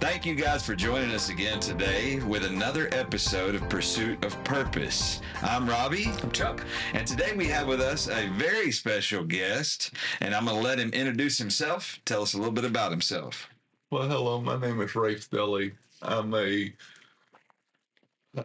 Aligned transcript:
Thank 0.00 0.24
you 0.24 0.34
guys 0.34 0.64
for 0.64 0.74
joining 0.74 1.10
us 1.10 1.28
again 1.28 1.60
today 1.60 2.20
with 2.20 2.46
another 2.46 2.88
episode 2.90 3.54
of 3.54 3.68
Pursuit 3.68 4.24
of 4.24 4.42
Purpose. 4.44 5.20
I'm 5.42 5.68
Robbie. 5.68 6.10
I'm 6.22 6.32
Chuck. 6.32 6.64
And 6.94 7.06
today 7.06 7.34
we 7.36 7.48
have 7.48 7.66
with 7.66 7.82
us 7.82 8.08
a 8.08 8.28
very 8.28 8.72
special 8.72 9.24
guest, 9.24 9.92
and 10.20 10.34
I'm 10.34 10.46
going 10.46 10.56
to 10.56 10.62
let 10.62 10.78
him 10.78 10.88
introduce 10.90 11.36
himself, 11.36 12.00
tell 12.06 12.22
us 12.22 12.32
a 12.32 12.38
little 12.38 12.50
bit 12.50 12.64
about 12.64 12.90
himself. 12.90 13.50
Well, 13.90 14.08
hello. 14.08 14.40
My 14.40 14.58
name 14.58 14.80
is 14.80 14.94
Ray 14.94 15.16
Stelly. 15.16 15.72
I'm 16.00 16.34
a 16.34 16.72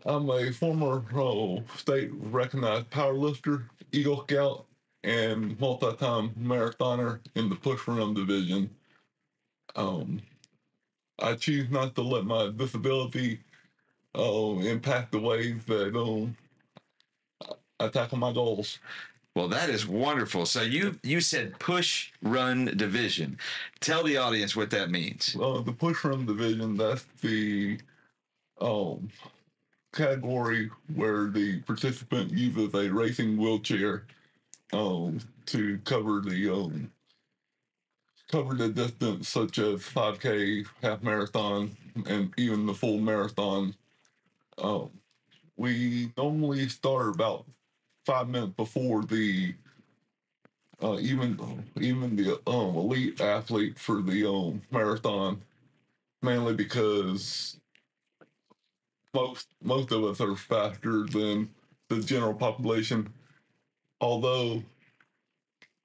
I'm 0.06 0.30
a 0.30 0.52
former 0.52 1.06
uh, 1.16 1.62
state 1.78 2.10
recognized 2.14 2.90
powerlifter, 2.90 3.64
Eagle 3.94 4.24
Scout, 4.24 4.66
and 5.06 5.58
multi-time 5.58 6.32
marathoner 6.38 7.22
in 7.36 7.48
the 7.48 7.56
push 7.56 7.88
rim 7.88 8.14
division. 8.14 8.70
Um, 9.78 10.22
I 11.20 11.36
choose 11.36 11.70
not 11.70 11.96
to 11.96 12.02
let 12.02 12.26
my 12.26 12.52
disability 12.56 13.40
uh, 14.18 14.56
impact 14.60 15.12
the 15.12 15.20
ways 15.20 15.64
that 15.66 15.96
um, 15.96 16.36
I 17.80 17.88
tackle 17.88 18.18
my 18.18 18.34
goals. 18.34 18.80
Well, 19.36 19.50
that 19.50 19.70
is 19.70 19.86
wonderful. 19.86 20.46
So 20.46 20.62
you 20.62 20.98
you 21.04 21.20
said 21.20 21.60
push 21.60 22.12
rim 22.22 22.66
division. 22.66 23.38
Tell 23.82 24.04
the 24.04 24.16
audience 24.18 24.56
what 24.56 24.70
that 24.72 24.90
means. 24.90 25.36
Uh, 25.40 25.60
the 25.62 25.74
push 25.74 26.04
rim 26.06 26.26
division, 26.26 26.78
that's 26.78 27.06
the 27.22 27.78
um, 28.62 29.10
category 29.94 30.70
where 30.94 31.28
the 31.28 31.60
participant 31.62 32.32
uses 32.32 32.74
a 32.74 32.90
racing 32.90 33.36
wheelchair 33.36 34.06
um, 34.72 35.20
to 35.48 35.80
cover 35.84 36.22
the 36.22 36.50
um, 36.50 36.92
cover 38.30 38.56
the 38.56 38.70
distance, 38.70 39.30
such 39.30 39.60
as 39.60 39.82
5K, 39.82 40.66
half 40.82 41.04
marathon, 41.04 41.76
and 42.08 42.34
even 42.38 42.66
the 42.66 42.74
full 42.74 43.00
marathon. 43.00 43.76
Um, 44.58 44.90
we 45.58 46.12
normally 46.18 46.68
start 46.70 47.14
about 47.14 47.46
five 48.06 48.28
minutes 48.30 48.54
before 48.58 49.04
the 49.04 49.56
uh, 50.84 50.98
even 51.00 51.64
even 51.80 52.16
the 52.16 52.40
um, 52.48 52.76
elite 52.76 53.22
athlete 53.22 53.80
for 53.80 54.02
the 54.02 54.30
um, 54.30 54.62
marathon, 54.72 55.42
mainly 56.22 56.54
because 56.54 57.58
most 59.14 59.48
most 59.64 59.92
of 59.92 60.04
us 60.04 60.20
are 60.22 60.36
faster 60.36 61.06
than 61.06 61.50
the 61.90 62.02
general 62.02 62.34
population. 62.34 63.12
Although 64.02 64.64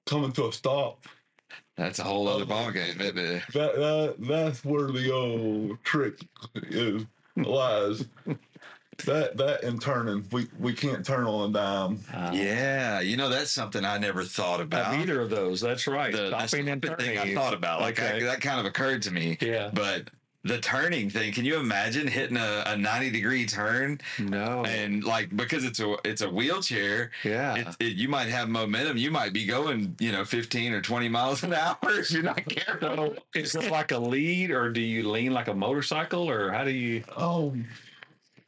coming 0.05 0.33
to 0.33 0.47
a 0.47 0.53
stop, 0.53 1.05
That's 1.81 1.99
a 1.99 2.03
whole 2.03 2.27
other 2.27 2.45
ballgame, 2.45 2.95
maybe. 2.97 3.41
that, 3.53 3.75
that 3.75 4.15
that's 4.19 4.63
where 4.63 4.91
the 4.91 5.11
old 5.11 5.83
trick 5.83 6.19
is 6.55 7.05
lies. 7.35 8.05
that 9.05 9.35
that 9.37 9.63
and 9.63 9.81
turning, 9.81 10.23
we 10.31 10.47
we 10.59 10.73
can't 10.73 11.03
turn 11.03 11.25
on 11.25 11.49
a 11.49 11.53
dime. 11.53 11.99
Uh, 12.13 12.29
Yeah, 12.33 12.99
you 12.99 13.17
know 13.17 13.29
that's 13.29 13.49
something 13.51 13.83
I 13.83 13.97
never 13.97 14.23
thought 14.23 14.61
about. 14.61 14.93
Have 14.93 15.01
either 15.01 15.21
of 15.21 15.29
those. 15.31 15.59
That's 15.59 15.87
right. 15.87 16.11
the, 16.11 16.29
the 16.29 16.47
Stopping 16.47 16.69
and 16.69 16.83
stopping 16.85 17.05
thing 17.07 17.17
I 17.17 17.33
thought 17.33 17.53
about. 17.55 17.81
Like 17.81 17.99
Okay. 17.99 18.17
I- 18.17 18.23
that 18.25 18.41
kind 18.41 18.59
of 18.59 18.65
occurred 18.67 19.01
to 19.03 19.11
me. 19.11 19.37
Yeah. 19.41 19.71
But 19.73 20.09
the 20.43 20.59
turning 20.59 21.09
thing, 21.09 21.31
can 21.33 21.45
you 21.45 21.57
imagine 21.59 22.07
hitting 22.07 22.37
a, 22.37 22.63
a 22.65 22.75
90 22.75 23.11
degree 23.11 23.45
turn 23.45 23.99
No. 24.17 24.63
and 24.65 25.03
like 25.03 25.35
because 25.35 25.63
it's 25.63 25.79
a 25.79 25.95
it's 26.03 26.21
a 26.21 26.29
wheelchair, 26.29 27.11
yeah. 27.23 27.55
it, 27.57 27.67
it, 27.79 27.93
you 27.93 28.09
might 28.09 28.27
have 28.29 28.49
momentum. 28.49 28.97
You 28.97 29.11
might 29.11 29.33
be 29.33 29.45
going, 29.45 29.95
you 29.99 30.11
know, 30.11 30.25
15 30.25 30.73
or 30.73 30.81
20 30.81 31.09
miles 31.09 31.43
an 31.43 31.53
hour 31.53 31.77
if 31.83 32.09
you're 32.11 32.23
not 32.23 32.43
careful. 32.49 33.15
so 33.15 33.15
is 33.35 33.53
it 33.55 33.69
like 33.71 33.91
a 33.91 33.99
lead, 33.99 34.49
or 34.51 34.71
do 34.71 34.81
you 34.81 35.09
lean 35.09 35.31
like 35.31 35.47
a 35.47 35.53
motorcycle, 35.53 36.29
or 36.29 36.51
how 36.51 36.63
do 36.63 36.71
you? 36.71 37.03
Oh, 37.15 37.55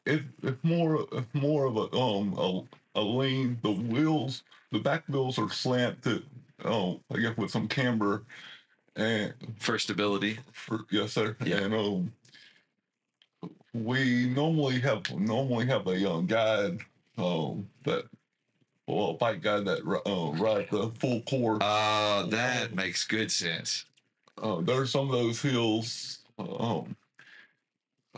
it, 0.05 0.23
it's 0.41 0.63
more 0.63 1.05
it's 1.11 1.33
more 1.33 1.65
of 1.65 1.77
a 1.77 1.95
um 1.95 2.33
a, 2.37 2.99
a 2.99 3.01
lean. 3.01 3.57
The 3.61 3.71
wheels, 3.71 4.43
the 4.71 4.79
back 4.79 5.03
wheels 5.07 5.37
are 5.37 5.49
slanted. 5.49 6.23
Oh, 6.65 7.01
I 7.13 7.19
guess 7.19 7.37
with 7.37 7.51
some 7.51 7.67
camber, 7.67 8.23
and 8.95 9.33
For 9.59 9.77
stability. 9.79 10.39
for 10.51 10.81
yes 10.91 11.13
sir. 11.13 11.35
Yeah. 11.43 11.57
And 11.57 11.73
um, 11.73 12.13
we 13.73 14.27
normally 14.27 14.79
have 14.81 15.09
normally 15.17 15.65
have 15.67 15.87
a 15.87 15.97
young 15.97 16.27
guide 16.27 16.79
um 17.17 17.67
that 17.85 18.05
well 18.87 19.11
a 19.11 19.13
bike 19.13 19.41
guide 19.41 19.65
that 19.65 19.79
uh, 20.05 20.31
rides 20.41 20.69
the 20.71 20.91
full 20.99 21.21
course. 21.21 21.59
Uh, 21.61 22.25
that 22.27 22.75
makes 22.75 23.05
good 23.05 23.31
sense. 23.31 23.85
Uh, 24.41 24.61
there's 24.61 24.91
some 24.91 25.07
of 25.07 25.11
those 25.13 25.41
hills. 25.41 26.19
Um, 26.37 26.95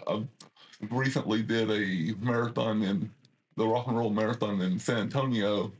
I 0.08 0.24
recently 0.90 1.42
did 1.44 1.70
a 1.70 2.16
marathon 2.24 2.82
in 2.84 3.10
the 3.58 3.66
Rock 3.68 3.88
and 3.88 3.98
Roll 3.98 4.10
Marathon 4.10 4.62
in 4.62 4.80
San 4.80 4.98
Antonio, 4.98 5.72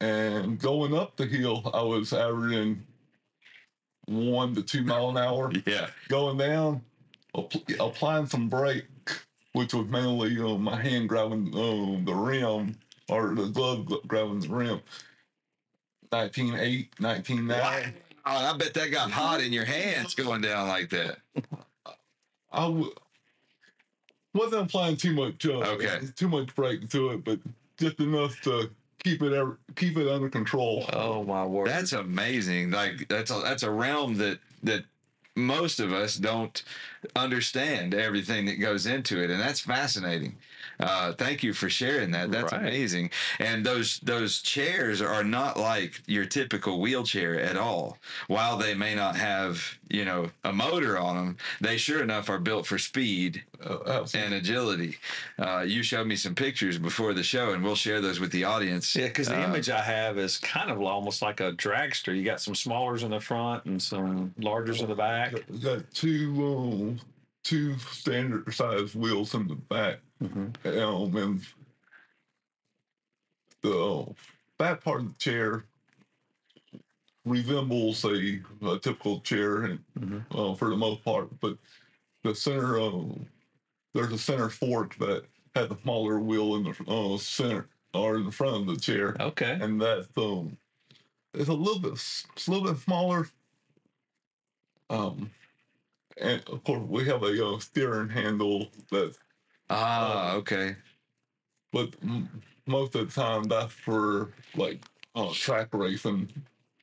and 0.00 0.58
going 0.58 0.96
up 0.96 1.16
the 1.16 1.26
hill, 1.26 1.68
I 1.74 1.82
was 1.82 2.12
averaging 2.12 2.84
one 4.06 4.54
to 4.54 4.62
two 4.62 4.82
mile 4.82 5.10
an 5.10 5.16
hour. 5.18 5.52
Yeah. 5.66 5.88
Going 6.08 6.38
down, 6.38 6.82
app- 7.36 7.52
applying 7.80 8.26
some 8.26 8.48
brake, 8.48 8.86
which 9.52 9.74
was 9.74 9.86
mainly 9.88 10.38
uh, 10.40 10.56
my 10.58 10.80
hand 10.80 11.08
grabbing 11.08 11.52
um, 11.54 12.04
the 12.04 12.14
rim 12.14 12.76
or 13.08 13.34
the 13.34 13.46
glove 13.46 13.86
grabbing 14.06 14.40
the 14.40 14.48
rim. 14.48 14.80
19.8, 16.12 16.88
19.9. 17.00 17.48
Wow. 17.48 17.80
Oh, 18.28 18.54
I 18.54 18.56
bet 18.56 18.74
that 18.74 18.90
got 18.90 19.10
hot 19.10 19.40
in 19.40 19.52
your 19.52 19.64
hands 19.64 20.14
going 20.14 20.40
down 20.40 20.66
like 20.68 20.90
that. 20.90 21.18
I 22.52 22.62
w- 22.66 22.92
wasn't 24.34 24.62
applying 24.66 24.96
too 24.96 25.14
much. 25.14 25.46
Uh, 25.46 25.58
Okay. 25.60 26.00
Too 26.16 26.28
much 26.28 26.54
brake 26.54 26.88
to 26.90 27.10
it, 27.10 27.24
but 27.24 27.38
just 27.78 28.00
enough 28.00 28.40
to 28.42 28.70
keep 29.06 29.22
it 29.22 29.32
ever, 29.32 29.58
keep 29.76 29.96
it 29.96 30.08
under 30.08 30.28
control. 30.28 30.84
Oh 30.92 31.22
my 31.22 31.44
word! 31.46 31.68
That's 31.68 31.92
amazing. 31.92 32.72
Like 32.72 33.06
that's 33.08 33.30
a 33.30 33.40
that's 33.40 33.62
a 33.62 33.70
realm 33.70 34.16
that 34.16 34.40
that 34.64 34.84
most 35.36 35.78
of 35.78 35.92
us 35.92 36.16
don't 36.16 36.62
understand 37.14 37.94
everything 37.94 38.46
that 38.46 38.56
goes 38.56 38.86
into 38.86 39.22
it, 39.22 39.30
and 39.30 39.40
that's 39.40 39.60
fascinating. 39.60 40.36
Uh, 40.78 41.12
thank 41.12 41.42
you 41.42 41.52
for 41.52 41.68
sharing 41.70 42.10
that. 42.12 42.30
That's 42.30 42.52
Right. 42.52 42.60
amazing. 42.62 43.10
And 43.38 43.64
those 43.64 43.98
those 44.00 44.42
chairs 44.42 45.00
are 45.00 45.24
not 45.24 45.56
like 45.58 46.02
your 46.06 46.24
typical 46.26 46.80
wheelchair 46.80 47.38
at 47.40 47.56
all. 47.56 47.98
While 48.28 48.56
they 48.56 48.74
may 48.74 48.94
not 48.94 49.16
have 49.16 49.78
you 49.88 50.04
know 50.04 50.30
a 50.44 50.52
motor 50.52 50.98
on 50.98 51.16
them, 51.16 51.36
they 51.60 51.76
sure 51.76 52.02
enough 52.02 52.28
are 52.28 52.38
built 52.38 52.66
for 52.66 52.78
speed 52.78 53.42
absolutely. 53.60 54.20
and 54.20 54.34
agility. 54.34 54.98
Uh, 55.38 55.60
you 55.66 55.82
showed 55.82 56.06
me 56.06 56.16
some 56.16 56.34
pictures 56.34 56.76
before 56.78 57.14
the 57.14 57.22
show, 57.22 57.52
and 57.52 57.62
we'll 57.64 57.74
share 57.76 58.00
those 58.00 58.20
with 58.20 58.32
the 58.32 58.44
audience. 58.44 58.94
yeah, 58.96 59.06
because 59.06 59.28
the 59.28 59.38
Uh, 59.40 59.44
image 59.44 59.70
I 59.70 59.80
have 59.82 60.18
is 60.18 60.38
kind 60.38 60.70
of 60.70 60.80
almost 60.82 61.22
like 61.22 61.40
a 61.40 61.52
dragster. 61.52 62.14
You 62.16 62.24
got 62.24 62.40
some 62.40 62.54
smallers 62.54 63.02
in 63.02 63.10
the 63.10 63.20
front 63.20 63.64
and 63.64 63.82
some 63.82 64.34
largers 64.38 64.80
in 64.82 64.88
the 64.88 64.94
back. 64.94 65.32
Got- 65.32 65.60
got 65.62 65.94
two 65.94 66.96
uh, 66.98 67.02
two 67.44 67.78
standard 67.78 68.52
size 68.52 68.94
wheels 68.94 69.34
in 69.34 69.46
the 69.46 69.54
back, 69.54 70.00
Mhm. 70.22 70.78
um, 70.78 71.16
and 71.16 71.46
the 73.62 73.78
uh, 73.78 74.12
back 74.58 74.82
part 74.82 75.00
of 75.00 75.08
the 75.08 75.14
chair 75.18 75.64
resembles 77.24 78.04
a, 78.04 78.40
a 78.62 78.78
typical 78.78 79.20
chair, 79.20 79.62
and 79.64 79.84
Mhm. 79.98 80.24
uh, 80.34 80.54
for 80.54 80.70
the 80.70 80.76
most 80.76 81.04
part, 81.04 81.28
but 81.40 81.58
the 82.22 82.34
center 82.34 82.78
of 82.78 83.18
there's 83.94 84.12
a 84.12 84.18
center 84.18 84.48
fork 84.50 84.96
that 84.96 85.24
had 85.54 85.68
the 85.70 85.76
smaller 85.82 86.20
wheel 86.20 86.56
in 86.56 86.64
the 86.64 86.84
uh, 86.90 87.18
center 87.18 87.68
or 87.94 88.16
in 88.16 88.24
the 88.24 88.30
front 88.32 88.56
of 88.56 88.66
the 88.66 88.80
chair, 88.80 89.16
Okay. 89.20 89.58
and 89.60 89.80
that's 89.80 90.08
um, 90.16 90.56
it's 91.34 91.48
a 91.48 91.52
little 91.54 91.80
bit 91.80 91.92
it's 91.92 92.46
a 92.46 92.50
little 92.50 92.72
bit 92.72 92.80
smaller. 92.82 93.28
Um, 94.88 95.30
and 96.18 96.42
of 96.48 96.62
course 96.64 96.82
we 96.88 97.04
have 97.06 97.22
a 97.24 97.46
uh, 97.46 97.58
steering 97.58 98.08
handle 98.08 98.68
that, 98.90 99.16
Ah, 99.70 100.34
okay. 100.34 100.76
but 101.72 101.94
m- 102.02 102.28
most 102.66 102.94
of 102.94 103.08
the 103.12 103.20
time 103.20 103.44
that's 103.44 103.72
for 103.72 104.32
like 104.56 104.82
uh, 105.14 105.30
track 105.34 105.68
racing. 105.72 106.28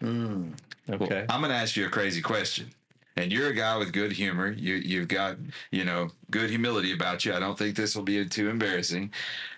Mm. 0.02 0.54
Well, 0.88 1.04
Okay. 1.04 1.26
I'm 1.30 1.40
going 1.40 1.52
to 1.52 1.58
ask 1.58 1.76
you 1.78 1.86
a 1.86 1.90
crazy 1.90 2.22
question. 2.22 2.70
And 3.16 3.32
you're 3.32 3.48
a 3.50 3.54
guy 3.54 3.78
with 3.78 3.94
good 3.94 4.12
humor. 4.12 4.52
You 4.52 4.76
you've 4.76 5.08
got 5.08 5.38
you 5.72 5.86
know 5.86 6.10
good 6.32 6.50
humility 6.50 6.94
about 6.94 7.24
you. 7.26 7.34
I 7.34 7.40
don't 7.40 7.58
think 7.58 7.76
this 7.76 7.96
will 7.96 8.04
be 8.04 8.26
too 8.28 8.50
embarrassing. 8.50 9.12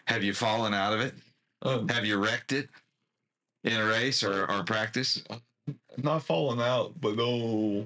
Have 0.07 0.24
you 0.24 0.33
fallen 0.33 0.74
out 0.74 0.92
of 0.94 1.00
it? 1.00 1.13
Uh, 1.62 1.86
Have 1.89 2.06
you 2.06 2.18
wrecked 2.18 2.51
it 2.51 2.68
in 3.63 3.74
a 3.74 3.86
race 3.86 4.24
or, 4.24 4.50
or 4.51 4.63
practice? 4.63 5.24
not 5.98 6.22
falling 6.24 6.60
out, 6.60 7.00
but 7.00 7.16
oh, 7.18 7.86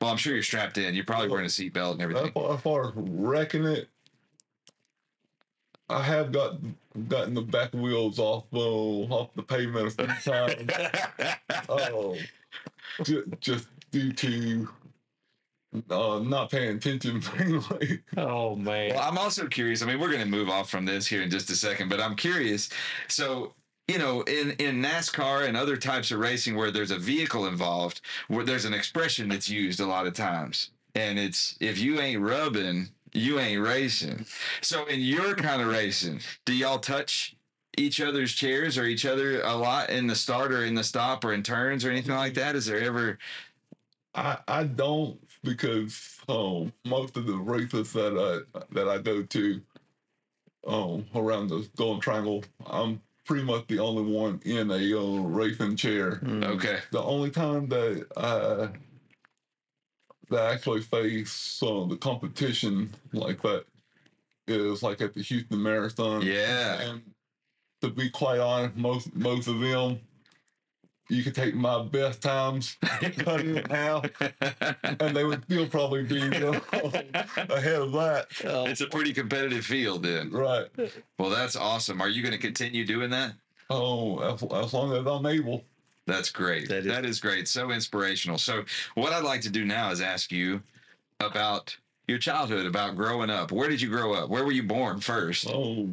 Well, 0.00 0.10
I'm 0.10 0.16
sure 0.18 0.34
you're 0.34 0.42
strapped 0.42 0.78
in. 0.78 0.94
You're 0.94 1.04
probably 1.04 1.28
wearing 1.28 1.46
a 1.46 1.48
seatbelt 1.48 1.92
and 1.92 2.02
everything. 2.02 2.32
as 2.36 2.60
far 2.60 2.88
as 2.88 2.92
wrecking 2.96 3.64
it, 3.64 3.88
I 5.88 6.02
have 6.02 6.32
got 6.32 6.56
gotten 7.08 7.34
the 7.34 7.42
back 7.42 7.72
wheels 7.72 8.18
off 8.18 8.44
uh, 8.52 8.58
off 8.58 9.30
the 9.34 9.42
pavement 9.42 9.94
a 9.98 10.14
few 10.14 10.32
times. 10.32 10.72
Oh, 11.68 12.16
ju- 13.04 13.30
just 13.40 13.68
due 13.90 14.12
to 14.12 14.68
uh, 15.90 16.20
not 16.24 16.50
paying 16.50 16.76
attention 16.76 17.22
mainly. 17.38 18.00
Oh 18.16 18.54
man. 18.56 18.94
Well, 18.94 19.02
I'm 19.08 19.16
also 19.18 19.46
curious. 19.46 19.82
I 19.82 19.86
mean, 19.86 20.00
we're 20.00 20.10
going 20.10 20.20
to 20.20 20.26
move 20.28 20.48
off 20.50 20.68
from 20.68 20.84
this 20.84 21.06
here 21.06 21.22
in 21.22 21.30
just 21.30 21.48
a 21.50 21.54
second, 21.54 21.88
but 21.88 22.00
I'm 22.00 22.16
curious. 22.16 22.68
So, 23.08 23.54
you 23.88 23.98
know, 23.98 24.22
in 24.22 24.52
in 24.52 24.82
NASCAR 24.82 25.46
and 25.46 25.56
other 25.56 25.76
types 25.76 26.10
of 26.10 26.18
racing 26.18 26.56
where 26.56 26.70
there's 26.70 26.90
a 26.90 26.98
vehicle 26.98 27.46
involved, 27.46 28.00
where 28.28 28.44
there's 28.44 28.64
an 28.64 28.74
expression 28.74 29.28
that's 29.28 29.48
used 29.48 29.80
a 29.80 29.86
lot 29.86 30.06
of 30.06 30.14
times, 30.14 30.70
and 30.94 31.18
it's 31.18 31.56
if 31.60 31.78
you 31.78 32.00
ain't 32.00 32.22
rubbing, 32.22 32.88
you 33.12 33.38
ain't 33.38 33.62
racing. 33.62 34.26
So, 34.60 34.86
in 34.86 35.00
your 35.00 35.34
kind 35.34 35.62
of 35.62 35.68
racing, 35.68 36.20
do 36.44 36.54
y'all 36.54 36.78
touch? 36.78 37.36
Each 37.78 38.00
other's 38.00 38.32
chairs 38.32 38.78
or 38.78 38.84
each 38.84 39.04
other 39.04 39.42
a 39.42 39.54
lot 39.54 39.90
in 39.90 40.06
the 40.06 40.14
start 40.14 40.50
or 40.50 40.64
in 40.64 40.74
the 40.74 40.82
stop 40.82 41.22
or 41.26 41.34
in 41.34 41.42
turns 41.42 41.84
or 41.84 41.90
anything 41.90 42.14
like 42.14 42.32
that? 42.32 42.56
Is 42.56 42.64
there 42.64 42.80
ever 42.80 43.18
I 44.14 44.38
I 44.48 44.64
don't 44.64 45.18
because 45.44 46.18
um 46.28 46.72
most 46.86 47.16
of 47.16 47.26
the 47.26 47.36
races 47.36 47.92
that 47.92 48.16
I 48.16 48.62
that 48.72 48.88
I 48.88 48.98
go 48.98 49.22
to 49.22 49.60
um 50.66 51.04
around 51.14 51.48
the 51.48 51.68
Golden 51.76 52.00
Triangle, 52.00 52.44
I'm 52.66 53.00
pretty 53.26 53.44
much 53.44 53.66
the 53.66 53.78
only 53.78 54.02
one 54.02 54.40
in 54.44 54.70
a 54.70 54.98
uh, 54.98 55.20
racing 55.22 55.76
chair. 55.76 56.20
Mm. 56.24 56.44
okay? 56.44 56.78
The 56.92 57.02
only 57.02 57.30
time 57.30 57.68
that 57.68 58.06
I 58.16 58.68
that 60.30 60.42
I 60.42 60.54
actually 60.54 60.80
face 60.80 61.62
uh, 61.62 61.84
the 61.86 61.96
competition 61.96 62.94
like 63.12 63.42
that 63.42 63.64
is 64.48 64.82
like 64.82 65.00
at 65.00 65.14
the 65.14 65.22
Houston 65.22 65.62
Marathon. 65.62 66.22
Yeah. 66.22 66.80
And 66.80 67.02
to 67.82 67.90
be 67.90 68.10
quite 68.10 68.40
honest, 68.40 68.76
most 68.76 69.14
most 69.14 69.48
of 69.48 69.60
them 69.60 70.00
you 71.08 71.22
could 71.22 71.34
take 71.34 71.54
my 71.54 71.82
best 71.82 72.20
times, 72.22 72.76
cut 72.82 73.40
it 73.40 73.70
in 73.70 74.96
and 75.00 75.16
they 75.16 75.24
would 75.24 75.44
still 75.44 75.66
probably 75.68 76.02
be 76.04 76.20
uh, 76.22 76.60
ahead 77.50 77.80
of 77.82 77.92
that. 77.92 78.26
Oh, 78.44 78.66
it's 78.66 78.80
a 78.80 78.86
pretty 78.86 79.12
competitive 79.12 79.64
field 79.64 80.02
then. 80.02 80.30
Right. 80.30 80.66
Well, 81.18 81.30
that's 81.30 81.56
awesome. 81.56 82.00
Are 82.00 82.08
you 82.08 82.22
going 82.22 82.32
to 82.32 82.38
continue 82.38 82.84
doing 82.86 83.10
that? 83.10 83.32
Oh, 83.70 84.18
as, 84.20 84.42
as 84.42 84.72
long 84.74 84.92
as 84.92 85.06
I'm 85.06 85.26
able. 85.26 85.64
That's 86.06 86.30
great. 86.30 86.68
That 86.68 86.78
is- 86.78 86.86
that 86.86 87.04
is 87.04 87.20
great. 87.20 87.48
So 87.48 87.70
inspirational. 87.70 88.38
So, 88.38 88.64
what 88.94 89.12
I'd 89.12 89.24
like 89.24 89.40
to 89.42 89.50
do 89.50 89.64
now 89.64 89.90
is 89.90 90.00
ask 90.00 90.30
you 90.30 90.62
about 91.20 91.76
your 92.06 92.18
childhood, 92.18 92.66
about 92.66 92.94
growing 92.94 93.30
up. 93.30 93.50
Where 93.50 93.68
did 93.68 93.80
you 93.80 93.88
grow 93.88 94.12
up? 94.14 94.28
Where 94.30 94.44
were 94.44 94.52
you 94.52 94.62
born 94.62 95.00
first? 95.00 95.48
Oh, 95.50 95.88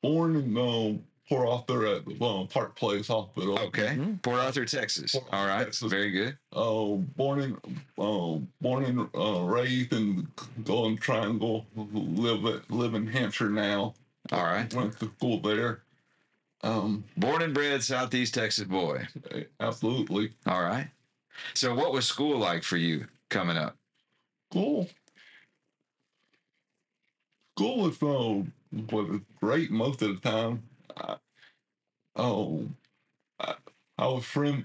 born 0.00 0.36
in 0.36 0.56
uh, 0.56 0.94
Port 1.34 1.48
Arthur 1.48 1.86
at 1.86 2.04
the 2.04 2.24
uh, 2.24 2.44
Park 2.46 2.76
Place 2.76 3.08
Hospital. 3.08 3.58
Okay, 3.58 3.96
Mhm. 3.96 4.20
Port 4.22 4.38
Arthur, 4.40 4.64
Texas. 4.66 5.12
Port 5.12 5.24
Arthur, 5.30 5.36
All 5.36 5.46
right, 5.46 5.64
Texas. 5.64 5.90
very 5.90 6.10
good. 6.10 6.36
Oh, 6.52 6.96
born 7.16 7.40
in, 7.40 7.54
uh, 7.98 8.38
born 8.60 8.84
in, 8.84 9.08
uh, 9.14 9.40
raised 9.42 9.92
in 9.94 10.28
Golden 10.64 10.96
Triangle. 10.98 11.66
Live 11.74 12.44
at, 12.44 12.70
live 12.70 12.94
in 12.94 13.06
Hamshire 13.06 13.48
now. 13.50 13.94
All 14.30 14.44
right, 14.44 14.72
Went 14.74 14.98
to 15.00 15.06
school 15.16 15.40
there. 15.40 15.82
Um, 16.62 17.04
born 17.16 17.42
and 17.42 17.52
bred 17.54 17.82
Southeast 17.82 18.34
Texas 18.34 18.64
boy. 18.68 19.08
absolutely. 19.58 20.32
All 20.46 20.62
right. 20.62 20.90
So, 21.54 21.74
what 21.74 21.92
was 21.92 22.06
school 22.06 22.38
like 22.38 22.62
for 22.62 22.76
you 22.76 23.06
coming 23.30 23.56
up? 23.56 23.76
School. 24.50 24.88
School 27.56 27.78
was 27.90 28.02
uh, 28.02 28.42
was 28.94 29.20
great 29.40 29.70
most 29.70 30.02
of 30.02 30.20
the 30.20 30.30
time. 30.30 30.62
I, 30.96 31.16
oh, 32.16 32.66
I, 33.40 33.54
I 33.98 34.06
was 34.06 34.24
friend 34.24 34.64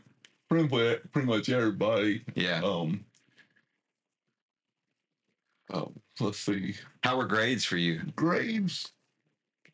friend 0.49 0.69
with 0.71 1.11
pretty 1.11 1.27
much 1.27 1.49
everybody. 1.49 2.23
Yeah. 2.35 2.61
Um. 2.63 3.05
Oh, 5.73 5.91
let's 6.19 6.39
see. 6.39 6.75
How 7.03 7.17
were 7.17 7.25
grades 7.25 7.65
for 7.65 7.77
you? 7.77 8.01
grades 8.15 8.91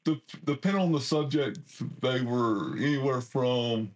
de- 0.06 0.22
depending 0.46 0.82
on 0.82 0.92
the 0.92 1.00
subject 1.00 1.60
they 2.02 2.22
were 2.22 2.76
anywhere 2.78 3.22
from 3.22 3.90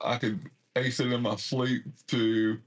i 0.00 0.16
could 0.16 0.38
ace 0.76 1.00
it 1.00 1.10
in 1.12 1.20
my 1.22 1.34
sleep 1.36 1.82
to 2.06 2.58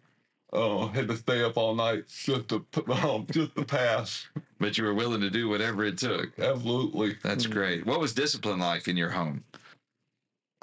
uh 0.51 0.87
had 0.87 1.07
to 1.07 1.15
stay 1.15 1.41
up 1.43 1.57
all 1.57 1.73
night 1.75 2.03
just 2.07 2.49
to 2.49 2.65
um, 2.91 3.25
just 3.31 3.55
to 3.55 3.63
pass 3.63 4.27
But 4.59 4.77
you 4.77 4.83
were 4.83 4.93
willing 4.93 5.21
to 5.21 5.29
do 5.29 5.47
whatever 5.47 5.83
it 5.85 5.97
took. 5.97 6.37
absolutely 6.39 7.17
That's 7.23 7.45
Mm. 7.47 7.51
great. 7.51 7.85
What 7.85 7.99
was 7.99 8.13
discipline 8.13 8.59
like 8.59 8.87
in 8.87 8.97
your 8.97 9.09
home? 9.11 9.43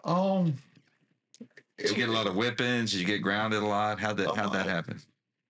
Um 0.04 0.54
Did 1.78 1.90
you 1.90 1.96
get 1.96 2.08
a 2.08 2.12
lot 2.12 2.26
of 2.26 2.34
whippings? 2.34 2.90
Did 2.92 3.00
you 3.00 3.06
get 3.06 3.18
grounded 3.22 3.62
a 3.62 3.66
lot? 3.66 3.98
How'd 4.00 4.16
that 4.18 4.34
How'd 4.36 4.52
that 4.54 4.66
happen? 4.66 5.00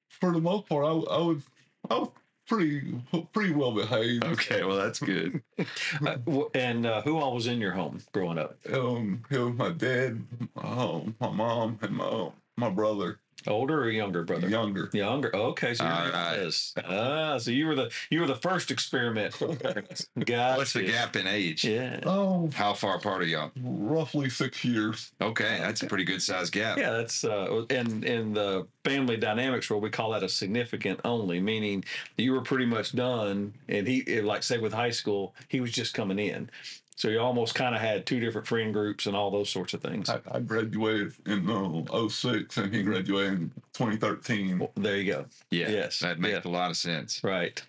for 0.08 0.30
the 0.32 0.40
most 0.40 0.68
part 0.68 0.84
i, 0.84 0.88
I 0.90 1.18
was 1.18 1.42
i 1.90 1.94
was 1.98 2.10
pretty 2.46 2.94
pretty 3.32 3.52
well 3.54 3.72
behaved 3.72 4.24
Okay, 4.24 4.62
well 4.62 4.76
that's 4.76 4.98
good. 5.00 5.42
Uh, 6.06 6.16
and 6.54 6.86
uh, 6.86 7.00
who 7.02 7.16
all 7.18 7.34
was 7.34 7.46
in 7.46 7.60
your 7.60 7.72
home 7.72 7.98
growing 8.12 8.38
up? 8.38 8.56
um 8.72 9.22
it 9.30 9.38
was 9.38 9.54
my 9.54 9.70
dad 9.70 10.20
um 10.62 11.14
my 11.20 11.30
mom 11.30 11.78
and 11.82 11.96
my 11.96 12.28
my 12.56 12.68
brother 12.70 13.18
Older 13.46 13.82
or 13.84 13.90
younger 13.90 14.22
brother? 14.24 14.48
younger 14.48 14.88
Younger. 14.92 15.34
Okay, 15.34 15.74
so 15.74 15.84
you're 15.84 15.92
All 15.92 16.10
right. 16.10 16.38
yes. 16.42 16.74
Ah, 16.84 17.38
so 17.38 17.50
you 17.50 17.66
were 17.66 17.74
the 17.74 17.90
you 18.10 18.20
were 18.20 18.26
the 18.26 18.36
first 18.36 18.70
experiment. 18.70 19.34
Gotcha. 19.38 20.04
What's 20.58 20.72
the 20.72 20.84
gap 20.84 21.16
in 21.16 21.26
age? 21.26 21.64
Yeah. 21.64 22.00
oh 22.04 22.50
How 22.54 22.74
far 22.74 22.96
apart 22.96 23.22
are 23.22 23.26
y'all? 23.26 23.50
roughly 23.62 24.28
six 24.30 24.64
years 24.64 25.12
Okay, 25.20 25.58
that's 25.60 25.82
a 25.82 25.86
pretty 25.86 26.04
good 26.04 26.22
sized 26.22 26.52
gap. 26.52 26.78
Yeah, 26.78 26.90
that's 26.92 27.24
uh, 27.24 27.64
in 27.70 28.04
in 28.04 28.32
the 28.32 28.66
family 28.84 29.16
dynamics 29.16 29.68
world 29.70 29.82
we 29.82 29.90
call 29.90 30.10
that 30.10 30.22
a 30.22 30.28
significant 30.28 31.00
only, 31.04 31.40
meaning 31.40 31.84
you 32.16 32.32
were 32.32 32.40
pretty 32.42 32.66
much 32.66 32.94
done, 32.94 33.52
and 33.68 33.86
he 33.86 34.04
eh, 34.08 34.20
like 34.22 34.42
say 34.42 34.58
with 34.58 34.72
high 34.72 34.90
school, 34.90 35.34
he 35.48 35.60
was 35.60 35.70
just 35.72 35.94
coming 35.94 36.18
in, 36.18 36.50
so 36.96 37.08
you 37.08 37.18
almost 37.18 37.54
kind 37.54 37.74
of 37.74 37.80
had 37.80 38.06
two 38.06 38.20
different 38.20 38.46
friend 38.46 38.72
groups 38.72 39.06
and 39.06 39.16
all 39.16 39.30
those 39.30 39.50
sorts 39.50 39.74
of 39.74 39.80
things. 39.80 40.08
I, 40.10 40.20
I 40.30 40.40
graduated 40.40 41.14
in 41.26 41.48
uh, 41.50 42.08
06 42.08 42.56
and 42.58 42.74
he 42.74 42.82
graduated 42.82 43.32
in 43.32 43.50
2013. 43.72 44.58
Well, 44.58 44.70
there 44.76 44.96
you 44.98 45.12
go. 45.12 45.26
Yeah, 45.50 45.70
Yes, 45.70 45.98
that 46.00 46.18
makes 46.20 46.44
yeah. 46.44 46.50
a 46.50 46.52
lot 46.52 46.70
of 46.70 46.76
sense. 46.76 47.20
Right. 47.24 47.60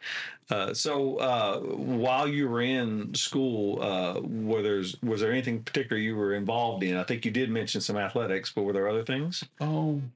Uh, 0.50 0.74
so 0.74 1.18
uh, 1.18 1.60
while 1.62 2.28
you 2.28 2.50
were 2.50 2.62
in 2.62 3.14
school, 3.16 3.82
uh, 3.82 4.20
were 4.22 4.62
there's 4.62 5.02
was 5.02 5.22
there 5.22 5.32
anything 5.32 5.64
particular 5.64 6.00
you 6.00 6.16
were 6.18 6.34
involved 6.34 6.84
in? 6.84 6.98
I 6.98 7.04
think 7.04 7.24
you 7.26 7.32
did 7.32 7.50
mention 7.50 7.80
some 7.80 7.96
athletics, 7.98 8.52
but 8.54 8.64
were 8.64 8.74
there 8.74 8.90
other 8.90 9.04
things? 9.06 9.44
Um, 9.62 10.12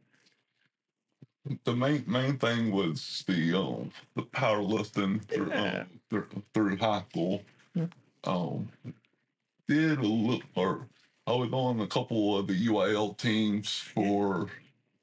the 1.63 1.73
main 1.73 2.03
main 2.07 2.37
thing 2.37 2.71
was 2.71 3.23
the 3.25 3.57
um 3.57 3.89
the 4.15 4.23
powerlifting 4.23 5.23
through, 5.29 5.47
Yeah. 5.49 5.79
um, 5.79 5.85
through, 6.09 6.27
through 6.53 6.77
high 6.77 7.03
school. 7.09 7.41
Yeah. 8.27 8.33
Um, 8.33 8.69
did 9.67 9.99
a 9.99 10.01
little, 10.01 10.41
or 10.55 10.87
I 11.25 11.33
was 11.33 11.49
on 11.51 11.81
a 11.81 11.87
couple 11.87 12.37
of 12.37 12.47
the 12.47 12.67
UIL 12.67 13.17
teams 13.17 13.69
for 13.77 14.47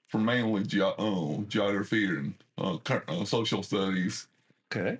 for 0.08 0.18
mainly 0.18 0.62
ge- 0.64 0.80
um, 0.98 1.46
geography 1.48 2.06
and 2.06 2.34
uh, 2.56 2.78
cur- 2.78 3.04
uh, 3.08 3.24
social 3.24 3.62
studies. 3.62 4.26
Okay. 4.72 4.98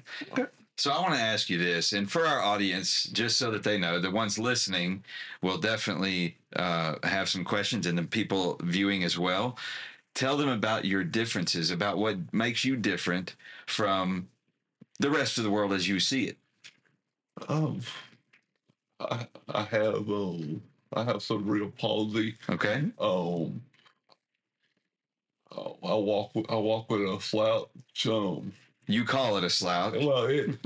So 0.77 0.91
I 0.91 1.01
want 1.01 1.15
to 1.15 1.21
ask 1.21 1.49
you 1.49 1.57
this, 1.57 1.93
and 1.93 2.11
for 2.11 2.27
our 2.27 2.41
audience, 2.41 3.05
just 3.05 3.37
so 3.37 3.53
that 3.53 3.63
they 3.63 3.79
know, 3.79 4.01
the 4.01 4.11
ones 4.11 4.41
listening 4.41 5.05
will 5.41 5.57
definitely 5.57 6.37
uh, 6.57 6.97
have 7.05 7.29
some 7.29 7.45
questions, 7.45 7.87
and 7.87 7.97
the 7.97 8.03
people 8.03 8.59
viewing 8.61 9.05
as 9.05 9.17
well. 9.17 9.57
Tell 10.15 10.37
them 10.37 10.49
about 10.49 10.85
your 10.85 11.05
differences, 11.05 11.71
about 11.71 11.99
what 11.99 12.33
makes 12.33 12.65
you 12.65 12.77
different 12.77 13.37
from 13.67 14.29
the 14.99 15.11
rest 15.11 15.39
of 15.39 15.45
the 15.45 15.51
world 15.51 15.73
as 15.73 15.89
you 15.89 16.01
see 16.01 16.25
it. 16.25 16.39
Um, 17.49 17.81
I 19.01 19.27
I 19.49 19.63
have 19.63 20.09
um 20.09 20.63
I 20.93 21.05
have 21.05 21.23
cerebral 21.23 21.71
palsy. 21.73 22.37
Okay. 22.49 22.85
Um, 22.99 23.63
uh, 25.57 25.71
I 25.85 25.95
walk 25.95 26.35
with, 26.35 26.47
I 26.51 26.57
walk 26.57 26.91
with 26.91 27.03
a 27.03 27.19
slouch. 27.21 27.69
Um, 28.07 28.53
You 28.87 29.05
call 29.05 29.37
it 29.39 29.45
a 29.45 29.51
slouch. 29.51 29.95
well, 29.95 30.27
it. 30.27 30.57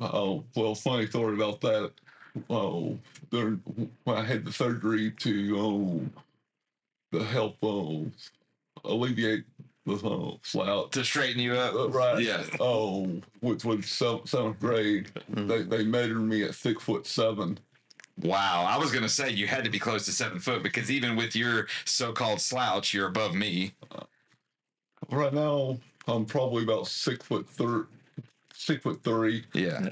Oh 0.00 0.44
well, 0.56 0.74
funny 0.74 1.06
story 1.06 1.34
about 1.34 1.60
that. 1.62 1.92
Oh, 2.50 2.98
there, 3.30 3.52
when 4.04 4.16
I 4.16 4.22
had 4.22 4.44
the 4.44 4.52
surgery 4.52 5.10
to 5.10 5.58
um, 5.58 6.12
to 7.12 7.24
help 7.24 7.56
um, 7.62 8.12
alleviate 8.84 9.44
the 10.52 10.60
uh. 10.60 10.88
To 10.88 11.04
straighten 11.04 11.40
you 11.40 11.54
up. 11.54 11.74
Uh, 11.74 11.88
right. 11.90 12.22
Yeah. 12.22 12.44
Oh, 12.60 13.20
which 13.40 13.64
was 13.64 13.86
seventh, 13.86 14.28
seventh 14.28 14.60
grade. 14.60 15.10
Mhm. 15.32 15.48
They 15.48 15.62
they 15.62 15.84
measured 15.84 16.20
me 16.22 16.42
at 16.42 16.54
six 16.54 16.82
foot 16.82 17.06
seven. 17.06 17.58
Wow. 18.20 18.66
I 18.68 18.76
was 18.78 18.90
going 18.90 19.04
to 19.04 19.08
say 19.08 19.30
you 19.30 19.46
had 19.46 19.64
to 19.64 19.70
be 19.70 19.78
close 19.78 20.04
to 20.06 20.12
seven 20.12 20.40
foot 20.40 20.62
because 20.62 20.90
even 20.90 21.14
with 21.16 21.36
your 21.36 21.68
so 21.84 22.12
called 22.12 22.40
slouch, 22.40 22.92
you're 22.92 23.06
above 23.06 23.34
me. 23.34 23.74
Right 25.10 25.32
now, 25.32 25.78
I'm 26.06 26.24
probably 26.26 26.64
about 26.64 26.88
six 26.88 27.24
foot 27.24 27.48
three. 27.48 27.84
Six 28.52 28.82
foot 28.82 29.02
three. 29.04 29.44
Yeah. 29.54 29.90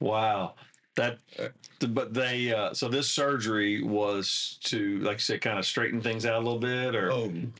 Wow. 0.00 0.54
That, 0.96 1.18
but 1.90 2.14
they, 2.14 2.52
uh, 2.52 2.74
so 2.74 2.88
this 2.88 3.08
surgery 3.10 3.82
was 3.82 4.58
to, 4.64 4.98
like 5.00 5.16
you 5.16 5.20
said, 5.20 5.40
kind 5.40 5.58
of 5.58 5.66
straighten 5.66 6.00
things 6.00 6.26
out 6.26 6.36
a 6.42 6.44
little 6.44 6.58
bit 6.58 6.94
or, 6.94 7.10
Um, 7.10 7.52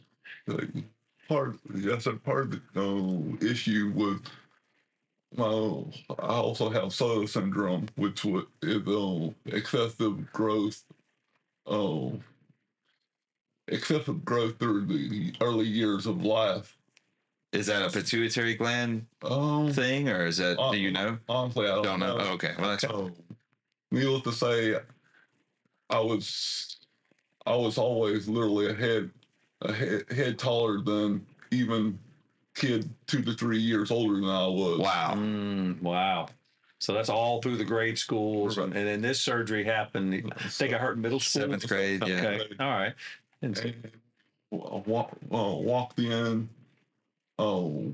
part. 1.28 1.56
That's 1.68 2.06
a 2.06 2.14
part 2.14 2.54
of 2.54 2.60
the 2.72 2.80
uh, 2.80 3.46
issue 3.46 3.92
with 3.94 4.22
my. 5.36 5.44
I 6.18 6.36
also 6.36 6.70
have 6.70 6.84
Sotos 6.84 7.30
syndrome, 7.30 7.88
which 7.96 8.24
is 8.24 8.86
uh, 8.88 9.30
excessive 9.46 10.32
growth. 10.32 10.84
Uh, 11.66 12.10
excessive 13.68 14.24
growth 14.24 14.58
through 14.58 14.86
the 14.86 15.34
early 15.40 15.66
years 15.66 16.06
of 16.06 16.24
life. 16.24 16.76
Is 17.52 17.66
that 17.66 17.82
a 17.82 17.90
pituitary 17.90 18.54
gland 18.54 19.06
Um, 19.22 19.72
thing, 19.72 20.08
or 20.08 20.26
is 20.26 20.36
that 20.38 20.58
do 20.70 20.78
you 20.78 20.90
know? 20.90 21.18
honestly, 21.28 21.66
I 21.66 21.74
don't, 21.74 21.84
Don't 21.84 22.00
know. 22.00 22.16
know. 22.18 22.24
Oh, 22.24 22.32
okay, 22.34 22.54
well 22.58 22.70
that's 22.70 22.82
So, 22.82 23.10
needless 23.90 24.22
to 24.22 24.32
say, 24.32 24.80
I 25.90 26.00
was 26.00 26.78
I 27.46 27.56
was 27.56 27.78
always 27.78 28.28
literally 28.28 28.68
a 28.70 28.74
head 28.74 29.10
a 29.62 29.72
head, 29.72 30.04
head 30.10 30.38
taller 30.38 30.80
than 30.80 31.26
even 31.50 31.98
kid 32.54 32.88
two 33.06 33.22
to 33.22 33.32
three 33.34 33.58
years 33.58 33.90
older 33.90 34.14
than 34.16 34.24
I 34.28 34.46
was. 34.46 34.78
wow. 34.78 35.14
Mm, 35.16 35.80
wow. 35.82 36.28
So 36.80 36.92
that's 36.92 37.08
all 37.08 37.42
through 37.42 37.56
the 37.56 37.64
grade 37.64 37.98
schools, 37.98 38.56
and, 38.58 38.72
and 38.76 38.86
then 38.86 39.00
this 39.00 39.20
surgery 39.20 39.64
happened. 39.64 40.32
I 40.36 40.48
think 40.48 40.74
I 40.74 40.78
heard 40.78 40.96
middle 40.96 41.18
school. 41.18 41.42
Seventh 41.42 41.66
grade, 41.66 42.02
yeah. 42.06 42.20
Okay, 42.20 42.40
all 42.60 42.70
right. 42.70 42.94
And 43.42 43.58
And 43.58 43.90
walk, 44.50 45.10
uh, 45.32 45.54
walked 45.56 45.98
in, 45.98 46.48
oh, 47.38 47.92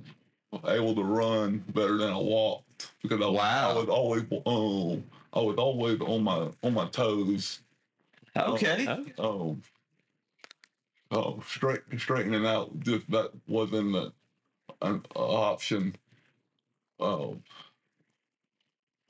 able 0.66 0.94
to 0.94 1.02
run 1.02 1.64
better 1.72 1.96
than 1.96 2.12
I 2.12 2.18
walked 2.18 2.92
because 3.02 3.22
I, 3.22 3.26
Wow. 3.28 3.70
I 3.70 3.74
was 3.74 3.88
always 3.88 4.24
oh 4.44 5.02
I 5.32 5.40
was 5.40 5.56
always 5.56 6.00
on 6.00 6.22
my 6.22 6.48
on 6.62 6.74
my 6.74 6.86
toes. 6.88 7.60
Okay. 8.36 8.86
oh, 8.88 9.06
Oh, 9.18 9.56
oh, 11.10 11.42
straight 11.48 11.82
straightening 11.98 12.46
out 12.46 12.78
just 12.80 13.10
that 13.10 13.30
wasn't 13.48 13.94
a, 13.96 14.12
an 14.82 15.02
option. 15.14 15.94
Oh, 17.00 17.38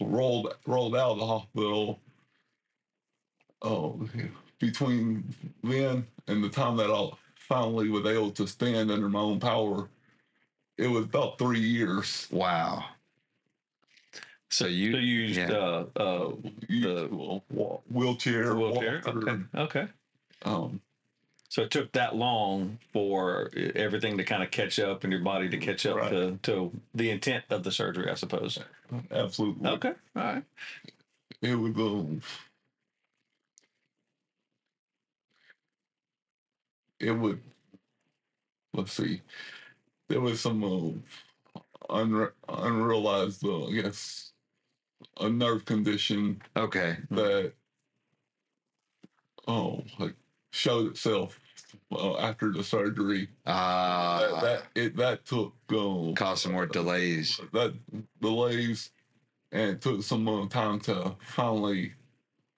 rolled 0.00 0.54
rolled 0.66 0.96
out 0.96 1.12
of 1.12 1.18
the 1.18 1.26
hospital. 1.26 2.00
Oh, 3.62 4.08
between 4.58 5.24
then 5.62 6.06
and 6.28 6.44
the 6.44 6.48
time 6.48 6.76
that 6.76 6.90
I 6.90 7.10
finally 7.36 7.88
was 7.88 8.06
able 8.06 8.30
to 8.32 8.46
stand 8.46 8.90
under 8.90 9.08
my 9.08 9.20
own 9.20 9.40
power, 9.40 9.88
it 10.78 10.88
was 10.88 11.04
about 11.04 11.38
three 11.38 11.60
years. 11.60 12.28
Wow. 12.30 12.84
So 14.50 14.66
you, 14.66 14.92
so 14.92 14.98
you 14.98 15.20
used 15.22 15.38
yeah. 15.38 15.52
uh, 15.52 15.86
uh, 15.96 16.32
You- 16.68 16.82
The- 16.82 17.04
wheelchair, 17.90 18.54
wheelchair. 18.54 19.02
walker, 19.04 19.18
Okay. 19.28 19.42
Okay. 19.56 19.88
Um, 20.44 20.80
So 21.54 21.62
it 21.62 21.70
took 21.70 21.92
that 21.92 22.16
long 22.16 22.80
for 22.92 23.48
everything 23.76 24.18
to 24.18 24.24
kind 24.24 24.42
of 24.42 24.50
catch 24.50 24.80
up 24.80 25.04
and 25.04 25.12
your 25.12 25.22
body 25.22 25.48
to 25.48 25.56
catch 25.56 25.86
up 25.86 25.98
Right. 25.98 26.10
to, 26.10 26.36
to 26.42 26.72
the 26.96 27.10
intent 27.10 27.44
of 27.48 27.62
the 27.62 27.70
surgery, 27.70 28.10
I 28.10 28.14
suppose. 28.14 28.58
absolutely. 29.12 29.70
Okay. 29.70 29.92
All 30.16 30.22
right. 30.24 30.44
it 31.42 31.54
was 31.54 31.76
um 31.76 32.20
it 36.98 37.12
would 37.12 37.40
let's 38.72 38.92
see 38.92 39.20
there 40.08 40.20
was 40.20 40.40
some 40.40 40.64
uh, 40.64 41.60
unre- 41.88 42.32
unrealized 42.48 43.44
uh, 43.44 43.66
i 43.68 43.70
guess 43.70 44.32
a 45.20 45.28
nerve 45.28 45.64
condition 45.64 46.42
okay. 46.56 46.96
that 47.12 47.52
oh 49.46 49.84
like 50.00 50.14
showed 50.50 50.88
itself 50.88 51.38
uh, 51.92 52.16
after 52.18 52.52
the 52.52 52.62
surgery 52.64 53.28
Uh, 53.46 54.20
that, 54.20 54.42
that 54.42 54.62
it 54.74 54.96
that 54.96 55.24
took 55.24 55.54
uh, 55.70 56.12
cause 56.14 56.42
some 56.42 56.52
more 56.52 56.66
delays. 56.66 57.40
that 57.52 57.74
delays 58.20 58.90
and 59.52 59.70
it 59.70 59.80
took 59.80 60.02
some 60.02 60.24
more 60.24 60.48
time 60.48 60.80
to 60.80 61.14
finally 61.20 61.92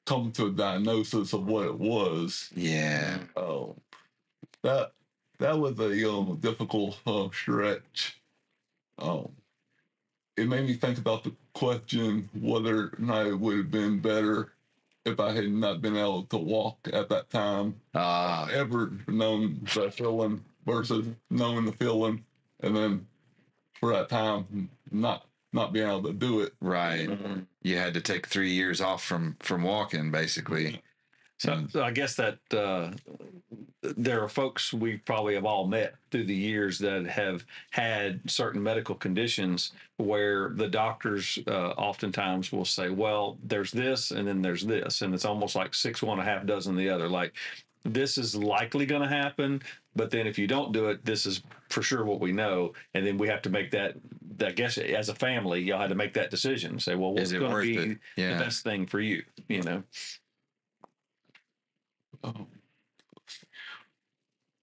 come 0.07 0.33
to 0.33 0.47
a 0.47 0.51
diagnosis 0.51 1.33
of 1.33 1.47
what 1.47 1.67
it 1.67 1.79
was. 1.79 2.51
Yeah. 2.55 3.19
Oh, 3.37 3.77
that 4.63 4.93
that 5.39 5.59
was 5.59 5.79
a 5.79 6.11
um, 6.11 6.37
difficult 6.41 6.99
uh, 7.07 7.29
stretch. 7.33 8.21
Um, 8.99 9.33
it 10.37 10.49
made 10.49 10.67
me 10.67 10.75
think 10.75 10.99
about 10.99 11.25
the 11.25 11.35
question 11.55 12.29
whether 12.41 12.85
or 12.87 12.95
not 12.99 13.27
it 13.27 13.39
would 13.39 13.57
have 13.57 13.71
been 13.71 13.99
better 13.99 14.53
if 15.07 15.21
I 15.21 15.33
had 15.33 15.49
not 15.51 15.81
been 15.81 15.97
able 15.97 16.25
to 16.25 16.37
walk 16.37 16.89
at 16.93 17.09
that 17.09 17.31
time. 17.31 17.77
Ah, 17.95 18.49
ever 18.53 18.93
known 19.07 19.61
the 19.75 19.91
feeling 19.91 20.45
versus 20.67 21.07
knowing 21.31 21.65
the 21.65 21.73
feeling, 21.73 22.25
and 22.61 22.77
then 22.77 23.07
for 23.81 23.93
that 23.93 24.09
time 24.09 24.69
not 24.91 25.27
not 25.53 25.73
being 25.73 25.87
able 25.89 26.03
to 26.03 26.13
do 26.13 26.41
it. 26.41 26.53
right. 26.61 27.09
You 27.63 27.77
had 27.79 27.95
to 27.95 28.01
take 28.01 28.27
three 28.27 28.51
years 28.51 28.81
off 28.81 29.03
from 29.03 29.37
from 29.41 29.63
walking, 29.63 30.11
basically. 30.11 30.83
So, 31.39 31.67
so 31.69 31.83
I 31.83 31.91
guess 31.91 32.15
that 32.17 32.39
uh, 32.53 32.93
there 33.83 34.23
are 34.23 34.29
folks 34.29 34.73
we 34.73 34.97
probably 34.99 35.35
have 35.35 35.45
all 35.45 35.67
met 35.67 35.95
through 36.11 36.25
the 36.25 36.35
years 36.35 36.79
that 36.79 37.07
have 37.07 37.45
had 37.71 38.21
certain 38.31 38.63
medical 38.63 38.95
conditions 38.95 39.73
where 39.99 40.51
the 40.51 40.69
doctors 40.69 41.39
uh, 41.47 41.71
oftentimes 41.71 42.53
will 42.53 42.65
say, 42.65 42.89
"Well, 42.89 43.37
there's 43.45 43.71
this, 43.71 44.11
and 44.11 44.27
then 44.27 44.41
there's 44.43 44.65
this," 44.65 45.03
and 45.03 45.15
it's 45.15 45.25
almost 45.25 45.55
like 45.57 45.75
six 45.75 46.03
one, 46.03 46.19
a 46.19 46.25
half 46.25 46.47
dozen 46.47 46.75
the 46.75 46.89
other. 46.89 47.09
Like 47.09 47.35
this 47.85 48.19
is 48.19 48.35
likely 48.35 48.87
going 48.87 49.03
to 49.03 49.09
happen, 49.09 49.63
but 49.95 50.11
then 50.11 50.27
if 50.27 50.39
you 50.39 50.47
don't 50.47 50.73
do 50.73 50.89
it, 50.89 51.05
this 51.05 51.27
is 51.27 51.43
for 51.69 51.83
sure 51.83 52.05
what 52.05 52.21
we 52.21 52.33
know, 52.33 52.73
and 52.95 53.07
then 53.07 53.19
we 53.19 53.29
have 53.29 53.43
to 53.43 53.51
make 53.51 53.71
that. 53.73 53.95
I 54.39 54.53
guess 54.53 54.77
as 54.77 55.09
a 55.09 55.15
family, 55.15 55.63
y'all 55.63 55.81
had 55.81 55.89
to 55.89 55.95
make 55.95 56.13
that 56.15 56.31
decision. 56.31 56.79
Say, 56.79 56.95
"Well, 56.95 57.13
what's 57.15 57.33
going 57.33 57.53
to 57.53 57.61
be 57.63 57.77
it? 57.77 57.99
the 58.39 58.45
best 58.45 58.65
thing 58.65 58.87
for 58.87 59.01
you?" 59.01 59.23
You 59.49 59.63
know. 59.63 59.83
Um, 62.25 62.47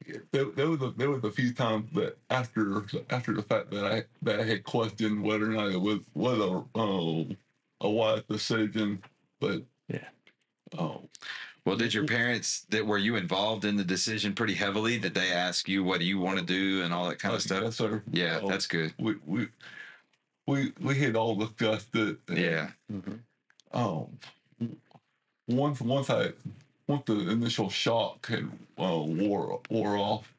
yeah, 0.05 0.17
there, 0.31 0.45
there 0.45 0.69
was 0.69 0.81
a, 0.81 0.91
there 0.97 1.09
was 1.09 1.23
a 1.23 1.31
few 1.31 1.53
times 1.53 1.89
that 1.93 2.17
after 2.29 2.83
after 3.09 3.33
the 3.33 3.41
fact 3.41 3.71
that 3.71 3.85
I 3.85 4.03
that 4.23 4.39
I 4.39 4.43
had 4.43 4.63
questioned 4.63 5.23
whether 5.23 5.45
or 5.45 5.49
not 5.49 5.71
it 5.71 5.79
was 5.79 5.99
was 6.13 6.39
a 6.39 6.79
um, 6.79 7.37
a 7.81 7.89
wise 7.89 8.23
decision, 8.29 9.01
but 9.39 9.61
Yeah. 9.87 10.07
um, 10.77 11.07
Well, 11.65 11.77
did 11.77 11.93
your 11.93 12.05
parents 12.05 12.65
that 12.69 12.85
were 12.85 12.97
you 12.97 13.15
involved 13.15 13.63
in 13.65 13.77
the 13.77 13.83
decision 13.83 14.33
pretty 14.33 14.53
heavily? 14.55 14.97
Did 14.99 15.13
they 15.13 15.31
ask 15.31 15.69
you 15.69 15.83
what 15.83 15.99
do 15.99 16.05
you 16.05 16.19
want 16.19 16.39
to 16.39 16.45
do 16.45 16.81
and 16.83 16.93
all 16.93 17.07
that 17.09 17.19
kind 17.19 17.33
uh, 17.33 17.37
of 17.37 17.41
stuff? 17.43 17.63
yes, 17.63 17.75
sir. 17.77 18.03
Yeah, 18.11 18.37
Um, 18.37 18.47
that's 18.47 18.67
good. 18.67 18.93
we 18.99 19.15
we 19.25 19.47
we 20.47 20.73
we 20.81 20.95
had 20.95 21.15
all 21.15 21.35
discussed 21.35 21.95
it. 21.95 22.17
and, 22.27 22.37
Yeah. 22.37 22.71
Um, 23.73 24.19
once 25.47 25.79
once 25.81 26.09
I 26.09 26.31
once 26.93 27.05
the 27.05 27.29
initial 27.31 27.69
shock 27.69 28.27
had 28.27 28.49
uh, 28.77 29.03
wore 29.05 29.59
wore 29.69 29.97
off, 29.97 30.31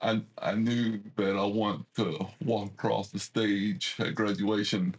I 0.00 0.22
I 0.38 0.54
knew 0.54 1.00
that 1.16 1.36
I 1.36 1.44
wanted 1.44 1.84
to 1.96 2.26
walk 2.44 2.68
across 2.68 3.10
the 3.10 3.18
stage 3.18 3.94
at 3.98 4.14
graduation, 4.14 4.94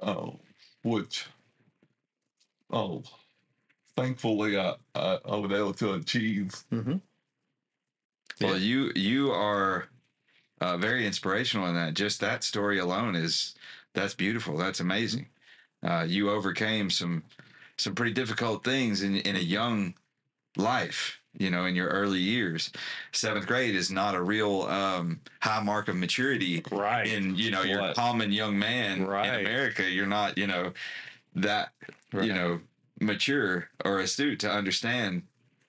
uh, 0.00 0.30
which 0.82 1.26
oh, 2.70 3.02
thankfully 3.96 4.58
I, 4.58 4.74
I 4.94 5.18
I 5.24 5.36
was 5.36 5.50
able 5.50 5.74
to 5.74 5.94
achieve. 5.94 6.62
Mm-hmm. 6.70 6.96
Well, 8.40 8.58
you 8.58 8.92
you 8.94 9.32
are 9.32 9.88
uh, 10.60 10.76
very 10.76 11.06
inspirational 11.06 11.68
in 11.68 11.74
that. 11.74 11.94
Just 11.94 12.20
that 12.20 12.44
story 12.44 12.78
alone 12.78 13.16
is 13.16 13.54
that's 13.94 14.14
beautiful. 14.14 14.58
That's 14.58 14.80
amazing. 14.80 15.28
Uh, 15.82 16.04
you 16.06 16.30
overcame 16.30 16.90
some 16.90 17.24
some 17.78 17.94
pretty 17.94 18.12
difficult 18.12 18.62
things 18.62 19.02
in 19.02 19.16
in 19.16 19.36
a 19.36 19.40
young 19.40 19.94
life. 20.56 21.18
You 21.38 21.48
know, 21.48 21.64
in 21.64 21.74
your 21.74 21.88
early 21.88 22.20
years, 22.20 22.70
seventh 23.12 23.46
grade 23.46 23.74
is 23.74 23.90
not 23.90 24.14
a 24.14 24.20
real 24.22 24.62
um, 24.62 25.20
high 25.40 25.62
mark 25.62 25.88
of 25.88 25.96
maturity. 25.96 26.62
Right. 26.70 27.06
In 27.06 27.34
you 27.36 27.50
know, 27.50 27.62
you're 27.62 27.80
a 27.80 27.94
common 27.94 28.30
young 28.32 28.58
man 28.58 29.06
Right. 29.06 29.26
in 29.40 29.46
America. 29.46 29.88
You're 29.88 30.06
not 30.06 30.36
you 30.36 30.46
know 30.46 30.72
that 31.34 31.70
you 32.12 32.34
know 32.34 32.60
mature 33.00 33.68
or 33.84 34.00
astute 34.00 34.40
to 34.40 34.50
understand 34.50 35.22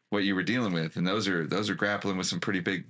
what 0.09 0.23
you 0.25 0.35
were 0.35 0.43
dealing 0.43 0.73
with 0.73 0.97
and 0.97 1.07
those 1.07 1.27
are 1.27 1.47
those 1.47 1.67
are 1.69 1.73
grappling 1.73 2.17
with 2.17 2.27
some 2.27 2.39
pretty 2.39 2.59
big 2.59 2.85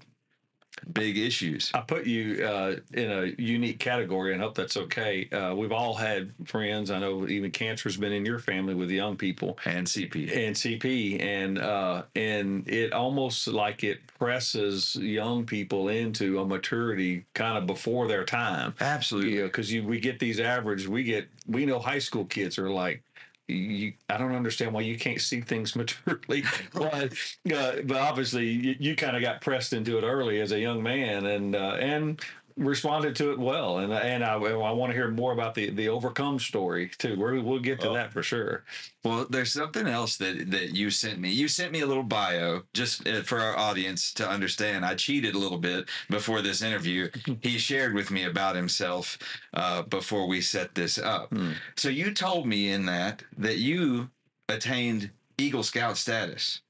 big 0.91 1.17
issues 1.17 1.71
I 1.73 1.81
put 1.81 2.05
you 2.05 2.45
uh, 2.45 2.75
in 2.93 3.11
a 3.11 3.33
unique 3.37 3.79
category 3.79 4.33
and 4.33 4.41
hope 4.41 4.55
that's 4.55 4.77
okay. 4.77 5.29
Uh, 5.29 5.55
we've 5.55 5.71
all 5.71 5.93
had 5.93 6.31
friends. 6.45 6.91
I 6.91 6.99
know 6.99 7.27
even 7.27 7.51
cancer's 7.51 7.97
been 7.97 8.11
in 8.11 8.25
your 8.25 8.39
family 8.39 8.73
with 8.75 8.89
young 8.89 9.15
people 9.15 9.57
and 9.65 9.87
cp 9.87 10.35
and 10.35 10.55
CP, 10.55 11.21
and 11.21 11.57
uh, 11.59 12.03
and 12.15 12.67
it 12.67 12.93
almost 12.93 13.47
like 13.47 13.83
it 13.83 13.99
presses 14.17 14.95
young 14.95 15.45
people 15.45 15.89
into 15.89 16.39
a 16.39 16.45
maturity 16.45 17.25
kind 17.33 17.57
of 17.57 17.65
before 17.65 18.07
their 18.07 18.23
time. 18.23 18.73
absolutely 18.79 19.33
You 19.33 19.39
know, 19.41 19.45
because 19.47 19.71
you 19.71 19.83
we 19.83 19.99
get 19.99 20.19
these 20.19 20.39
average. 20.39 20.87
We 20.87 21.03
get 21.03 21.27
we 21.47 21.65
know 21.65 21.79
high 21.79 21.99
school 21.99 22.25
kids 22.25 22.57
are 22.57 22.69
like. 22.69 23.03
You, 23.53 23.93
I 24.09 24.17
don't 24.17 24.35
understand 24.35 24.73
why 24.73 24.81
you 24.81 24.97
can't 24.97 25.21
see 25.21 25.41
things 25.41 25.75
maturely. 25.75 26.43
but, 26.73 27.13
uh, 27.53 27.73
but 27.83 27.97
obviously, 27.97 28.47
you, 28.47 28.75
you 28.79 28.95
kind 28.95 29.15
of 29.15 29.21
got 29.21 29.41
pressed 29.41 29.73
into 29.73 29.97
it 29.97 30.03
early 30.03 30.41
as 30.41 30.51
a 30.51 30.59
young 30.59 30.81
man, 30.81 31.25
and 31.25 31.55
uh, 31.55 31.77
and 31.79 32.21
responded 32.57 33.15
to 33.17 33.31
it 33.31 33.39
well. 33.39 33.79
And 33.79 33.91
and 33.93 34.23
I, 34.23 34.33
I 34.35 34.71
want 34.71 34.91
to 34.91 34.95
hear 34.95 35.09
more 35.09 35.31
about 35.33 35.55
the 35.55 35.69
the 35.69 35.89
overcome 35.89 36.39
story 36.39 36.91
too. 36.97 37.15
We're, 37.17 37.39
we'll 37.41 37.59
get 37.59 37.79
to 37.81 37.89
Oh. 37.89 37.93
that 37.93 38.11
for 38.13 38.23
sure. 38.23 38.63
Well, 39.03 39.25
there's 39.29 39.51
something 39.51 39.87
else 39.87 40.17
that 40.17 40.51
that 40.51 40.73
you 40.75 40.89
sent 40.89 41.19
me. 41.19 41.29
You 41.29 41.47
sent 41.47 41.71
me 41.71 41.81
a 41.81 41.85
little 41.85 42.03
bio 42.03 42.63
just 42.73 43.07
uh, 43.07 43.21
for 43.23 43.39
our 43.39 43.57
audience 43.57 44.13
to 44.13 44.27
understand. 44.27 44.85
I 44.85 44.95
cheated 44.95 45.35
a 45.35 45.39
little 45.39 45.57
bit 45.57 45.89
before 46.09 46.41
this 46.41 46.61
interview. 46.61 47.09
he 47.41 47.57
shared 47.57 47.93
with 47.93 48.11
me 48.11 48.23
about 48.25 48.55
himself 48.55 49.17
uh, 49.53 49.81
before 49.83 50.27
we 50.27 50.41
set 50.41 50.75
this 50.75 50.97
up. 50.97 51.29
Hmm. 51.29 51.51
So 51.75 51.89
you 51.89 52.13
told 52.13 52.47
me 52.47 52.69
in 52.69 52.85
that 52.85 53.23
that 53.37 53.57
you 53.57 54.09
attained 54.49 55.09
Eagle 55.37 55.63
Scout 55.63 55.97
status. 55.97 56.61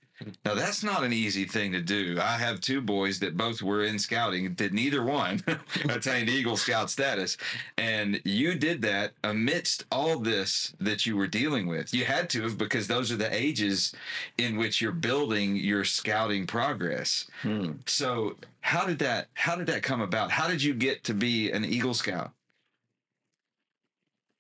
Now 0.45 0.55
that's 0.55 0.83
not 0.83 1.03
an 1.03 1.13
easy 1.13 1.45
thing 1.45 1.71
to 1.73 1.81
do. 1.81 2.17
I 2.21 2.37
have 2.37 2.61
two 2.61 2.81
boys 2.81 3.19
that 3.19 3.37
both 3.37 3.61
were 3.61 3.83
in 3.83 3.99
scouting, 3.99 4.53
did 4.53 4.73
neither 4.73 5.03
one 5.03 5.41
attained 5.89 6.29
Eagle 6.29 6.57
Scout 6.57 6.89
status, 6.89 7.37
and 7.77 8.21
you 8.23 8.55
did 8.55 8.81
that 8.83 9.13
amidst 9.23 9.85
all 9.91 10.19
this 10.19 10.73
that 10.79 11.05
you 11.05 11.15
were 11.17 11.27
dealing 11.27 11.67
with. 11.67 11.93
You 11.93 12.05
had 12.05 12.29
to 12.31 12.43
have 12.43 12.57
because 12.57 12.87
those 12.87 13.11
are 13.11 13.17
the 13.17 13.33
ages 13.33 13.93
in 14.37 14.57
which 14.57 14.81
you're 14.81 14.91
building 14.91 15.55
your 15.55 15.83
scouting 15.83 16.47
progress. 16.47 17.29
Hmm. 17.41 17.73
So 17.85 18.37
how 18.61 18.85
did 18.85 18.99
that 18.99 19.27
how 19.33 19.55
did 19.55 19.67
that 19.67 19.83
come 19.83 20.01
about? 20.01 20.31
How 20.31 20.47
did 20.47 20.63
you 20.63 20.73
get 20.73 21.03
to 21.05 21.13
be 21.13 21.51
an 21.51 21.65
Eagle 21.65 21.93
Scout? 21.93 22.31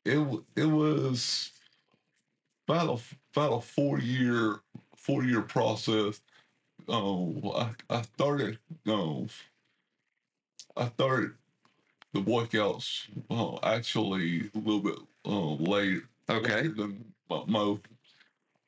it 0.05 0.19
it 0.55 0.65
was 0.65 1.51
about 2.67 2.99
a 2.99 3.37
about 3.37 3.57
a 3.57 3.61
four 3.61 3.99
year 3.99 4.59
four 5.03 5.23
year 5.23 5.41
process. 5.41 6.21
Um, 6.89 7.41
I 7.55 7.69
I 7.89 8.01
started 8.01 8.59
um 8.87 9.27
I 10.75 10.87
started 10.89 11.33
the 12.13 12.21
workouts 12.21 13.07
uh, 13.29 13.57
actually 13.63 14.49
a 14.55 14.57
little 14.57 14.81
bit 14.81 14.99
uh, 15.25 15.53
late 15.55 16.03
Okay. 16.29 16.67
than 16.67 17.03
mo- 17.29 17.45
most. 17.47 17.81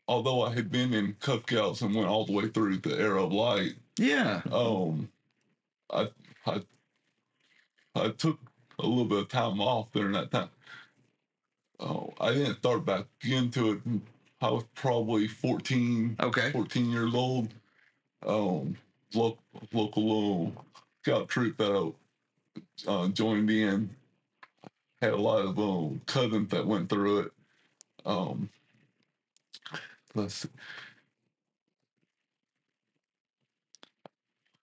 Although 0.07 0.43
I 0.43 0.53
had 0.53 0.71
been 0.71 0.93
in 0.93 1.13
Cub 1.19 1.43
Scouts 1.47 1.81
and 1.81 1.95
went 1.95 2.07
all 2.07 2.25
the 2.25 2.33
way 2.33 2.47
through 2.49 2.77
the 2.77 2.99
Arrow 2.99 3.25
of 3.25 3.33
Light, 3.33 3.75
Yeah. 3.97 4.41
um, 4.51 5.09
I 5.91 6.09
I 6.45 6.61
I 7.95 8.09
took 8.09 8.39
a 8.79 8.85
little 8.87 9.05
bit 9.05 9.19
of 9.19 9.29
time 9.29 9.61
off 9.61 9.91
during 9.93 10.13
that 10.13 10.31
time. 10.31 10.49
Oh, 11.79 12.13
I 12.19 12.33
didn't 12.33 12.57
start 12.57 12.85
back 12.85 13.05
into 13.23 13.71
it. 13.73 13.81
I 14.41 14.49
was 14.49 14.63
probably 14.75 15.27
14, 15.27 16.17
Okay. 16.19 16.51
14 16.51 16.89
years 16.89 17.13
old. 17.13 17.53
Um, 18.25 18.75
local 19.13 19.39
local 19.71 20.53
uh, 20.57 20.61
scout 21.03 21.27
troop 21.29 21.57
that 21.57 21.93
I 22.87 22.91
uh, 22.91 23.07
joined 23.09 23.49
in 23.49 23.89
had 25.01 25.13
a 25.13 25.17
lot 25.17 25.45
of 25.45 25.59
um, 25.59 26.01
cousins 26.05 26.49
that 26.49 26.65
went 26.65 26.89
through 26.89 27.19
it. 27.19 27.31
Um, 28.05 28.49
let's 30.15 30.35
see. 30.35 30.49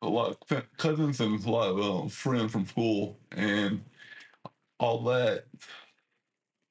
a 0.03 0.09
lot 0.09 0.37
of 0.51 0.77
cousins 0.77 1.21
and 1.21 1.45
a 1.45 1.51
lot 1.51 1.69
of 1.71 1.81
um, 1.81 2.09
friends 2.09 2.53
from 2.53 2.67
school 2.67 3.17
and 3.31 3.83
all 4.79 5.03
that. 5.05 5.45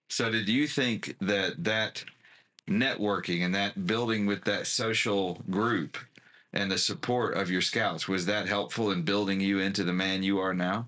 So 0.09 0.29
did 0.29 0.49
you 0.49 0.67
think 0.67 1.15
that 1.21 1.63
that 1.63 2.03
networking 2.69 3.43
and 3.43 3.53
that 3.55 3.85
building 3.85 4.25
with 4.25 4.43
that 4.45 4.67
social 4.67 5.41
group 5.49 5.97
and 6.53 6.71
the 6.71 6.77
support 6.77 7.35
of 7.35 7.49
your 7.49 7.61
scouts 7.61 8.07
was 8.07 8.25
that 8.25 8.47
helpful 8.47 8.91
in 8.91 9.03
building 9.03 9.39
you 9.39 9.59
into 9.59 9.83
the 9.83 9.93
man 9.93 10.23
you 10.23 10.39
are 10.39 10.53
now? 10.53 10.87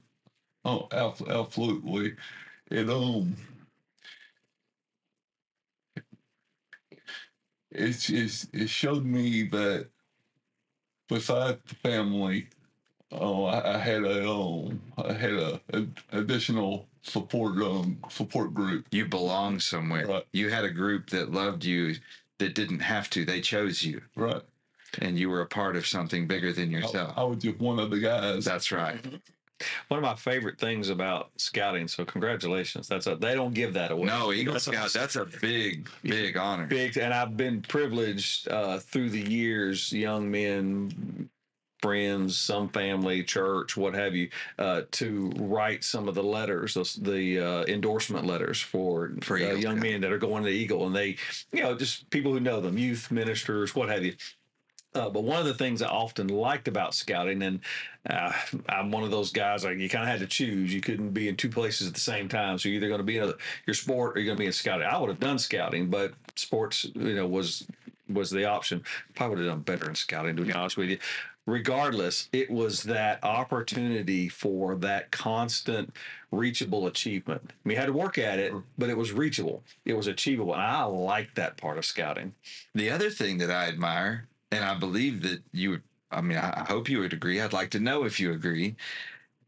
Oh, 0.65 0.87
absolutely. 0.91 2.15
It 2.71 2.89
um, 2.89 3.35
it's 7.71 8.09
it's 8.09 8.47
it 8.53 8.69
showed 8.69 9.03
me 9.05 9.43
that 9.49 9.87
besides 11.09 11.59
the 11.67 11.75
family, 11.75 12.47
oh, 13.19 13.45
I, 13.45 13.75
I 13.75 13.77
had 13.77 14.03
a 14.03 14.29
um, 14.29 14.81
I 14.97 15.13
had 15.13 15.31
a, 15.33 15.61
a 15.73 15.85
additional 16.11 16.87
support 17.01 17.57
um 17.61 17.97
support 18.09 18.53
group. 18.53 18.85
You 18.91 19.05
belong 19.05 19.59
somewhere. 19.59 20.07
Right. 20.07 20.25
You 20.33 20.49
had 20.49 20.65
a 20.65 20.71
group 20.71 21.09
that 21.11 21.31
loved 21.31 21.63
you 21.65 21.95
that 22.39 22.55
didn't 22.55 22.79
have 22.79 23.09
to. 23.11 23.25
They 23.25 23.41
chose 23.41 23.83
you 23.83 24.01
Right. 24.15 24.41
and 25.01 25.17
you 25.17 25.29
were 25.29 25.41
a 25.41 25.45
part 25.45 25.75
of 25.75 25.85
something 25.85 26.27
bigger 26.27 26.51
than 26.53 26.71
yourself. 26.71 27.13
I 27.17 27.23
was 27.23 27.37
just 27.43 27.59
one 27.59 27.79
of 27.79 27.89
the 27.91 27.99
guys. 27.99 28.45
That's 28.45 28.71
right. 28.71 28.99
One 29.87 29.97
of 29.97 30.03
my 30.03 30.15
favorite 30.15 30.59
things 30.59 30.89
about 30.89 31.29
scouting. 31.37 31.87
So 31.87 32.03
congratulations. 32.03 32.87
That's 32.87 33.07
a 33.07 33.15
they 33.15 33.33
don't 33.35 33.53
give 33.53 33.73
that 33.75 33.91
away. 33.91 34.05
No, 34.07 34.33
Eagle 34.33 34.53
That's 34.53 34.67
a 34.67 34.71
Scout, 34.73 34.91
that's 34.93 35.15
a 35.15 35.25
big, 35.25 35.87
big 36.03 36.35
honor. 36.35 36.65
big 36.67 36.97
and 36.97 37.13
i've 37.13 37.37
been 37.37 37.61
privileged 37.61 38.47
uh, 38.49 38.79
through 38.79 39.09
the 39.11 39.21
years 39.21 39.93
young 39.93 40.29
men 40.29 41.29
friends 41.83 42.37
some 42.37 42.69
family 42.69 43.21
church 43.21 43.75
what 43.75 43.93
have 43.93 44.15
you 44.15 44.29
uh, 44.57 44.83
to 44.91 45.29
write 45.35 45.83
some 45.83 46.07
of 46.07 46.15
the 46.15 46.23
letters 46.23 46.73
those- 46.75 46.93
the 46.95 47.37
uh, 47.39 47.65
endorsement 47.65 48.25
letters 48.25 48.61
for, 48.61 49.11
For 49.21 49.35
uh, 49.35 49.41
Eagle 49.41 49.57
young 49.57 49.79
men 49.81 49.99
that 49.99 50.11
are 50.13 50.17
going 50.17 50.43
to 50.43 50.49
the 50.49 50.55
eagle 50.55 50.87
and 50.87 50.95
they 50.95 51.17
you 51.51 51.61
know 51.61 51.75
just 51.75 52.09
people 52.09 52.31
who 52.31 52.39
know 52.39 52.61
them 52.61 52.77
youth 52.77 53.11
ministers 53.11 53.75
what 53.75 53.89
have 53.89 54.05
you 54.05 54.13
uh, 54.95 55.09
but 55.09 55.23
one 55.23 55.39
of 55.39 55.45
the 55.45 55.53
things 55.53 55.81
I 55.81 55.87
often 55.87 56.27
liked 56.27 56.67
about 56.67 56.93
scouting, 56.93 57.41
and 57.41 57.59
uh, 58.07 58.31
I'm 58.69 58.91
one 58.91 59.03
of 59.03 59.09
those 59.11 59.31
guys 59.31 59.65
like 59.65 59.79
you 59.79 59.89
kind 59.89 60.03
of 60.03 60.09
had 60.09 60.19
to 60.19 60.27
choose. 60.27 60.71
You 60.71 60.81
couldn't 60.81 61.09
be 61.11 61.27
in 61.27 61.35
two 61.35 61.49
places 61.49 61.87
at 61.87 61.95
the 61.95 61.99
same 61.99 62.29
time. 62.29 62.59
So 62.59 62.69
you're 62.69 62.75
either 62.77 62.89
going 62.89 62.99
to 62.99 63.03
be 63.03 63.17
in 63.17 63.23
a, 63.23 63.33
your 63.65 63.73
sport 63.73 64.15
or 64.15 64.19
you're 64.19 64.27
going 64.27 64.37
to 64.37 64.41
be 64.41 64.45
in 64.45 64.53
scouting. 64.53 64.85
I 64.85 64.97
would 64.99 65.09
have 65.09 65.19
done 65.19 65.39
scouting, 65.39 65.89
but 65.89 66.13
sports, 66.35 66.85
you 66.93 67.15
know, 67.15 67.25
was 67.25 67.65
was 68.07 68.29
the 68.29 68.45
option. 68.45 68.83
I 68.85 69.11
probably 69.15 69.37
would 69.37 69.45
have 69.45 69.53
done 69.55 69.61
better 69.61 69.89
in 69.89 69.95
scouting, 69.95 70.35
to 70.35 70.43
be 70.43 70.53
honest 70.53 70.77
with 70.77 70.89
you. 70.89 70.99
Regardless, 71.45 72.29
it 72.31 72.49
was 72.49 72.83
that 72.83 73.21
opportunity 73.23 74.29
for 74.29 74.75
that 74.75 75.11
constant 75.11 75.93
reachable 76.31 76.87
achievement. 76.87 77.41
I 77.47 77.67
mean, 77.67 77.77
had 77.77 77.87
to 77.87 77.93
work 77.93 78.17
at 78.17 78.39
it, 78.39 78.53
mm-hmm. 78.53 78.65
but 78.77 78.89
it 78.89 78.97
was 78.97 79.11
reachable. 79.11 79.61
It 79.85 79.97
was 79.97 80.07
achievable. 80.07 80.53
And 80.53 80.61
I 80.61 80.83
like 80.83 81.35
that 81.35 81.57
part 81.57 81.77
of 81.77 81.85
scouting. 81.85 82.33
The 82.73 82.89
other 82.89 83.09
thing 83.09 83.39
that 83.39 83.51
I 83.51 83.67
admire, 83.67 84.27
and 84.51 84.63
I 84.63 84.73
believe 84.75 85.21
that 85.23 85.41
you 85.51 85.71
would, 85.71 85.83
I 86.11 86.21
mean, 86.21 86.37
I 86.37 86.61
I 86.61 86.63
hope 86.63 86.87
you 86.87 86.99
would 86.99 87.13
agree. 87.13 87.41
I'd 87.41 87.53
like 87.53 87.71
to 87.71 87.79
know 87.79 88.05
if 88.05 88.19
you 88.19 88.31
agree, 88.31 88.75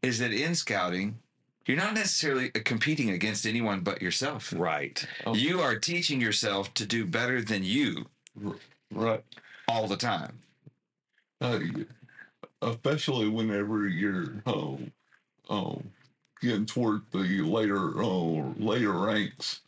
is 0.02 0.18
that 0.18 0.32
in 0.32 0.54
scouting, 0.54 1.18
you're 1.66 1.76
not 1.76 1.94
necessarily 1.94 2.50
uh, 2.54 2.60
competing 2.64 3.10
against 3.10 3.46
anyone 3.46 3.80
but 3.80 4.02
yourself. 4.02 4.52
Right. 4.56 5.04
Oh. 5.26 5.34
You 5.34 5.60
are 5.60 5.76
teaching 5.78 6.20
yourself 6.20 6.72
to 6.74 6.86
do 6.86 7.04
better 7.04 7.42
than 7.42 7.64
you 7.64 8.06
Right. 8.92 9.24
all 9.66 9.88
the 9.88 9.96
time. 9.96 10.40
Uh, 11.40 11.58
especially 12.62 13.28
whenever 13.28 13.88
you're 13.88 14.42
oh, 14.46 14.78
oh, 15.50 15.82
getting 16.40 16.66
toward 16.66 17.02
the 17.12 17.42
later 17.42 18.02
oh, 18.02 18.54
later 18.58 18.92
ranks, 18.92 19.60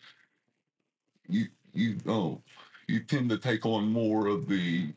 you 1.28 1.46
you 1.72 1.96
oh, 2.06 2.40
you 2.86 3.00
tend 3.00 3.30
to 3.30 3.38
take 3.38 3.66
on 3.66 3.90
more 3.92 4.26
of 4.26 4.48
the 4.48 4.88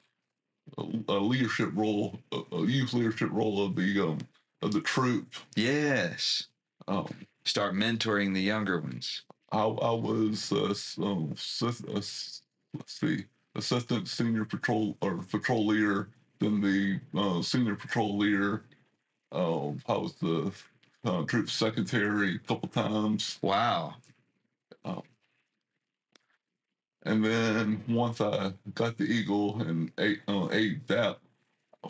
uh, 0.78 1.20
leadership 1.20 1.72
role, 1.74 2.20
uh, 2.32 2.62
youth 2.64 2.94
leadership 2.94 3.30
role 3.32 3.66
of 3.66 3.76
the 3.76 4.00
um 4.00 4.20
of 4.62 4.72
the 4.74 4.82
troop. 4.82 5.34
Yes. 5.56 6.48
Um, 6.88 7.08
Start 7.44 7.74
mentoring 7.74 8.34
the 8.34 8.42
younger 8.42 8.80
ones. 8.80 9.24
I 9.52 9.64
I 9.64 9.92
was 9.92 10.52
uh, 10.52 10.74
um, 11.04 11.34
sis- 11.36 11.84
uh, 11.84 11.94
let's 11.94 12.44
see 12.86 13.26
assistant 13.56 14.08
senior 14.08 14.46
patrol 14.46 14.98
or 15.02 15.18
patrol 15.18 15.66
leader, 15.68 16.10
then 16.42 16.62
the 16.62 17.00
uh, 17.20 17.42
senior 17.44 17.76
patrol 17.76 18.18
leader. 18.18 18.64
Um, 19.32 19.82
I 19.88 19.94
was 19.98 20.16
the 20.16 20.52
uh, 21.06 21.24
troop 21.24 21.50
secretary 21.50 22.36
a 22.36 22.40
couple 22.40 22.70
times, 22.70 23.40
Wow. 23.42 23.96
and 27.04 27.24
then 27.26 27.84
once 27.88 28.22
I 28.22 28.54
got 28.76 28.98
the 28.98 29.06
Eagle 29.06 29.62
and 29.62 29.92
ate 30.00 30.22
uh, 30.28 30.50
ate 30.52 30.88
that 30.88 31.20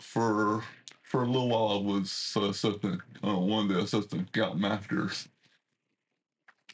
for 0.00 0.64
for 1.02 1.22
a 1.24 1.26
little 1.26 1.48
while, 1.50 1.78
I 1.78 1.82
was 1.82 2.34
uh, 2.36 2.44
assistant 2.50 3.02
uh, 3.24 3.36
one 3.36 3.64
of 3.66 3.76
the 3.76 3.80
assistant 3.80 4.28
scout 4.28 4.58
masters. 4.58 5.28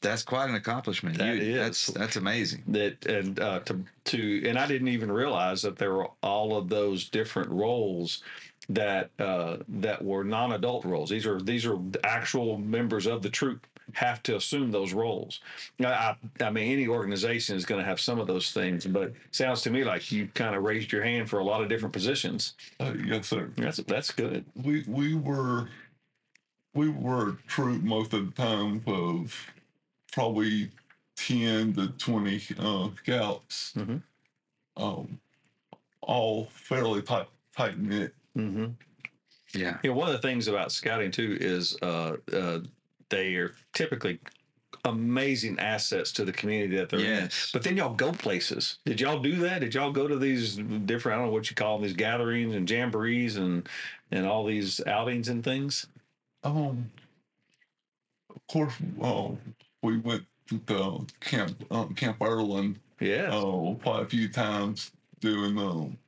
That's 0.01 0.23
quite 0.23 0.49
an 0.49 0.55
accomplishment. 0.55 1.19
That 1.19 1.37
You- 1.37 1.43
is. 1.43 1.57
That's 1.57 1.87
that's 1.89 2.17
amazing. 2.17 2.63
that 2.69 3.05
and 3.07 3.39
uh, 3.41 3.61
to 3.61 3.85
to 4.07 4.49
and 4.49 4.59
I 4.59 4.67
didn't 4.67 4.89
even 4.89 5.11
realize 5.11 5.63
that 5.63 5.77
there 5.77 5.93
were 5.95 6.09
all 6.23 6.57
of 6.57 6.69
those 6.69 7.09
different 7.09 7.51
roles 7.51 8.23
that 8.69 9.11
uh, 9.19 9.59
that 9.69 10.05
were 10.05 10.25
non-adult 10.25 10.85
roles. 10.85 11.11
These 11.11 11.27
are 11.27 11.41
these 11.41 11.67
are 11.67 11.79
actual 12.05 12.59
members 12.59 13.07
of 13.07 13.23
the 13.23 13.31
troop 13.31 13.67
have 13.95 14.23
to 14.23 14.37
assume 14.37 14.71
those 14.71 14.93
roles. 14.93 15.41
I, 15.81 15.87
I, 15.87 16.17
I 16.43 16.51
mean, 16.51 16.71
any 16.71 16.87
organization 16.87 17.57
is 17.57 17.65
going 17.65 17.81
to 17.81 17.87
have 17.87 17.99
some 17.99 18.19
of 18.19 18.27
those 18.27 18.53
things, 18.53 18.85
but 18.87 19.15
sounds 19.31 19.63
to 19.63 19.71
me 19.71 19.83
like 19.83 20.13
you 20.13 20.29
kind 20.35 20.55
of 20.55 20.63
raised 20.63 20.93
your 20.93 21.03
hand 21.03 21.31
for 21.31 21.39
a 21.39 21.45
lot 21.45 21.63
of 21.63 21.71
different 21.71 21.95
positions. 21.95 22.53
Uh, 22.79 22.93
yes, 23.07 23.29
sir. 23.29 23.51
That's 23.57 23.79
that's 23.79 24.11
good. 24.11 24.45
We 24.63 24.85
we 24.87 25.15
were 25.15 25.71
we 26.75 26.91
were 26.91 27.31
a 27.31 27.37
troop 27.47 27.83
most 27.83 28.13
of 28.13 28.27
the 28.27 28.43
time 28.43 28.83
of 28.87 29.35
probably 30.13 30.71
ten 31.17 31.73
to 31.75 31.89
twenty 31.99 32.41
uh, 32.59 32.89
scouts, 32.99 33.73
Mhm. 33.77 34.03
um, 34.77 35.21
all 36.01 36.47
fairly 36.53 37.03
tight 37.03 37.27
tight 37.57 37.79
knit. 37.79 38.15
Mm-hmm. 38.37 38.67
Yeah. 39.55 39.79
You 39.83 39.91
know, 39.91 39.97
one 39.97 40.09
of 40.09 40.13
the 40.13 40.27
things 40.27 40.47
about 40.49 40.73
scouting 40.73 41.11
too 41.11 41.37
is 41.41 41.77
uh, 41.83 42.17
uh, 42.33 42.61
they 43.09 43.35
are 43.37 43.55
typically 43.73 44.21
amazing 44.85 45.59
assets 45.59 46.13
to 46.13 46.25
the 46.25 46.33
community 46.33 46.77
that 46.77 46.89
they're 46.89 47.01
in. 47.01 47.07
Yes. 47.07 47.51
But 47.53 47.63
then 47.63 47.77
y'all 47.77 47.95
go 47.95 48.13
places. 48.13 48.79
Did 48.85 49.01
y'all 49.01 49.19
do 49.21 49.37
that? 49.37 49.61
Did 49.61 49.75
y'all 49.75 49.91
go 49.91 50.07
to 50.07 50.17
these 50.19 50.57
different? 50.57 51.17
I 51.17 51.19
don't 51.19 51.29
know 51.29 51.33
what 51.33 51.51
you 51.51 51.57
call 51.57 51.79
them, 51.79 51.87
these 51.87 51.97
gatherings 51.97 52.55
and 52.55 52.69
jamborees 52.69 53.37
and 53.37 53.69
and 54.11 54.27
all 54.27 54.45
these 54.47 54.81
outings 54.87 55.29
and 55.29 55.43
things. 55.43 55.87
Um, 56.45 56.91
of 58.31 58.47
course, 58.51 58.75
uh, 59.03 59.31
we 59.83 59.99
went 59.99 60.25
to 60.49 61.07
camp 61.21 61.65
um, 61.71 61.95
Camp 61.95 62.17
Ireland 62.21 62.79
Yeah. 63.01 63.31
uh, 63.35 63.75
quite 63.75 64.03
a 64.03 64.07
few 64.07 64.29
times 64.29 64.93
doing 65.21 65.59
um, 65.59 65.99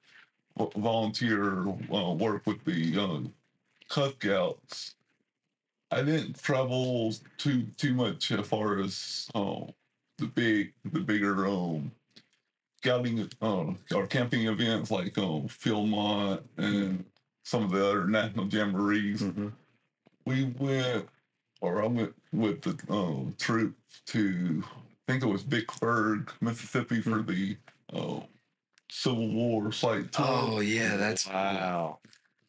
volunteer 0.77 1.69
uh, 1.69 2.15
work 2.15 2.47
with 2.47 2.65
the 2.65 2.99
uh, 2.99 3.21
Cub 3.89 4.13
Scouts. 4.15 4.95
I 5.91 6.03
didn't 6.03 6.41
travel 6.41 7.13
too 7.37 7.65
too 7.77 7.95
much 7.95 8.31
as 8.31 8.47
far 8.47 8.79
as 8.79 9.29
uh, 9.35 9.63
the 10.19 10.27
big 10.27 10.73
the 10.85 11.01
bigger 11.01 11.47
um, 11.47 11.91
scouting 12.79 13.29
uh, 13.43 13.65
or 13.95 14.07
camping 14.07 14.47
events 14.47 14.91
like 14.91 15.19
um, 15.19 15.49
Philmont 15.49 16.43
and 16.57 17.05
some 17.45 17.65
of 17.65 17.71
the 17.73 17.85
other 17.85 18.07
national 18.07 18.47
jamborees 18.47 19.21
hmm 19.21 19.49
we 20.27 20.45
went, 20.59 21.09
or 21.61 21.83
I 21.83 21.87
went 21.87 22.15
with 22.33 22.63
the 22.63 22.93
um, 22.93 23.35
troop 23.39 23.77
to, 24.07 24.63
I 24.67 25.13
think 25.13 25.23
it 25.23 25.27
was 25.27 25.43
Vicksburg, 25.43 26.33
Mississippi, 26.41 27.01
for 27.01 27.23
the 27.23 27.57
uh, 27.93 28.21
Civil 28.91 29.29
War 29.29 29.73
site 29.73 30.13
tour. 30.13 30.27
Oh 30.29 30.61
yeah, 30.61 30.97
that's 30.97 31.27
wow. 31.27 31.99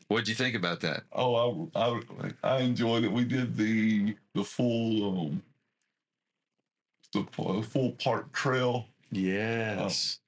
What'd 0.08 0.28
you 0.28 0.36
think 0.36 0.56
about 0.56 0.82
that? 0.82 1.04
Oh, 1.14 1.70
I, 1.74 1.80
I, 1.80 2.02
I 2.44 2.58
enjoyed 2.60 3.04
it. 3.04 3.12
We 3.12 3.24
did 3.24 3.56
the 3.56 4.16
the 4.34 4.44
full 4.44 5.20
um, 5.20 5.44
the 7.14 7.26
fu- 7.32 7.62
full 7.64 7.92
park 7.94 8.32
trail. 8.34 8.88
Yes. 9.12 10.20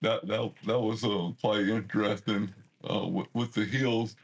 That 0.00 0.26
that 0.26 0.52
that 0.66 0.80
was 0.80 1.04
uh, 1.04 1.30
quite 1.40 1.68
interesting. 1.68 2.52
Uh, 2.88 3.06
with, 3.06 3.28
with 3.32 3.52
the 3.54 3.64
hills, 3.64 4.14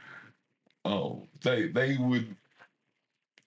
uh, 0.85 1.11
they 1.43 1.69
they 1.69 1.97
would 1.97 2.37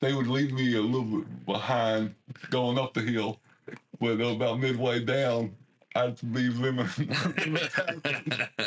they 0.04 0.14
would 0.14 0.28
leave 0.28 0.54
me 0.54 0.76
a 0.76 0.82
little 0.82 1.20
bit 1.20 1.46
behind 1.46 2.14
going 2.50 2.78
up 2.78 2.94
the 2.94 3.02
hill, 3.02 3.40
but 4.00 4.20
about 4.20 4.60
midway 4.60 5.04
down, 5.04 5.56
I'd 5.96 6.20
be 6.34 6.50
limited. 6.50 7.10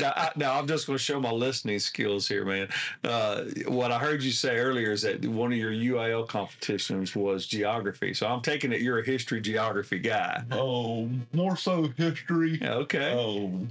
now, 0.00 0.12
I, 0.16 0.30
now 0.36 0.58
I'm 0.58 0.68
just 0.68 0.86
going 0.86 0.96
to 0.96 1.02
show 1.02 1.20
my 1.20 1.32
listening 1.32 1.80
skills 1.80 2.28
here, 2.28 2.44
man. 2.44 2.68
Uh, 3.02 3.42
what 3.66 3.90
I 3.90 3.98
heard 3.98 4.22
you 4.22 4.30
say 4.30 4.56
earlier 4.56 4.92
is 4.92 5.02
that 5.02 5.24
one 5.24 5.52
of 5.52 5.58
your 5.58 5.72
UIL 5.72 6.28
competitions 6.28 7.16
was 7.16 7.46
geography. 7.46 8.14
So 8.14 8.28
I'm 8.28 8.40
taking 8.40 8.72
it 8.72 8.82
you're 8.82 9.00
a 9.00 9.04
history 9.04 9.40
geography 9.40 9.98
guy. 9.98 10.44
Oh, 10.52 11.10
more 11.32 11.56
so 11.56 11.88
history. 11.96 12.60
Okay. 12.62 13.12
Um, 13.12 13.68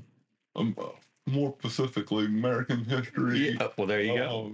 um, 0.56 0.76
uh, 0.78 0.88
more 1.26 1.56
specifically, 1.60 2.26
American 2.26 2.84
history. 2.84 3.52
Yeah, 3.52 3.68
well, 3.78 3.88
there 3.88 4.02
you 4.02 4.18
go. 4.18 4.52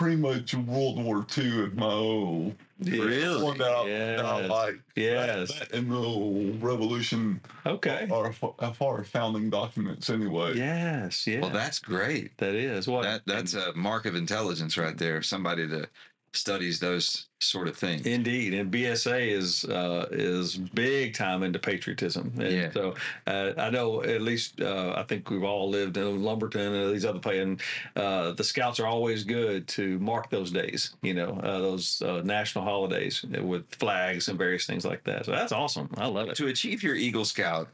Pretty 0.00 0.16
much 0.16 0.54
World 0.54 1.04
War 1.04 1.26
II 1.36 1.44
is 1.66 1.74
my 1.74 1.84
own. 1.84 2.56
Really? 2.82 3.42
One 3.44 3.58
that 3.58 3.70
I, 3.70 3.86
that 3.86 4.24
I 4.24 4.46
like. 4.46 4.80
Yes. 4.96 5.52
That, 5.52 5.68
that 5.68 5.78
and 5.78 5.92
the 5.92 6.58
Revolution 6.58 7.38
Okay. 7.66 8.08
are, 8.10 8.32
are 8.80 9.00
as 9.02 9.08
founding 9.08 9.50
documents 9.50 10.08
anyway. 10.08 10.54
Yes. 10.54 11.26
Yeah. 11.26 11.40
Well, 11.40 11.50
that's 11.50 11.78
great. 11.80 12.34
that 12.38 12.54
is 12.54 12.88
what 12.88 13.02
That 13.02 13.26
that's 13.26 13.52
a 13.52 13.74
mark 13.74 14.06
of 14.06 14.14
intelligence 14.14 14.78
right 14.78 14.96
there. 14.96 15.20
Somebody 15.20 15.66
that 15.66 15.90
studies 16.32 16.78
those 16.78 17.26
sort 17.40 17.68
of 17.68 17.76
things. 17.76 18.06
Indeed, 18.06 18.54
and 18.54 18.70
BSA 18.70 19.28
is 19.32 19.64
uh, 19.64 20.06
is 20.10 20.56
big 20.56 21.14
time 21.14 21.42
into 21.42 21.58
patriotism. 21.58 22.32
And 22.38 22.52
Yeah. 22.52 22.70
So 22.72 22.94
uh, 23.26 23.52
I 23.56 23.70
know 23.70 24.02
at 24.02 24.22
least 24.22 24.60
uh, 24.60 24.94
I 24.96 25.02
think 25.04 25.30
we've 25.30 25.42
all 25.42 25.68
lived 25.68 25.96
in 25.96 26.22
Lumberton 26.22 26.74
and 26.74 26.94
these 26.94 27.04
other 27.04 27.18
places. 27.18 27.42
And 27.42 27.62
uh, 27.96 28.32
the 28.32 28.44
Scouts 28.44 28.78
are 28.80 28.86
always 28.86 29.24
good 29.24 29.66
to 29.68 29.98
mark 29.98 30.30
those 30.30 30.50
days. 30.50 30.94
You 31.02 31.14
know, 31.14 31.40
uh, 31.42 31.58
those 31.58 32.02
uh, 32.02 32.22
national 32.24 32.64
holidays 32.64 33.22
with 33.22 33.72
flags 33.74 34.28
and 34.28 34.38
various 34.38 34.66
things 34.66 34.84
like 34.84 35.04
that. 35.04 35.26
So 35.26 35.32
that's 35.32 35.52
awesome. 35.52 35.90
I 35.96 36.06
love 36.06 36.28
it. 36.28 36.36
To 36.36 36.48
achieve 36.48 36.82
your 36.82 36.94
Eagle 36.94 37.24
Scout, 37.24 37.68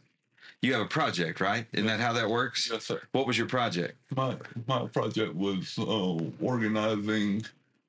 you 0.63 0.73
have 0.73 0.83
a 0.83 0.87
project, 0.89 1.41
right? 1.41 1.67
Isn't 1.73 1.87
that 1.87 2.01
how 2.01 2.13
that 2.15 2.29
works? 2.29 2.71
Yes, 2.71 2.85
sir. 2.85 3.01
What 3.13 3.27
was 3.27 3.37
your 3.37 3.47
project? 3.47 3.97
My 4.15 4.37
my 4.67 4.87
project 4.87 5.35
was 5.35 5.79
uh, 5.79 6.19
organizing 6.41 7.45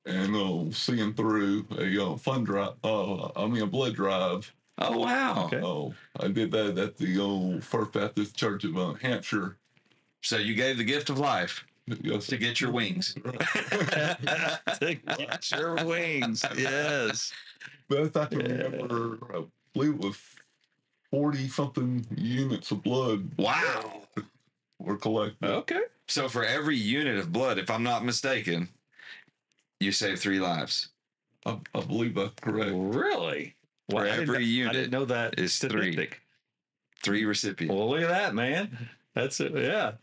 and 0.07 0.35
uh, 0.35 0.71
seeing 0.73 1.13
through 1.13 1.65
a 1.77 2.03
uh, 2.03 2.17
fund 2.17 2.45
drive. 2.45 2.73
Uh, 2.83 3.27
I 3.35 3.47
mean, 3.47 3.61
a 3.61 3.67
blood 3.67 3.93
drive. 3.95 4.51
Oh 4.79 4.97
wow! 4.99 5.45
Okay. 5.45 5.61
Oh, 5.61 5.93
I 6.19 6.27
did 6.27 6.51
that 6.51 6.77
at 6.77 6.97
the 6.97 7.19
old 7.19 7.63
First 7.63 7.93
Baptist 7.93 8.35
Church 8.35 8.63
of 8.63 8.77
uh, 8.77 8.93
Hamshire. 9.01 9.57
So 10.21 10.37
you 10.37 10.53
gave 10.55 10.77
the 10.77 10.83
gift 10.83 11.09
of 11.09 11.19
life 11.19 11.65
Yes, 12.01 12.27
to 12.27 12.37
get 12.37 12.59
your 12.59 12.71
wings. 12.71 13.15
To 14.79 14.93
get 15.17 15.51
your 15.51 15.75
wings. 15.85 16.45
Yes. 16.57 17.31
Best 17.89 18.17
I 18.17 18.25
can 18.25 18.39
Yeah. 18.41 18.65
remember, 18.65 19.17
I 19.33 19.43
believe 19.73 19.93
it 19.95 19.99
was 20.01 20.17
forty 21.09 21.47
something 21.47 22.05
units 22.15 22.71
of 22.71 22.83
blood 22.83 23.31
Wow! 23.37 24.03
were 24.79 24.97
collected. 24.97 25.49
Okay. 25.49 25.81
So 26.07 26.29
for 26.29 26.43
every 26.45 26.77
unit 26.77 27.17
of 27.17 27.31
blood, 27.33 27.57
if 27.57 27.69
I'm 27.71 27.83
not 27.83 28.05
mistaken, 28.05 28.69
you 29.79 29.91
save 29.91 30.19
three 30.19 30.39
lives. 30.39 30.89
I, 31.45 31.59
I 31.75 31.81
believe 31.81 32.15
that's 32.15 32.33
correct. 32.41 32.71
Really? 32.73 33.55
For 33.89 34.01
I 34.01 34.05
didn't 34.05 34.21
every 34.23 34.33
know- 34.35 34.39
I 34.39 34.43
unit 34.43 34.73
didn't 34.73 34.91
know 34.91 35.05
that 35.05 35.39
is 35.39 35.57
three. 35.59 35.93
statistic. 35.93 36.21
Three 37.03 37.25
recipients. 37.25 37.73
Well, 37.73 37.89
look 37.89 38.01
at 38.01 38.09
that, 38.09 38.33
man. 38.35 38.89
That's 39.13 39.39
it. 39.39 39.53
Yeah. 39.55 39.93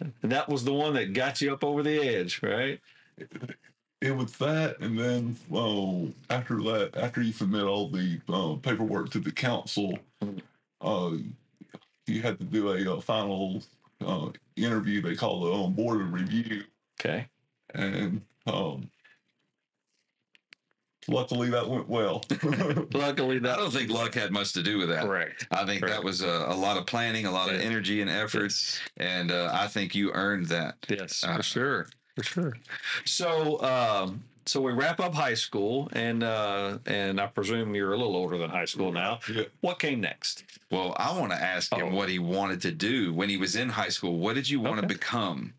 And 0.00 0.32
that 0.32 0.48
was 0.48 0.64
the 0.64 0.72
one 0.74 0.94
that 0.94 1.12
got 1.12 1.40
you 1.40 1.52
up 1.52 1.64
over 1.64 1.82
the 1.82 1.98
edge, 2.00 2.40
right? 2.42 2.80
It 4.00 4.14
was 4.14 4.32
that, 4.36 4.78
and 4.80 4.96
then 4.98 5.36
uh, 5.52 6.32
after 6.32 6.56
that, 6.62 6.90
after 6.96 7.20
you 7.20 7.32
submit 7.32 7.64
all 7.64 7.88
the 7.88 8.20
uh, 8.28 8.54
paperwork 8.62 9.10
to 9.10 9.18
the 9.18 9.32
council, 9.32 9.98
uh, 10.80 11.10
you 12.06 12.22
had 12.22 12.38
to 12.38 12.44
do 12.44 12.70
a, 12.70 12.96
uh 12.96 13.00
final 13.00 13.60
uh, 14.04 14.28
interview. 14.56 15.02
They 15.02 15.16
call 15.16 15.46
it 15.48 15.50
on 15.50 15.72
board 15.72 16.00
of 16.00 16.12
review, 16.12 16.62
Okay. 17.00 17.26
and 17.74 18.20
um, 18.48 18.90
luckily 21.08 21.50
that 21.50 21.68
went 21.68 21.88
well. 21.88 22.22
Luckily, 22.92 23.38
that 23.38 23.54
I 23.54 23.56
don't 23.56 23.72
think 23.72 23.90
luck 23.90 24.14
had 24.14 24.30
much 24.30 24.52
to 24.54 24.62
do 24.62 24.78
with 24.78 24.88
that. 24.90 25.04
correct. 25.04 25.46
I 25.50 25.64
think 25.64 25.80
Correct. 25.82 25.96
that 25.96 26.04
was 26.04 26.20
a, 26.22 26.46
a 26.48 26.54
lot 26.56 26.76
of 26.76 26.86
planning, 26.86 27.26
a 27.26 27.30
lot 27.30 27.52
of 27.52 27.60
energy 27.60 28.00
and 28.00 28.10
effort, 28.10 28.42
Yes. 28.44 28.78
and 28.98 29.30
uh, 29.30 29.50
I 29.52 29.66
think 29.68 29.94
you 29.94 30.12
earned 30.12 30.46
that. 30.46 30.76
Yes, 30.88 31.24
Uh, 31.24 31.36
for 31.36 31.42
sure, 31.42 31.86
for 32.16 32.22
sure. 32.24 32.56
So, 33.04 33.60
um, 33.62 34.22
so 34.44 34.60
we 34.62 34.72
wrap 34.72 34.98
up 35.00 35.14
high 35.14 35.34
school, 35.34 35.88
and 35.92 36.22
uh, 36.22 36.78
and 36.86 37.20
I 37.20 37.26
presume 37.26 37.74
you're 37.74 37.92
a 37.92 37.98
little 37.98 38.16
older 38.16 38.38
than 38.38 38.48
high 38.50 38.64
school 38.64 38.92
now. 38.92 39.20
yeah. 39.32 39.42
What 39.60 39.78
came 39.78 40.00
next? 40.00 40.44
Well, 40.70 40.94
I 40.98 41.18
want 41.18 41.32
to 41.32 41.38
ask 41.42 41.72
him 41.72 41.88
Oh. 41.92 41.94
what 41.94 42.08
he 42.08 42.18
wanted 42.18 42.60
to 42.62 42.72
do 42.72 43.12
when 43.14 43.28
he 43.28 43.36
was 43.36 43.56
in 43.56 43.68
high 43.68 43.90
school. 43.90 44.18
What 44.18 44.34
did 44.34 44.48
you 44.48 44.58
want 44.60 44.80
to 44.80 44.86
become? 44.86 45.52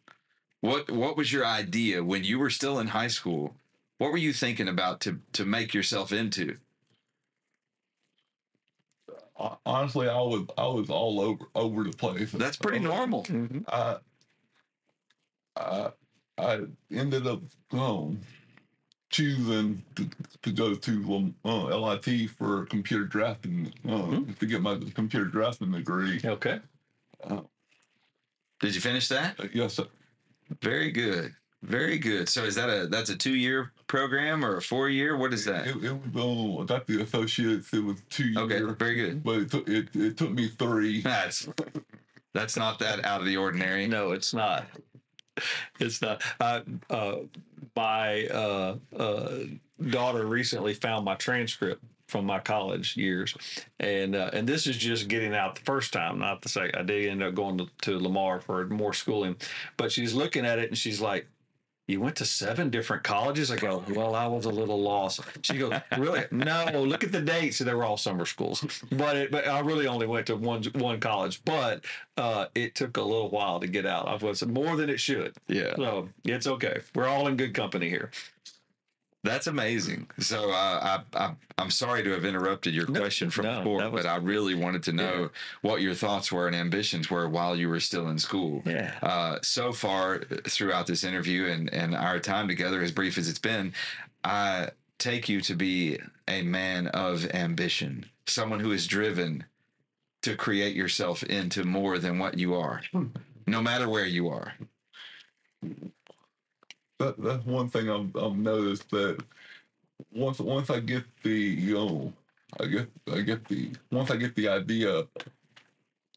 What 0.62 0.90
What 0.92 1.16
was 1.18 1.32
your 1.32 1.46
idea 1.46 2.04
when 2.04 2.24
you 2.24 2.40
were 2.40 2.50
still 2.50 2.80
in 2.80 2.88
high 2.88 3.08
school? 3.08 3.56
What 3.98 4.12
were 4.12 4.18
you 4.18 4.34
thinking 4.34 4.68
about 4.68 5.02
to 5.02 5.20
to 5.34 5.46
make 5.46 5.74
yourself 5.74 6.12
into? 6.12 6.58
Honestly, 9.66 10.10
I 10.10 10.20
was 10.20 10.46
I 10.58 10.68
was 10.68 10.90
all 10.90 11.22
over 11.22 11.46
over 11.56 11.84
the 11.84 11.92
place. 11.92 12.32
That's 12.32 12.58
pretty 12.58 12.80
normal. 12.80 13.24
Mhm. 13.24 13.64
I 13.70 13.98
I 15.56 15.92
I 16.38 16.62
ended 16.92 17.26
up 17.26 17.42
um, 17.72 18.20
choosing 19.10 19.84
to, 19.96 20.10
to 20.42 20.52
go 20.52 20.76
to 20.76 21.16
um, 21.16 21.36
uh, 21.46 21.78
LIT 21.78 22.30
for 22.32 22.66
computer 22.66 23.06
drafting 23.06 23.74
uh, 23.88 23.98
Hmm. 23.98 24.32
to 24.34 24.46
get 24.46 24.62
my 24.62 24.78
computer 24.94 25.26
drafting 25.26 25.72
degree. 25.72 26.20
Okay. 26.24 26.60
Uh, 27.24 27.42
Did 28.60 28.76
you 28.76 28.82
finish 28.82 29.08
that? 29.10 29.38
yes, 29.54 29.76
sir. 29.76 29.88
Very 30.62 30.92
good. 30.92 31.34
Very 31.62 31.98
good. 31.98 32.30
So 32.30 32.46
is 32.46 32.56
that 32.56 32.70
a 32.70 32.88
that's 32.88 33.10
a 33.10 33.18
two 33.18 33.36
year 33.36 33.74
program 33.88 34.46
or 34.46 34.58
a 34.58 34.62
four 34.62 34.90
year? 34.90 35.18
What 35.18 35.34
is 35.34 35.44
that? 35.46 35.68
It, 35.68 35.84
it 35.84 36.14
was 36.14 36.24
um, 36.24 36.62
I 36.62 36.66
got 36.66 36.88
the 36.88 37.02
associates. 37.02 37.74
It 37.74 37.84
was 37.84 38.02
two 38.10 38.28
years. 38.28 38.38
Okay, 38.38 38.58
year, 38.60 38.72
very 38.72 38.96
good. 38.96 39.24
but 39.24 39.40
it 39.40 39.52
took 39.52 39.68
it, 39.68 39.90
it 39.94 40.18
took 40.18 40.32
me 40.32 40.48
three. 40.48 41.02
That's 41.02 41.50
that's 42.34 42.56
not 42.56 42.80
that 42.80 43.04
out 43.04 43.20
of 43.20 43.28
the 43.28 43.36
ordinary. 43.36 43.88
No, 43.88 44.12
it's 44.12 44.34
not. 44.34 44.68
It's 45.80 46.02
not. 46.02 46.22
Uh, 46.40 46.62
uh, 46.90 47.16
my 47.76 48.28
uh, 48.28 48.76
uh, 48.96 49.38
daughter 49.90 50.26
recently 50.26 50.74
found 50.74 51.06
my 51.06 51.16
transcript 51.16 51.84
from 52.10 52.26
my 52.26 52.40
college 52.40 52.98
years, 52.98 53.36
and 53.80 54.16
uh, 54.16 54.32
and 54.34 54.48
this 54.48 54.68
is 54.68 54.76
just 54.76 55.08
getting 55.08 55.34
out 55.34 55.56
the 55.56 55.62
first 55.62 55.94
time, 55.94 56.20
not 56.20 56.42
the 56.42 56.50
second. 56.50 56.76
I 56.76 56.84
did 56.84 57.10
end 57.10 57.24
up 57.24 57.36
going 57.36 57.58
to, 57.60 57.68
to 57.84 58.00
Lamar 58.00 58.42
for 58.42 58.66
more 58.68 58.94
schooling, 58.94 59.36
but 59.78 59.92
she's 59.92 60.14
looking 60.14 60.46
at 60.46 60.60
it 60.60 60.70
and 60.70 60.78
she's 60.78 61.00
like. 61.00 61.28
You 61.88 62.00
went 62.00 62.18
to 62.18 62.26
seven 62.26 62.70
different 62.70 63.02
colleges? 63.02 63.50
I 63.50 63.56
go, 63.56 63.84
well, 63.96 64.14
I 64.14 64.28
was 64.28 64.46
a 64.46 64.52
little 64.52 64.80
lost. 64.80 65.22
She 65.42 65.58
goes, 65.58 65.74
really? 65.98 66.24
No, 66.30 66.84
look 66.86 67.04
at 67.04 67.12
the 67.12 67.20
dates. 67.20 67.58
They 67.58 67.74
were 67.74 67.84
all 67.84 67.98
summer 67.98 68.28
schools, 68.28 68.64
but 68.92 69.18
it, 69.18 69.32
but 69.32 69.48
I 69.48 69.62
really 69.62 69.88
only 69.88 70.06
went 70.06 70.28
to 70.28 70.36
one 70.36 70.62
one 70.76 71.00
college. 71.00 71.42
But 71.44 71.84
uh, 72.16 72.46
it 72.54 72.76
took 72.76 72.98
a 72.98 73.02
little 73.02 73.32
while 73.32 73.60
to 73.60 73.66
get 73.66 73.88
out. 73.88 74.08
I 74.08 74.24
was 74.24 74.46
more 74.46 74.76
than 74.76 74.92
it 74.92 75.00
should. 75.00 75.34
Yeah. 75.48 75.76
So 75.78 76.10
it's 76.26 76.46
okay. 76.46 76.82
We're 76.94 77.08
all 77.08 77.26
in 77.26 77.38
good 77.38 77.56
company 77.56 77.90
here. 77.90 78.12
That's 79.24 79.48
amazing. 79.48 80.10
So 80.20 80.50
uh, 80.52 81.02
I, 81.14 81.18
I 81.26 81.32
I'm 81.58 81.72
sorry 81.72 82.04
to 82.04 82.12
have 82.12 82.24
interrupted 82.24 82.74
your 82.74 82.88
No, 82.88 83.02
question 83.02 83.30
from 83.30 83.46
no, 83.48 83.58
before, 83.60 83.90
was- 83.90 84.04
but 84.04 84.06
I 84.10 84.16
really 84.16 84.56
wanted 84.56 84.82
to 84.84 84.94
know 84.94 85.30
what 85.62 85.82
your 85.82 85.94
thoughts 85.94 86.32
were 86.32 86.48
and 86.48 86.56
ambitions 86.56 87.10
were 87.12 87.28
while 87.28 87.54
you 87.56 87.68
were 87.68 87.82
still 87.82 88.08
in 88.10 88.18
school. 88.18 88.64
Yeah. 88.66 88.98
Uh, 89.02 89.40
so 89.42 89.74
far 89.74 90.20
throughout 90.48 90.88
this 90.88 91.04
interview 91.04 91.48
and 91.48 91.72
and 91.74 91.94
our 91.96 92.20
time 92.20 92.48
together, 92.48 92.82
as 92.82 92.92
brief 92.94 93.18
as 93.18 93.28
it's 93.28 93.40
been, 93.40 93.74
I 94.24 94.70
take 95.00 95.28
you 95.28 95.42
to 95.42 95.56
be 95.56 95.98
a 96.28 96.42
man 96.44 96.88
of 96.88 97.26
ambition, 97.34 98.06
someone 98.26 98.60
who 98.62 98.72
is 98.72 98.88
driven 98.88 99.44
to 100.22 100.36
create 100.36 100.76
yourself 100.76 101.24
into 101.24 101.64
more 101.66 101.98
than 102.00 102.20
what 102.20 102.38
you 102.38 102.54
are, 102.56 102.82
no 103.48 103.62
matter 103.62 103.88
where 103.90 104.06
you 104.06 104.30
are. 104.30 104.54
That 107.00 107.22
that's 107.22 107.46
one 107.46 107.70
thing 107.70 107.90
I've, 107.90 108.16
I've 108.16 108.38
noticed 108.38 108.90
that 108.92 109.24
once 110.14 110.40
once 110.40 110.70
I 110.70 110.80
get 110.80 111.04
the 111.24 111.30
you 111.30 111.74
know 111.76 112.14
I 112.60 112.66
get 112.66 112.90
I 113.12 113.22
get 113.22 113.46
the 113.48 113.72
once 113.92 114.12
I 114.12 114.18
get 114.18 114.36
the 114.36 114.50
idea 114.50 115.06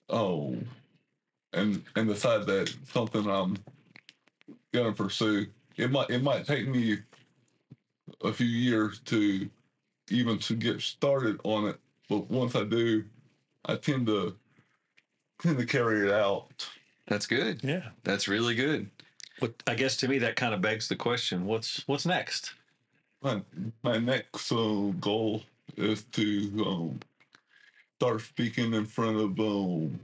oh 0.08 0.56
and 1.52 1.82
and 1.96 2.08
decide 2.08 2.46
that 2.46 2.74
something 2.92 3.28
I'm 3.28 3.56
gonna 4.72 4.92
pursue 4.92 5.46
it 5.76 5.90
might 5.90 6.10
it 6.10 6.22
might 6.22 6.46
take 6.46 6.68
me 6.68 6.98
a 8.22 8.32
few 8.32 8.46
years 8.46 9.00
to 9.06 9.48
even 10.10 10.38
to 10.40 10.54
get 10.54 10.80
started 10.80 11.38
on 11.44 11.68
it 11.68 11.78
but 12.08 12.30
once 12.30 12.56
I 12.56 12.64
do 12.64 13.04
I 13.64 13.76
tend 13.76 14.06
to 14.06 14.36
tend 15.40 15.58
to 15.58 15.66
carry 15.66 16.08
it 16.08 16.12
out 16.12 16.68
That's 17.06 17.26
good. 17.26 17.62
Yeah. 17.62 17.90
That's 18.04 18.28
really 18.28 18.54
good. 18.54 18.88
But 19.42 19.60
I 19.66 19.74
guess 19.74 19.96
to 19.96 20.06
me 20.06 20.18
that 20.20 20.36
kind 20.36 20.54
of 20.54 20.60
begs 20.60 20.86
the 20.86 20.94
question: 20.94 21.46
What's 21.46 21.82
what's 21.88 22.06
next? 22.06 22.54
my 23.22 23.42
my 23.82 23.98
next 23.98 24.52
uh, 24.52 24.92
goal 25.00 25.42
is 25.76 26.04
to 26.12 26.64
um, 26.64 27.00
start 27.98 28.20
speaking 28.20 28.72
in 28.72 28.86
front 28.86 29.16
of 29.16 29.40
um, 29.40 29.98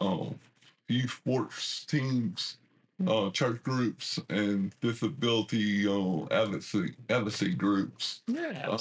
um, 0.00 0.38
youth 0.86 1.10
sports 1.10 1.84
teams, 1.86 2.58
uh, 3.04 3.30
church 3.30 3.60
groups, 3.64 4.20
and 4.28 4.72
disability 4.80 5.88
uh, 5.88 6.26
advocacy 6.32 6.94
advocacy 7.10 7.54
groups, 7.54 8.20
Yeah. 8.28 8.68
um, 8.68 8.78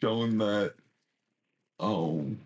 showing 0.00 0.38
that 0.38 0.74
um, 1.78 2.36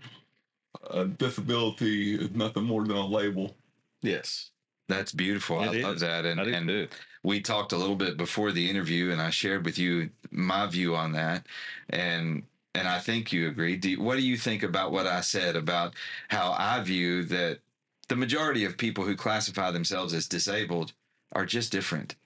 a 0.90 1.06
disability 1.06 2.16
is 2.16 2.30
nothing 2.32 2.64
more 2.64 2.84
than 2.86 2.96
a 2.98 3.06
label. 3.06 3.54
yes. 4.02 4.50
That's 4.88 5.12
beautiful. 5.12 5.60
I 5.60 5.74
It 5.74 5.82
love 5.82 6.00
that. 6.00 6.26
And, 6.26 6.40
and 6.40 6.88
we 7.22 7.40
talked 7.40 7.72
a 7.72 7.76
little 7.76 7.96
bit 7.96 8.16
before 8.16 8.52
the 8.52 8.68
interview, 8.68 9.10
and 9.10 9.20
I 9.20 9.30
shared 9.30 9.64
with 9.64 9.78
you 9.78 10.10
my 10.30 10.66
view 10.66 10.94
on 10.94 11.12
that. 11.12 11.46
And 11.90 12.44
and 12.76 12.88
I 12.88 12.98
think 12.98 13.32
you 13.32 13.48
agree. 13.48 13.76
Do 13.76 13.90
you, 13.90 14.02
what 14.02 14.16
do 14.16 14.22
you 14.22 14.36
think 14.36 14.64
about 14.64 14.90
what 14.90 15.06
I 15.06 15.20
said 15.20 15.54
about 15.54 15.94
how 16.28 16.56
I 16.58 16.82
view 16.82 17.24
that 17.26 17.60
the 18.08 18.16
majority 18.16 18.64
of 18.64 18.76
people 18.76 19.04
who 19.04 19.16
classify 19.16 19.70
themselves 19.70 20.12
as 20.12 20.26
disabled 20.26 20.92
are 21.32 21.46
just 21.46 21.72
different. 21.72 22.16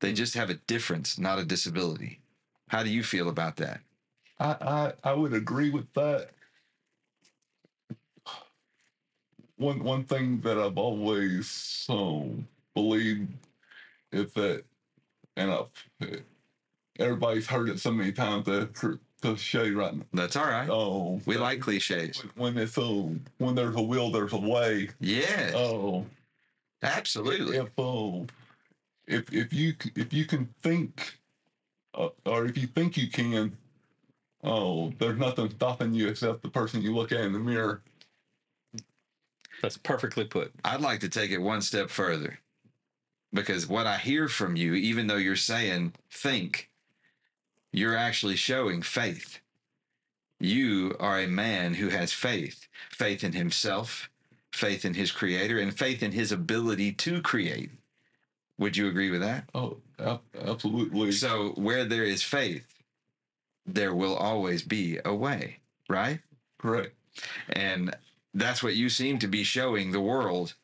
They 0.00 0.10
hmm. 0.10 0.16
just 0.16 0.34
have 0.34 0.50
a 0.50 0.54
difference, 0.54 1.18
not 1.18 1.38
a 1.38 1.44
disability. 1.44 2.20
How 2.68 2.82
do 2.82 2.90
you 2.90 3.02
feel 3.02 3.28
about 3.28 3.56
that? 3.56 3.80
I, 4.38 4.56
I 4.60 5.10
I 5.10 5.12
would 5.12 5.34
agree 5.34 5.70
with 5.70 5.92
that. 5.94 6.30
One 9.58 9.82
one 9.84 10.04
thing 10.04 10.40
that 10.40 10.58
I've 10.58 10.78
always 10.78 11.86
um, 11.88 12.46
believed 12.74 13.28
is 14.10 14.32
that, 14.32 14.64
and 15.36 15.50
I've, 15.52 16.22
everybody's 16.98 17.46
heard 17.46 17.68
it 17.68 17.78
so 17.78 17.92
many 17.92 18.12
times 18.12 18.46
that 18.46 18.98
cliche 19.20 19.70
right 19.70 19.94
now. 19.94 20.04
That's 20.12 20.36
all 20.36 20.46
right. 20.46 20.68
Oh, 20.70 21.20
We 21.26 21.36
like 21.36 21.60
cliches. 21.60 22.18
when 22.36 22.56
it's 22.58 22.76
um, 22.78 23.20
when 23.38 23.54
there's 23.54 23.76
a 23.76 23.82
will, 23.82 24.10
there's 24.10 24.32
a 24.32 24.38
way. 24.38 24.88
Yeah, 25.00 25.52
Oh, 25.54 26.06
absolutely. 26.82 27.58
if 27.58 27.68
um, 27.78 28.26
if 29.06 29.32
if 29.32 29.52
you 29.52 29.74
if 29.94 30.12
you 30.12 30.24
can 30.24 30.48
think, 30.62 31.18
uh, 31.94 32.08
or 32.26 32.46
if 32.46 32.56
you 32.58 32.66
think 32.66 32.96
you 32.96 33.08
can, 33.08 33.56
oh, 34.42 34.92
there's 34.98 35.18
nothing 35.18 35.50
stopping 35.50 35.92
you 35.94 36.08
except 36.08 36.42
the 36.42 36.48
person 36.48 36.82
you 36.82 36.94
look 36.94 37.12
at 37.12 37.20
in 37.20 37.32
the 37.32 37.38
mirror. 37.38 37.82
That's 39.62 39.78
perfectly 39.78 40.24
put. 40.24 40.52
I'd 40.64 40.80
like 40.80 41.00
to 41.00 41.08
take 41.08 41.30
it 41.30 41.38
one 41.38 41.62
step 41.62 41.88
further 41.88 42.40
because 43.32 43.66
what 43.66 43.86
I 43.86 43.96
hear 43.96 44.28
from 44.28 44.56
you, 44.56 44.74
even 44.74 45.06
though 45.06 45.16
you're 45.16 45.36
saying 45.36 45.94
think, 46.10 46.68
you're 47.72 47.96
actually 47.96 48.36
showing 48.36 48.82
faith. 48.82 49.38
You 50.38 50.96
are 50.98 51.20
a 51.20 51.28
man 51.28 51.74
who 51.74 51.88
has 51.88 52.12
faith 52.12 52.66
faith 52.90 53.22
in 53.22 53.32
himself, 53.32 54.10
faith 54.52 54.84
in 54.84 54.94
his 54.94 55.12
creator, 55.12 55.58
and 55.58 55.76
faith 55.76 56.02
in 56.02 56.12
his 56.12 56.32
ability 56.32 56.92
to 56.92 57.22
create. 57.22 57.70
Would 58.58 58.76
you 58.76 58.88
agree 58.88 59.10
with 59.10 59.20
that? 59.20 59.44
Oh, 59.54 59.78
absolutely. 59.98 61.12
So, 61.12 61.50
where 61.50 61.84
there 61.84 62.04
is 62.04 62.22
faith, 62.22 62.82
there 63.64 63.94
will 63.94 64.16
always 64.16 64.62
be 64.62 64.98
a 65.04 65.14
way, 65.14 65.58
right? 65.88 66.18
Correct. 66.58 66.94
And 67.50 67.96
that's 68.34 68.62
what 68.62 68.74
you 68.74 68.88
seem 68.88 69.18
to 69.18 69.28
be 69.28 69.44
showing 69.44 69.92
the 69.92 70.00
world 70.00 70.54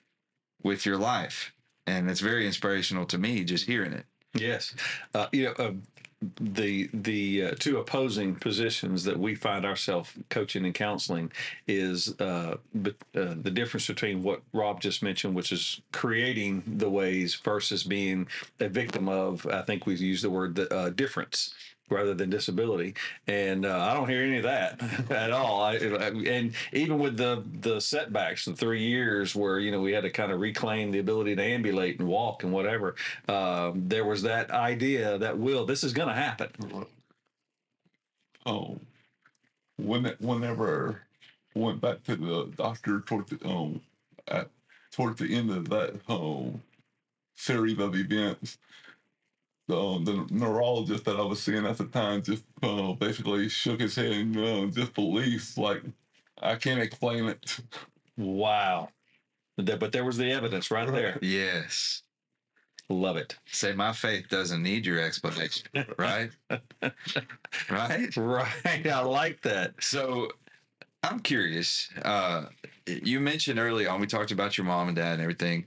with 0.63 0.87
your 0.87 0.97
life. 0.97 1.53
And 1.87 2.11
it's 2.11 2.21
very 2.21 2.47
inspirational 2.47 3.07
to 3.07 3.19
me 3.19 3.45
just 3.45 3.67
hearing 3.67 3.93
it. 3.93 4.05
Yes, 4.35 4.75
uh, 5.15 5.27
you 5.33 5.45
know 5.45 5.53
uh, 5.53 5.73
the 6.41 6.91
the 6.93 7.45
uh, 7.45 7.55
two 7.59 7.79
opposing 7.79 8.35
positions 8.35 9.05
that 9.05 9.19
we 9.19 9.35
find 9.35 9.65
ourselves 9.65 10.13
coaching 10.31 10.65
and 10.65 10.75
counseling 10.75 11.31
is 11.67 12.19
uh, 12.21 12.57
uh, 12.85 12.95
the 13.13 13.51
difference 13.53 13.87
between 13.87 14.23
what 14.23 14.43
Rob 14.53 14.81
just 14.81 15.03
mentioned, 15.03 15.35
which 15.35 15.53
is 15.53 15.81
creating 15.93 16.63
the 16.67 16.91
ways 16.91 17.37
versus 17.37 17.85
being 17.85 18.27
a 18.59 18.69
victim 18.69 19.09
of. 19.09 19.47
I 19.47 19.63
think 19.63 19.87
we've 19.87 20.01
used 20.01 20.25
the 20.25 20.31
word 20.31 20.59
uh, 20.73 20.91
difference 20.91 21.55
rather 21.91 22.15
than 22.15 22.31
disability, 22.31 22.95
and 23.27 23.65
uh, 23.65 23.79
I 23.79 23.95
don't 23.95 24.09
hear 24.09 24.23
any 24.23 24.39
of 24.39 24.43
that 24.45 25.11
at 25.11 25.31
all. 25.31 25.63
I, 25.63 25.75
and 25.77 26.55
even 26.73 26.99
with 26.99 27.17
the 27.17 27.43
the 27.61 27.81
setbacks, 27.81 28.45
the 28.45 28.55
three 28.55 28.83
years 28.83 29.35
where 29.35 29.59
you 29.59 29.71
know 29.71 29.81
we 29.81 29.93
had 29.93 30.03
to 30.03 30.11
kind 30.11 30.33
of 30.33 30.41
reclaim 30.41 30.91
the 30.91 30.99
ability 30.99 31.37
to 31.37 31.43
ambulate 31.43 31.99
and 31.99 32.09
walk 32.09 32.43
and 32.43 32.53
whatever, 32.53 32.95
um, 33.29 33.89
there 33.89 34.05
was 34.05 34.23
that 34.23 34.51
idea 34.51 35.19
that 35.19 35.39
will 35.39 35.67
this 35.67 35.85
is 35.85 35.93
going 35.93 36.09
to 36.09 36.15
happen. 36.15 36.51
Oh, 38.47 38.79
when 39.77 40.05
whenever 40.21 41.03
I 41.55 41.59
went 41.59 41.81
back 41.81 42.03
to 42.05 42.17
the 42.17 42.51
doctor 42.57 43.01
toward 43.01 43.29
the 43.29 43.47
um 43.47 43.81
at 44.27 44.49
towards 44.93 45.19
the 45.19 45.35
end 45.35 45.51
of 45.51 45.69
that 45.69 45.95
um 46.09 46.63
series 47.37 47.79
of 47.79 47.95
events, 47.95 48.59
the 49.69 49.79
um, 49.79 50.05
the 50.05 50.27
neurologist 50.31 51.05
that 51.05 51.17
I 51.17 51.23
was 51.23 51.43
seeing 51.43 51.67
at 51.67 51.79
the 51.79 51.85
time 51.85 52.23
just 52.23 52.43
uh, 52.63 52.93
basically 52.95 53.49
shook 53.49 53.81
his 53.81 53.95
head 53.95 54.13
in 54.13 54.37
uh, 54.37 54.67
disbelief, 54.73 55.57
like 55.57 55.83
I 56.43 56.57
can't 56.57 56.81
explain 56.81 57.27
it. 57.27 57.61
Wow. 58.17 58.89
But 59.57 59.79
but 59.79 59.93
there 59.93 60.05
was 60.05 60.17
the 60.17 60.33
evidence 60.33 60.71
right 60.71 60.91
there. 60.91 61.19
Yes. 61.23 62.03
Love 62.91 63.19
it. 63.19 63.37
Say, 63.45 63.75
my 63.75 63.93
faith 63.93 64.31
doesn't 64.31 64.63
need 64.63 64.87
your 64.87 64.99
explanation, 64.99 65.69
right? 65.99 66.31
right? 67.71 68.17
Right. 68.17 68.87
I 68.87 69.01
like 69.03 69.43
that. 69.43 69.75
So 69.79 70.31
I'm 71.03 71.21
curious. 71.21 71.91
Uh, 72.01 72.47
you 72.87 73.21
mentioned 73.21 73.59
early 73.59 73.87
on, 73.87 74.01
we 74.01 74.07
talked 74.07 74.31
about 74.31 74.57
your 74.57 74.65
mom 74.65 74.89
and 74.89 74.97
dad 74.97 75.13
and 75.13 75.21
everything. 75.21 75.67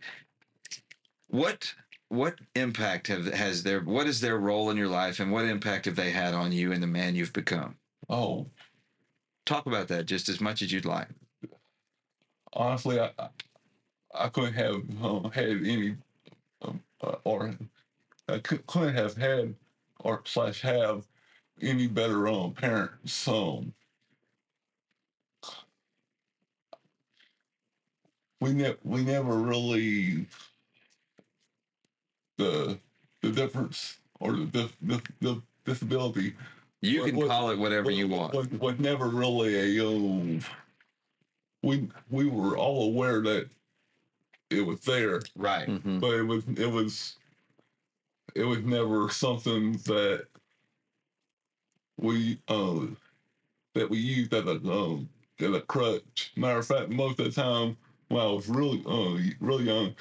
What 1.28 1.76
what 2.12 2.39
impact 2.56 3.08
have 3.08 3.26
has 3.28 3.63
their 3.63 3.82
what 3.82 4.06
is 4.08 4.19
their 4.21 4.38
role 4.38 4.69
in 4.69 4.78
your 4.78 4.89
life 4.89 5.19
and 5.19 5.32
what 5.32 5.45
impact 5.45 5.86
have 5.86 5.95
they 5.95 6.12
had 6.12 6.34
on 6.34 6.52
you 6.52 6.71
and 6.74 6.84
the 6.84 6.88
man 6.88 7.15
you've 7.15 7.34
become? 7.34 7.80
Oh, 8.10 8.52
Talk 9.45 9.65
about 9.65 9.88
that 9.89 10.06
just 10.08 10.30
as 10.30 10.41
much 10.41 10.62
as 10.62 10.71
you'd 10.71 10.86
like. 10.86 11.10
honestly, 12.54 13.00
I 13.00 13.13
I- 14.13 14.30
couldn't 14.30 14.54
have 14.56 15.04
uh, 15.04 15.30
had 15.30 15.50
any, 15.65 15.97
um, 16.62 16.84
uh, 17.02 17.17
or 17.26 17.58
I 18.30 18.39
cou- 18.39 18.63
couldn't 18.67 18.95
have 18.95 19.15
had 19.17 19.56
or 20.02 20.24
slash 20.26 20.62
have 20.62 21.08
any 21.62 21.88
better 21.88 22.28
um 22.28 22.54
parents. 22.54 23.28
Um, 23.28 23.76
we 28.39 28.54
ne- 28.54 28.78
we 28.84 29.04
never 29.04 29.38
really 29.38 30.28
the 32.42 32.78
the 33.22 33.32
difference 33.32 33.98
or 34.20 34.34
the 34.34 34.46
the, 34.54 34.70
the, 34.82 35.02
the 35.22 35.42
disability 35.66 36.34
You 36.82 37.04
can 37.04 37.16
what- 37.16 37.28
call 37.28 37.52
it 37.52 37.60
whatever 37.60 37.92
you 37.92 38.08
want. 38.08 38.34
was, 38.34 38.50
was 38.50 38.80
never 38.80 39.08
really 39.08 39.78
a 39.80 39.88
um, 39.88 40.42
we 41.64 41.90
we 42.10 42.26
were 42.26 42.58
all 42.58 42.86
aware 42.86 43.22
that 43.22 43.48
it 44.50 44.66
was 44.66 44.82
there, 44.82 45.22
Right. 45.36 45.68
Mhm. 45.70 46.00
but 46.00 46.14
it 46.14 46.24
was 46.24 46.44
it 46.58 46.72
was 46.72 47.16
it 48.36 48.44
was 48.44 48.60
never 48.60 49.10
something 49.10 49.74
that 49.86 50.26
we 51.98 52.40
uh 52.48 52.80
that 53.76 53.90
we 53.90 53.98
used 54.00 54.34
as 54.34 54.46
a 54.46 54.56
um 54.72 55.08
as 55.40 55.54
a 55.54 55.62
crutch. 55.62 56.32
Matter 56.36 56.60
of 56.60 56.68
fact, 56.68 56.90
most 56.90 57.20
of 57.20 57.26
the 57.34 57.42
time 57.42 57.78
when 58.10 58.22
I 58.22 58.26
was 58.32 58.50
really 58.50 58.84
uh 58.88 59.34
really 59.40 59.66
young, 59.66 59.96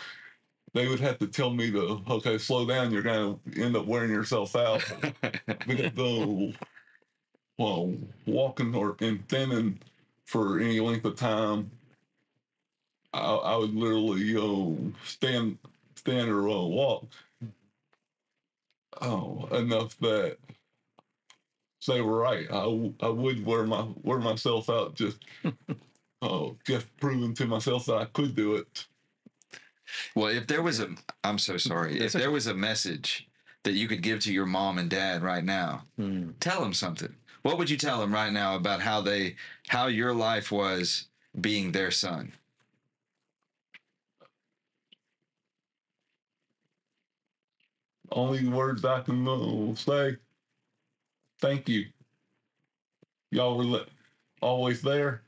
they 0.74 0.88
would 0.88 1.00
have 1.00 1.18
to 1.20 1.26
tell 1.26 1.50
me 1.50 1.70
to 1.72 2.02
okay 2.09 2.38
slow 2.38 2.66
down. 2.66 2.92
You're 2.92 3.02
gonna 3.02 3.38
end 3.56 3.76
up 3.76 3.87
wearing 3.87 4.11
yourself 4.12 4.56
out 4.56 4.83
because 5.66 5.92
the 5.94 6.54
well 7.59 7.94
walking 8.26 8.74
or 8.74 8.96
and 9.00 9.26
thinning 9.28 9.78
for 10.26 10.61
any 10.61 10.80
length 10.80 11.04
of 11.06 11.16
time, 11.16 11.70
I, 13.12 13.20
I 13.20 13.56
would 13.56 13.74
literally 13.74 14.37
uh, 14.37 14.92
stand 15.06 15.59
stand 15.96 16.30
or 16.30 16.48
uh, 16.48 16.62
walk 16.62 17.06
oh 19.02 19.46
enough 19.52 19.98
that 20.00 20.38
they 21.88 22.00
were 22.00 22.18
right. 22.18 22.46
I 22.50 23.09
would 23.09 23.46
wear 23.46 23.64
my 23.66 23.87
wear 24.02 24.18
myself 24.20 24.70
out 24.70 24.94
just 24.94 25.18
oh 26.22 26.56
just 26.66 26.87
proving 26.98 27.35
to 27.35 27.46
myself 27.46 27.87
that 27.87 27.96
I 27.96 28.06
could 28.06 28.37
do 28.37 28.56
it. 28.56 28.87
Well, 30.14 30.29
if 30.29 30.46
there 30.46 30.62
was 30.62 30.81
a 30.81 30.94
I'm 31.24 31.38
so 31.38 31.57
sorry. 31.70 31.94
If 31.94 32.12
That's 32.12 32.14
there 32.14 32.31
was 32.31 32.46
a 32.46 32.55
message 32.55 33.29
that 33.62 33.72
you 33.72 33.88
could 33.88 34.03
give 34.03 34.20
to 34.20 34.33
your 34.33 34.46
mom 34.46 34.79
and 34.79 34.88
dad 34.90 35.22
right 35.22 35.44
now, 35.44 35.85
Mm. 35.98 36.35
tell 36.40 36.61
them 36.62 36.72
something. 36.74 37.14
What 37.42 37.59
would 37.59 37.70
you 37.70 37.76
tell 37.76 38.00
them 38.00 38.12
right 38.12 38.33
now 38.33 38.57
about 38.57 38.81
how 38.83 39.00
they 39.00 39.37
how 39.68 39.87
your 39.87 40.12
life 40.14 40.50
was 40.53 41.09
being 41.40 41.72
their 41.72 41.90
son? 41.90 42.33
Only 48.12 48.48
words 48.48 48.85
I 48.85 49.00
can 49.03 49.26
uh, 49.26 49.74
say. 49.74 50.16
Thank 51.40 51.68
you. 51.68 51.87
Y'all 53.31 53.57
were 53.57 53.87
always 54.42 54.83
there. 54.83 55.22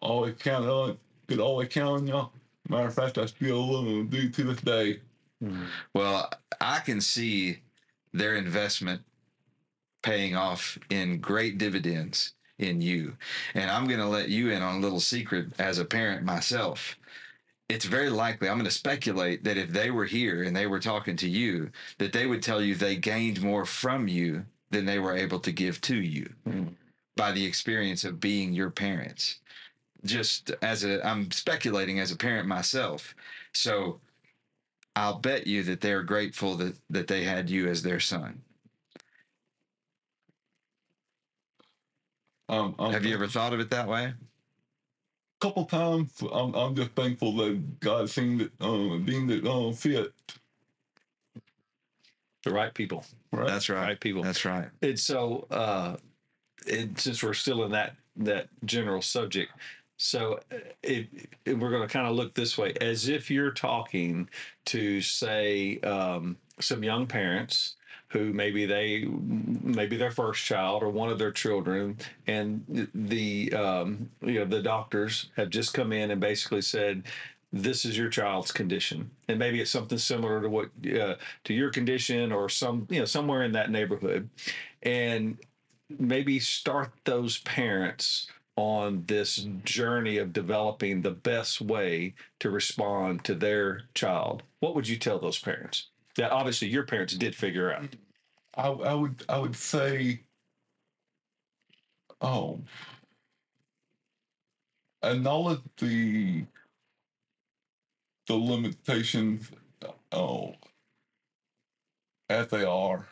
Always 0.00 0.34
count 0.38 0.66
on. 0.66 0.98
Could 1.26 1.40
always 1.40 1.68
count 1.68 2.02
on 2.02 2.06
y'all. 2.06 2.32
Matter 2.68 2.86
of 2.88 2.94
fact, 2.94 3.18
I 3.18 3.26
still 3.26 3.76
uh, 3.76 4.02
do 4.04 4.28
to 4.28 4.44
this 4.44 4.60
day. 4.60 5.00
Mm. 5.42 5.66
Well, 5.94 6.30
I 6.60 6.80
can 6.80 7.00
see 7.00 7.58
their 8.12 8.36
investment 8.36 9.02
paying 10.02 10.36
off 10.36 10.78
in 10.90 11.20
great 11.20 11.58
dividends 11.58 12.32
in 12.58 12.80
you. 12.80 13.16
And 13.54 13.70
I'm 13.70 13.86
going 13.86 14.00
to 14.00 14.06
let 14.06 14.28
you 14.28 14.50
in 14.50 14.62
on 14.62 14.76
a 14.76 14.80
little 14.80 15.00
secret 15.00 15.48
as 15.58 15.78
a 15.78 15.84
parent 15.84 16.24
myself. 16.24 16.96
It's 17.68 17.84
very 17.84 18.08
likely, 18.10 18.48
I'm 18.48 18.56
going 18.56 18.64
to 18.64 18.70
speculate 18.70 19.42
that 19.44 19.56
if 19.56 19.70
they 19.70 19.90
were 19.90 20.04
here 20.04 20.44
and 20.44 20.54
they 20.54 20.66
were 20.68 20.78
talking 20.78 21.16
to 21.16 21.28
you, 21.28 21.70
that 21.98 22.12
they 22.12 22.26
would 22.26 22.42
tell 22.42 22.62
you 22.62 22.74
they 22.74 22.96
gained 22.96 23.42
more 23.42 23.66
from 23.66 24.06
you 24.08 24.44
than 24.70 24.86
they 24.86 24.98
were 25.00 25.16
able 25.16 25.40
to 25.40 25.52
give 25.52 25.80
to 25.82 25.96
you 25.96 26.32
Mm. 26.48 26.74
by 27.16 27.32
the 27.32 27.44
experience 27.44 28.04
of 28.04 28.20
being 28.20 28.52
your 28.52 28.70
parents. 28.70 29.40
Just 30.06 30.52
as 30.62 30.84
a, 30.84 31.06
I'm 31.06 31.30
speculating 31.30 32.00
as 32.00 32.12
a 32.12 32.16
parent 32.16 32.48
myself. 32.48 33.14
So 33.52 34.00
I'll 34.94 35.18
bet 35.18 35.46
you 35.46 35.62
that 35.64 35.80
they're 35.80 36.02
grateful 36.02 36.56
that, 36.56 36.76
that 36.90 37.06
they 37.06 37.24
had 37.24 37.50
you 37.50 37.68
as 37.68 37.82
their 37.82 38.00
son. 38.00 38.42
Um, 42.48 42.74
I'm 42.78 42.92
Have 42.92 43.04
you 43.04 43.14
ever 43.14 43.26
thought 43.26 43.52
of 43.52 43.60
it 43.60 43.70
that 43.70 43.88
way? 43.88 44.04
A 44.04 44.14
couple 45.40 45.64
times. 45.64 46.12
I'm, 46.32 46.54
I'm 46.54 46.74
just 46.74 46.92
thankful 46.92 47.34
that 47.36 47.80
God 47.80 48.08
seemed 48.08 48.42
it, 48.42 48.52
uh, 48.60 48.96
deemed 49.04 49.30
it 49.30 49.46
uh, 49.46 49.72
fit. 49.72 50.12
The 52.44 52.52
right 52.52 52.72
people. 52.72 53.04
Right. 53.32 53.48
That's 53.48 53.68
right. 53.68 53.82
Right 53.82 54.00
people. 54.00 54.22
That's 54.22 54.44
right. 54.44 54.68
And 54.80 54.98
so, 54.98 55.46
uh, 55.50 55.96
it, 56.66 56.98
since 56.98 57.22
we're 57.22 57.34
still 57.34 57.64
in 57.64 57.72
that 57.72 57.96
that 58.18 58.48
general 58.64 59.02
subject, 59.02 59.52
so 59.96 60.40
uh, 60.52 60.90
we're 61.46 61.70
going 61.70 61.82
to 61.82 61.88
kind 61.88 62.06
of 62.06 62.14
look 62.14 62.34
this 62.34 62.58
way, 62.58 62.74
as 62.80 63.08
if 63.08 63.30
you're 63.30 63.50
talking 63.50 64.28
to, 64.66 65.00
say, 65.00 65.78
um, 65.80 66.36
some 66.60 66.82
young 66.82 67.06
parents 67.06 67.76
who 68.08 68.32
maybe 68.32 68.66
they 68.66 69.04
maybe 69.04 69.96
their 69.96 70.10
first 70.10 70.44
child 70.44 70.82
or 70.82 70.88
one 70.88 71.10
of 71.10 71.18
their 71.18 71.32
children, 71.32 71.96
and 72.26 72.88
the 72.94 73.52
um, 73.52 74.10
you 74.22 74.34
know 74.34 74.44
the 74.44 74.62
doctors 74.62 75.30
have 75.36 75.50
just 75.50 75.74
come 75.74 75.92
in 75.92 76.10
and 76.10 76.20
basically 76.20 76.62
said. 76.62 77.02
This 77.52 77.84
is 77.84 77.96
your 77.96 78.10
child's 78.10 78.50
condition, 78.52 79.08
and 79.28 79.38
maybe 79.38 79.60
it's 79.60 79.70
something 79.70 79.96
similar 79.96 80.42
to 80.42 80.48
what 80.50 80.68
uh, 81.00 81.14
to 81.44 81.54
your 81.54 81.70
condition, 81.70 82.32
or 82.32 82.48
some 82.48 82.86
you 82.90 82.98
know 82.98 83.04
somewhere 83.06 83.44
in 83.44 83.52
that 83.52 83.70
neighborhood, 83.70 84.28
and 84.82 85.38
maybe 85.88 86.38
start 86.40 86.90
those 87.04 87.38
parents 87.38 88.26
on 88.56 89.04
this 89.06 89.40
mm-hmm. 89.40 89.58
journey 89.64 90.16
of 90.16 90.32
developing 90.32 91.02
the 91.02 91.10
best 91.10 91.60
way 91.60 92.14
to 92.40 92.50
respond 92.50 93.24
to 93.24 93.34
their 93.34 93.82
child, 93.94 94.42
what 94.60 94.74
would 94.74 94.88
you 94.88 94.96
tell 94.96 95.18
those 95.18 95.38
parents? 95.38 95.88
That 96.16 96.32
obviously 96.32 96.68
your 96.68 96.84
parents 96.84 97.14
did 97.14 97.34
figure 97.34 97.72
out. 97.72 97.94
I, 98.56 98.68
I 98.68 98.94
would 98.94 99.22
I 99.28 99.38
would 99.38 99.54
say, 99.54 100.22
oh, 102.22 102.60
acknowledge 105.02 105.60
the 105.76 106.46
the 108.26 108.34
limitations, 108.34 109.50
oh, 110.10 110.54
as 112.30 112.48
they 112.48 112.64
are, 112.64 113.06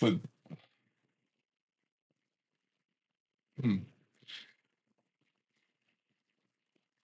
but 0.00 0.14
hmm. 3.62 3.76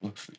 Let's 0.03 0.23
see. 0.27 0.35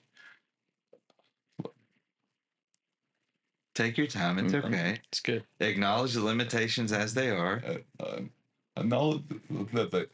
Take 3.76 3.98
your 3.98 4.08
time. 4.08 4.40
It's 4.40 4.54
okay. 4.54 5.00
It's 5.10 5.20
good. 5.22 5.44
Acknowledge 5.60 6.14
the 6.14 6.24
limitations 6.24 6.92
as 6.94 7.14
they 7.14 7.30
are. 7.30 7.62
uh, 8.00 8.04
uh, 8.04 8.22
acknowledge 8.78 9.24
that 9.74 9.92
they, 9.92 10.06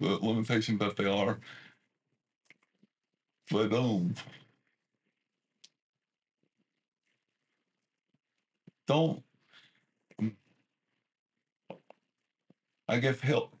the 0.00 0.08
limitations 0.16 0.80
that 0.80 0.96
they 0.96 1.06
are, 1.06 1.40
but 3.50 3.72
um, 3.72 4.14
don't. 8.86 9.22
um, 10.20 10.36
I 12.88 12.98
guess 12.98 13.20
help. 13.20 13.53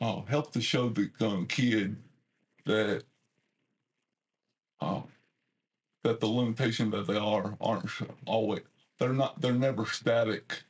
Oh, 0.00 0.24
help 0.28 0.52
to 0.52 0.60
show 0.60 0.88
the 0.90 1.10
um, 1.20 1.46
kid 1.46 1.96
that, 2.66 3.04
oh, 4.80 5.04
that 6.04 6.20
the 6.20 6.26
limitation 6.26 6.90
that 6.90 7.06
they 7.06 7.16
are 7.16 7.56
aren't 7.60 7.90
always 8.26 8.62
they're 8.98 9.12
not 9.12 9.40
they're 9.40 9.52
never 9.52 9.86
static 9.86 10.62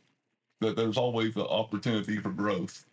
that 0.61 0.77
there's 0.77 0.97
always 0.97 1.35
the 1.35 1.47
opportunity 1.47 2.19
for 2.19 2.31
growth 2.31 2.87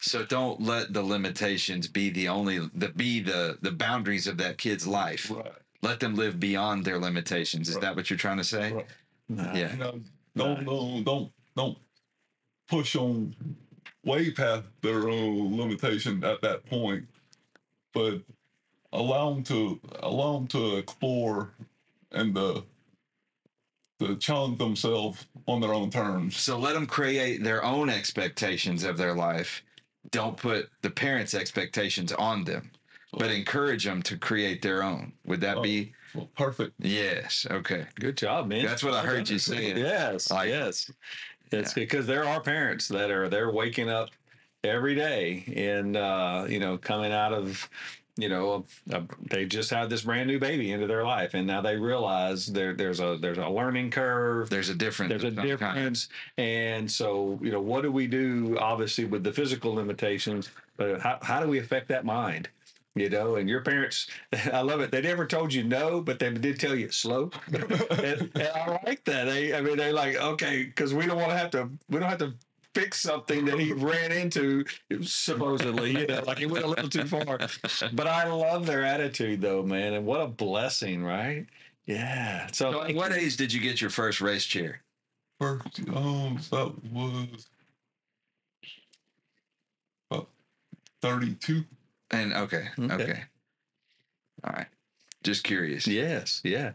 So 0.00 0.24
don't 0.24 0.60
let 0.60 0.92
the 0.92 1.02
limitations 1.02 1.88
be 1.88 2.10
the 2.10 2.28
only 2.28 2.58
the 2.74 2.88
be 2.90 3.20
the 3.20 3.58
the 3.62 3.72
boundaries 3.72 4.26
of 4.26 4.38
that 4.38 4.58
kid's 4.58 4.86
life. 4.86 5.30
right 5.30 5.52
Let 5.82 6.00
them 6.00 6.14
live 6.14 6.40
beyond 6.40 6.84
their 6.84 6.98
limitations. 6.98 7.68
Is 7.68 7.76
Right. 7.76 7.82
that 7.82 7.96
what 7.96 8.10
you're 8.10 8.18
trying 8.18 8.38
to 8.38 8.44
say? 8.44 8.72
Right. 8.72 8.86
Yeah. 9.28 9.72
you 9.72 9.78
know 9.78 10.00
don't 10.36 10.64
don't 10.64 11.04
don't 11.04 11.32
don't 11.56 11.78
push 12.68 12.96
on 12.96 13.34
way 14.04 14.30
past 14.30 14.64
their 14.82 15.08
own 15.08 15.56
limitation 15.56 16.22
at 16.24 16.40
that 16.42 16.64
point 16.66 17.06
but 17.94 18.20
allow 18.92 19.32
them 19.32 19.42
to 19.44 19.80
allow 20.00 20.34
them 20.34 20.46
to 20.48 20.76
explore 20.76 21.50
and 22.12 22.36
uh, 22.36 22.60
to 24.00 24.16
challenge 24.16 24.58
themselves 24.58 25.26
on 25.46 25.60
their 25.60 25.72
own 25.72 25.90
terms. 25.90 26.36
So 26.36 26.58
let 26.58 26.74
them 26.74 26.86
create 26.86 27.42
their 27.42 27.64
own 27.64 27.88
expectations 27.88 28.84
of 28.84 28.96
their 28.96 29.14
life. 29.14 29.62
Don't 30.10 30.36
put 30.36 30.68
the 30.82 30.90
parents' 30.90 31.34
expectations 31.34 32.12
on 32.12 32.44
them, 32.44 32.70
but 33.12 33.30
encourage 33.30 33.84
them 33.84 34.02
to 34.02 34.16
create 34.16 34.60
their 34.62 34.82
own. 34.82 35.12
Would 35.26 35.40
that 35.40 35.62
be? 35.62 35.92
Well, 36.14 36.28
perfect. 36.36 36.74
Yes. 36.78 37.46
Okay. 37.50 37.86
Good 37.96 38.16
job, 38.16 38.48
man. 38.48 38.64
That's 38.64 38.84
what 38.84 38.94
I 38.94 39.02
heard 39.02 39.28
you 39.28 39.38
saying. 39.38 39.76
Yes, 39.78 40.30
Like- 40.30 40.48
yes. 40.48 40.90
It's 41.50 41.72
because 41.72 42.06
there 42.06 42.24
are 42.24 42.40
parents 42.40 42.88
that 42.88 43.10
are 43.10 43.28
they're 43.28 43.50
waking 43.50 43.88
up 43.88 44.10
every 44.62 44.94
day 44.94 45.44
and 45.56 45.96
uh, 45.96 46.46
you 46.48 46.58
know 46.58 46.78
coming 46.78 47.12
out 47.12 47.32
of 47.32 47.68
you 48.16 48.28
know 48.28 48.64
they 49.30 49.44
just 49.44 49.70
had 49.70 49.90
this 49.90 50.02
brand 50.02 50.28
new 50.28 50.38
baby 50.38 50.70
into 50.72 50.86
their 50.86 51.04
life 51.04 51.34
and 51.34 51.46
now 51.46 51.60
they 51.60 51.76
realize 51.76 52.46
there 52.46 52.72
there's 52.72 53.00
a 53.00 53.18
there's 53.20 53.38
a 53.38 53.48
learning 53.48 53.90
curve 53.90 54.48
There's 54.48 54.68
a 54.68 54.74
difference. 54.74 55.10
there's 55.10 55.24
a 55.24 55.28
some 55.28 55.36
kind. 55.36 55.48
difference 55.48 56.08
and 56.38 56.90
so 56.90 57.38
you 57.42 57.50
know 57.50 57.60
what 57.60 57.82
do 57.82 57.90
we 57.92 58.06
do 58.06 58.56
obviously 58.60 59.04
with 59.04 59.24
the 59.24 59.32
physical 59.32 59.74
limitations 59.74 60.50
but 60.76 61.00
how, 61.00 61.18
how 61.22 61.40
do 61.40 61.48
we 61.48 61.58
affect 61.58 61.88
that 61.88 62.04
mind 62.04 62.48
you 62.94 63.08
know 63.08 63.36
and 63.36 63.48
your 63.48 63.60
parents 63.60 64.08
i 64.52 64.60
love 64.60 64.80
it. 64.80 64.90
They 64.90 65.02
never 65.02 65.26
told 65.26 65.52
you 65.52 65.64
no 65.64 66.00
but 66.00 66.18
they 66.18 66.30
did 66.30 66.60
tell 66.60 66.74
you 66.74 66.90
slow. 66.90 67.30
And, 67.52 68.30
and 68.34 68.48
i 68.54 68.80
like 68.84 69.04
that. 69.04 69.24
They 69.24 69.54
i 69.54 69.60
mean 69.60 69.76
they're 69.76 69.92
like 69.92 70.16
okay 70.16 70.64
because 70.64 70.94
we 70.94 71.06
don't 71.06 71.16
want 71.16 71.30
to 71.30 71.36
have 71.38 71.50
to 71.52 71.70
we 71.88 71.98
don't 72.00 72.08
have 72.08 72.18
to 72.18 72.34
fix 72.74 73.00
something 73.00 73.44
that 73.44 73.58
he 73.60 73.72
ran 73.72 74.10
into 74.10 74.64
supposedly 75.02 75.92
you 75.92 76.06
know 76.06 76.22
like 76.26 76.38
he 76.38 76.46
went 76.46 76.64
a 76.64 76.68
little 76.68 76.88
too 76.88 77.04
far. 77.06 77.38
But 77.92 78.06
i 78.06 78.26
love 78.26 78.66
their 78.66 78.84
attitude 78.84 79.40
though 79.40 79.62
man 79.62 79.94
and 79.94 80.04
what 80.06 80.20
a 80.20 80.26
blessing 80.26 81.04
right? 81.04 81.46
Yeah. 81.86 82.46
So 82.52 82.72
So 82.72 82.82
at 82.82 82.94
what 82.94 83.12
age 83.12 83.36
did 83.36 83.52
you 83.52 83.60
get 83.60 83.80
your 83.80 83.90
first 83.90 84.20
race 84.20 84.44
chair? 84.44 84.80
First, 85.40 85.80
um, 85.94 86.38
that 86.50 86.72
was 86.90 87.46
about 90.10 90.28
thirty-two. 91.02 91.64
And 92.14 92.32
okay, 92.34 92.68
okay, 92.78 92.94
Okay. 92.94 93.22
all 94.44 94.52
right. 94.52 94.66
Just 95.22 95.42
curious. 95.44 95.86
Yes, 95.86 96.40
yeah, 96.44 96.72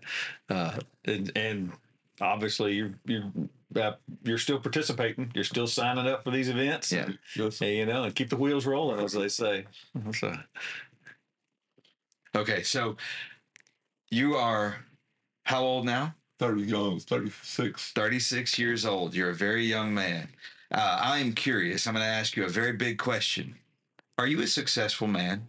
uh, 0.50 0.80
and 1.06 1.32
and 1.36 1.72
obviously 2.20 2.74
you're 2.74 2.94
you're 3.06 3.32
uh, 3.76 3.92
you're 4.24 4.40
still 4.40 4.60
participating. 4.60 5.32
You're 5.36 5.44
still 5.44 5.68
signing 5.68 6.08
up 6.08 6.24
for 6.24 6.32
these 6.32 6.50
events. 6.50 6.92
Yeah. 6.92 7.10
Yes, 7.36 7.62
and, 7.62 7.70
you 7.72 7.86
know, 7.86 8.04
and 8.06 8.16
keep 8.16 8.30
the 8.32 8.36
wheels 8.38 8.66
rolling, 8.66 9.04
as 9.06 9.14
they 9.14 9.30
say. 9.30 9.66
So, 10.14 10.34
Okay, 12.36 12.64
so 12.64 12.96
you 14.12 14.36
are 14.36 14.78
how 15.44 15.62
old 15.64 15.86
now? 15.86 16.16
thirty 16.40 16.62
young, 16.64 17.00
thirty-six. 17.00 17.92
36 17.92 18.58
years 18.58 18.86
old. 18.86 19.14
You're 19.14 19.32
a 19.32 19.36
very 19.36 19.66
young 19.66 19.94
man. 19.94 20.30
Uh, 20.72 21.00
I'm 21.02 21.34
curious. 21.34 21.86
I'm 21.86 21.94
going 21.96 22.04
to 22.06 22.10
ask 22.10 22.38
you 22.38 22.46
a 22.46 22.50
very 22.50 22.72
big 22.74 22.98
question. 22.98 23.56
Are 24.20 24.28
you 24.28 24.42
a 24.42 24.48
successful 24.48 25.08
man? 25.08 25.48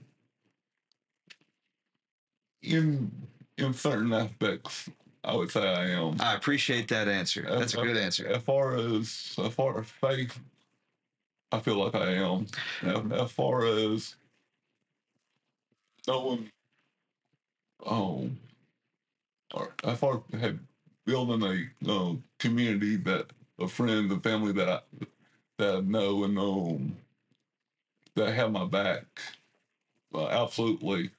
In 2.63 3.11
in 3.59 3.75
certain 3.75 4.13
aspects, 4.13 4.89
I 5.25 5.35
would 5.35 5.51
say 5.51 5.69
I 5.69 5.87
am. 5.87 6.15
I 6.21 6.37
appreciate 6.37 6.87
that 6.87 7.09
answer. 7.09 7.45
That's 7.51 7.75
a 7.75 7.79
good 7.79 7.97
answer. 7.97 8.29
As 8.29 8.45
far 8.45 8.77
as 8.77 9.35
as 9.45 9.55
far 9.55 9.81
as 9.81 9.89
faith, 9.89 10.39
I 11.51 11.59
feel 11.59 11.85
like 11.85 11.97
I 11.97 12.13
am. 12.13 12.47
As, 13.13 13.33
far 13.33 13.67
as 13.67 14.15
knowing, 16.07 16.49
um, 17.85 18.39
or 19.53 19.75
as 19.83 19.99
far 19.99 20.23
as 20.33 20.55
building 21.07 21.43
a 21.43 21.91
um, 21.91 22.23
community 22.39 22.95
that 22.99 23.33
a 23.59 23.67
friend, 23.67 24.13
a 24.13 24.21
family 24.21 24.53
that 24.53 24.69
I 24.69 24.81
that 25.59 25.75
I 25.75 25.81
know 25.81 26.23
and 26.23 26.39
um 26.39 26.97
that 28.17 28.35
have 28.35 28.53
my 28.53 28.65
back, 28.67 29.05
uh, 30.15 30.29
absolutely. 30.29 31.11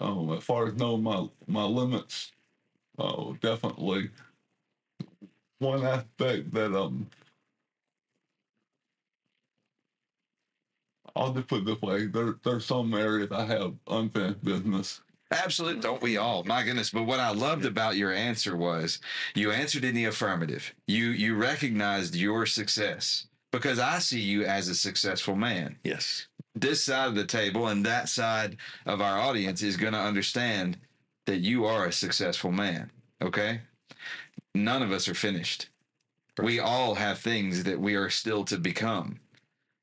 Um, 0.00 0.32
as 0.32 0.42
far 0.44 0.66
as 0.68 0.74
knowing 0.74 1.02
my 1.02 1.28
my 1.46 1.64
limits, 1.64 2.32
oh, 2.98 3.34
definitely 3.40 4.10
one 5.58 5.84
aspect 5.84 6.52
that 6.52 6.74
um 6.74 7.08
I'll 11.16 11.32
just 11.32 11.46
put 11.48 11.60
it 11.62 11.66
this 11.66 11.80
way, 11.82 12.06
there 12.06 12.34
there's 12.44 12.66
some 12.66 12.92
areas 12.94 13.30
I 13.32 13.44
have 13.46 13.74
unfinished 13.88 14.42
business. 14.44 15.00
Absolutely. 15.30 15.80
Don't 15.80 16.02
we 16.02 16.16
all? 16.16 16.44
My 16.44 16.62
goodness. 16.62 16.90
But 16.90 17.04
what 17.04 17.20
I 17.20 17.30
loved 17.32 17.64
about 17.64 17.96
your 17.96 18.12
answer 18.12 18.56
was 18.56 19.00
you 19.34 19.50
answered 19.50 19.84
in 19.84 19.94
the 19.94 20.04
affirmative. 20.04 20.74
You 20.86 21.06
you 21.06 21.34
recognized 21.36 22.14
your 22.14 22.46
success 22.46 23.26
because 23.50 23.78
I 23.78 23.98
see 24.00 24.20
you 24.20 24.44
as 24.44 24.68
a 24.68 24.74
successful 24.74 25.36
man. 25.36 25.76
yes, 25.84 26.26
This 26.54 26.84
side 26.84 27.08
of 27.08 27.14
the 27.14 27.24
table 27.26 27.66
and 27.68 27.84
that 27.84 28.08
side 28.08 28.56
of 28.86 29.00
our 29.00 29.18
audience 29.18 29.62
is 29.62 29.76
going 29.76 29.92
to 29.92 29.98
understand 29.98 30.78
that 31.26 31.38
you 31.40 31.64
are 31.64 31.86
a 31.86 31.92
successful 31.92 32.52
man. 32.52 32.90
Okay? 33.22 33.60
None 34.54 34.82
of 34.82 34.92
us 34.92 35.08
are 35.08 35.14
finished. 35.14 35.68
We 36.40 36.60
all 36.60 36.94
have 36.96 37.18
things 37.18 37.64
that 37.64 37.80
we 37.80 37.94
are 37.96 38.10
still 38.10 38.44
to 38.44 38.58
become. 38.58 39.20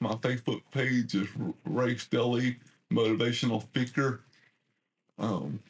my 0.00 0.14
Facebook 0.16 0.60
page 0.70 1.14
is 1.14 1.28
Ray 1.64 1.94
Stelly 1.94 2.56
Motivational 2.92 3.62
Speaker. 3.62 4.20
Um, 5.18 5.60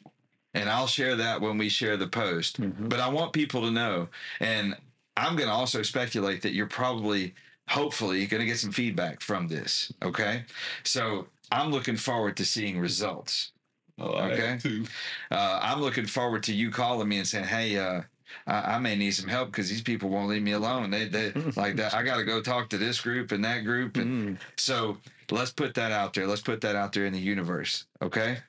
And 0.53 0.69
I'll 0.69 0.87
share 0.87 1.15
that 1.15 1.41
when 1.41 1.57
we 1.57 1.69
share 1.69 1.97
the 1.97 2.07
post. 2.07 2.59
Mhm. 2.59 2.89
But 2.89 2.99
I 2.99 3.07
want 3.09 3.33
people 3.33 3.61
to 3.61 3.71
know, 3.71 4.07
and 4.39 4.75
I'm 5.17 5.35
going 5.35 5.49
to 5.49 5.53
also 5.55 5.81
speculate 5.83 6.41
that 6.41 6.53
you're 6.53 6.65
probably, 6.67 7.33
hopefully, 7.69 8.25
going 8.25 8.41
to 8.41 8.47
get 8.47 8.59
some 8.59 8.71
feedback 8.71 9.21
from 9.21 9.47
this. 9.47 9.91
Okay. 10.01 10.43
So 10.83 11.27
I'm 11.51 11.71
looking 11.71 11.97
forward 11.97 12.37
to 12.37 12.45
seeing 12.45 12.79
results. 12.79 13.51
I 13.99 14.03
Okay. 14.03 14.59
Uh, 15.31 15.59
I'm 15.61 15.79
looking 15.81 16.05
forward 16.05 16.43
to 16.43 16.53
you 16.53 16.69
calling 16.69 17.07
me 17.07 17.17
and 17.19 17.27
saying, 17.27 17.45
"Hey, 17.45 17.77
uh, 17.77 18.01
I, 18.45 18.75
I 18.75 18.79
may 18.79 18.95
need 18.95 19.11
some 19.11 19.29
help 19.29 19.51
because 19.51 19.69
these 19.69 19.81
people 19.81 20.09
won't 20.09 20.27
leave 20.29 20.43
me 20.43 20.51
alone. 20.51 20.89
They, 20.91 21.07
they 21.07 21.31
like 21.55 21.77
that. 21.77 21.93
I 21.93 22.03
got 22.03 22.17
to 22.17 22.23
go 22.25 22.41
talk 22.41 22.69
to 22.69 22.77
this 22.77 22.99
group 22.99 23.31
and 23.31 23.43
that 23.45 23.59
group, 23.63 23.95
and 23.97 24.37
Mm. 24.37 24.37
so 24.57 24.97
let's 25.31 25.51
put 25.51 25.73
that 25.75 25.91
out 25.91 26.13
there. 26.13 26.27
Let's 26.27 26.41
put 26.41 26.59
that 26.61 26.75
out 26.75 26.91
there 26.93 27.05
in 27.05 27.13
the 27.13 27.19
universe. 27.19 27.85
Okay. 28.01 28.39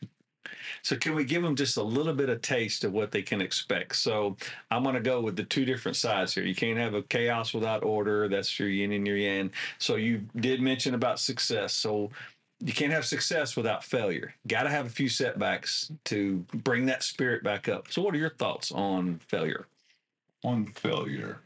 So 0.82 0.97
can 0.97 1.14
we 1.16 1.24
give 1.24 1.42
them 1.42 1.57
just 1.57 1.76
a 1.76 1.82
little 1.82 2.12
bit 2.14 2.28
of 2.28 2.40
taste 2.42 2.84
of 2.84 2.92
what 2.92 3.11
they 3.11 3.22
can 3.22 3.40
expect? 3.40 3.97
So 3.97 4.36
I'm 4.70 4.82
going 4.84 4.94
to 4.94 5.01
go 5.01 5.20
with 5.20 5.34
the 5.36 5.42
two 5.44 5.64
different 5.64 5.97
sides 5.97 6.34
here. 6.34 6.44
You 6.44 6.55
can't 6.55 6.78
have 6.78 6.94
a 6.94 7.03
chaos 7.03 7.53
without 7.53 7.82
order. 7.82 8.28
That's 8.28 8.59
your 8.59 8.68
yin 8.68 8.92
and 8.92 9.05
your 9.07 9.16
yang. 9.16 9.51
So 9.78 9.97
you 9.97 10.22
did 10.36 10.61
mention 10.61 10.94
about 10.94 11.18
success. 11.18 11.72
So 11.72 12.11
you 12.61 12.72
can't 12.72 12.92
have 12.92 13.04
success 13.04 13.57
without 13.57 13.84
failure. 13.84 14.34
Got 14.46 14.64
to 14.64 14.70
have 14.70 14.86
a 14.86 14.90
few 14.90 15.09
setbacks 15.09 15.92
to 16.07 16.44
bring 16.54 16.86
that 16.86 17.02
spirit 17.02 17.44
back 17.44 17.68
up. 17.68 17.92
So 17.92 18.02
what 18.02 18.14
are 18.14 18.18
your 18.18 18.30
thoughts 18.30 18.72
on 18.72 19.20
failure? 19.28 19.66
on 20.46 20.66
failure. 20.66 21.40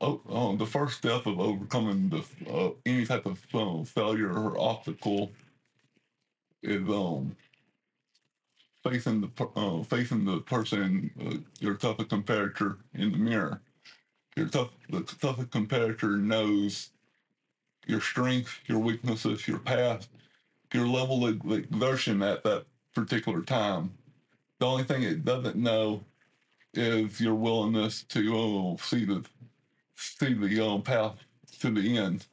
Oh, 0.00 0.20
um, 0.28 0.58
the 0.58 0.66
first 0.66 0.98
step 0.98 1.24
of 1.24 1.40
overcoming 1.40 2.10
the 2.10 2.52
uh, 2.52 2.70
any 2.84 3.06
type 3.06 3.24
of 3.24 3.42
um, 3.54 3.84
failure 3.86 4.30
or 4.30 4.58
obstacle 4.58 5.30
is 6.62 6.86
um 6.88 7.34
facing 8.84 9.22
the 9.22 9.46
uh, 9.56 9.82
facing 9.84 10.26
the 10.26 10.40
person, 10.40 11.10
uh, 11.26 11.38
your 11.60 11.74
toughest 11.74 12.10
competitor 12.10 12.76
in 12.92 13.10
the 13.10 13.18
mirror. 13.18 13.62
Your 14.36 14.48
tough 14.48 14.68
the 14.90 15.00
toughest 15.00 15.50
competitor 15.50 16.18
knows 16.18 16.90
your 17.86 18.00
strengths, 18.00 18.58
your 18.66 18.78
weaknesses, 18.78 19.48
your 19.48 19.58
past, 19.58 20.10
your 20.72 20.86
level 20.86 21.26
of 21.26 21.50
exertion 21.50 22.22
at 22.22 22.44
that 22.44 22.64
particular 22.94 23.40
time. 23.42 23.92
The 24.58 24.66
only 24.66 24.84
thing 24.84 25.02
it 25.02 25.24
doesn't 25.24 25.56
know 25.56 26.02
is 26.74 27.20
your 27.20 27.34
willingness 27.34 28.02
to 28.04 28.74
uh, 28.78 28.82
see 28.82 29.04
the 29.04 29.24
see 29.94 30.34
the 30.34 30.66
um, 30.66 30.82
path 30.82 31.14
to 31.60 31.70
the 31.70 31.96
end. 31.96 32.26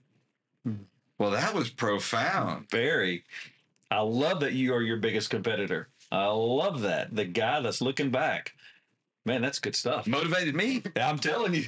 Well, 1.17 1.31
that 1.31 1.53
was 1.53 1.69
profound. 1.69 2.69
Very. 2.69 3.23
I 3.89 4.01
love 4.01 4.41
that 4.41 4.53
you 4.53 4.73
are 4.73 4.81
your 4.81 4.97
biggest 4.97 5.29
competitor. 5.29 5.87
I 6.11 6.27
love 6.27 6.81
that. 6.81 7.15
The 7.15 7.25
guy 7.25 7.61
that's 7.61 7.81
looking 7.81 8.09
back. 8.09 8.53
Man, 9.25 9.41
that's 9.41 9.59
good 9.59 9.75
stuff. 9.75 10.05
Motivated 10.05 10.55
me. 10.55 10.83
I'm 10.97 11.19
telling 11.19 11.53
you. 11.53 11.65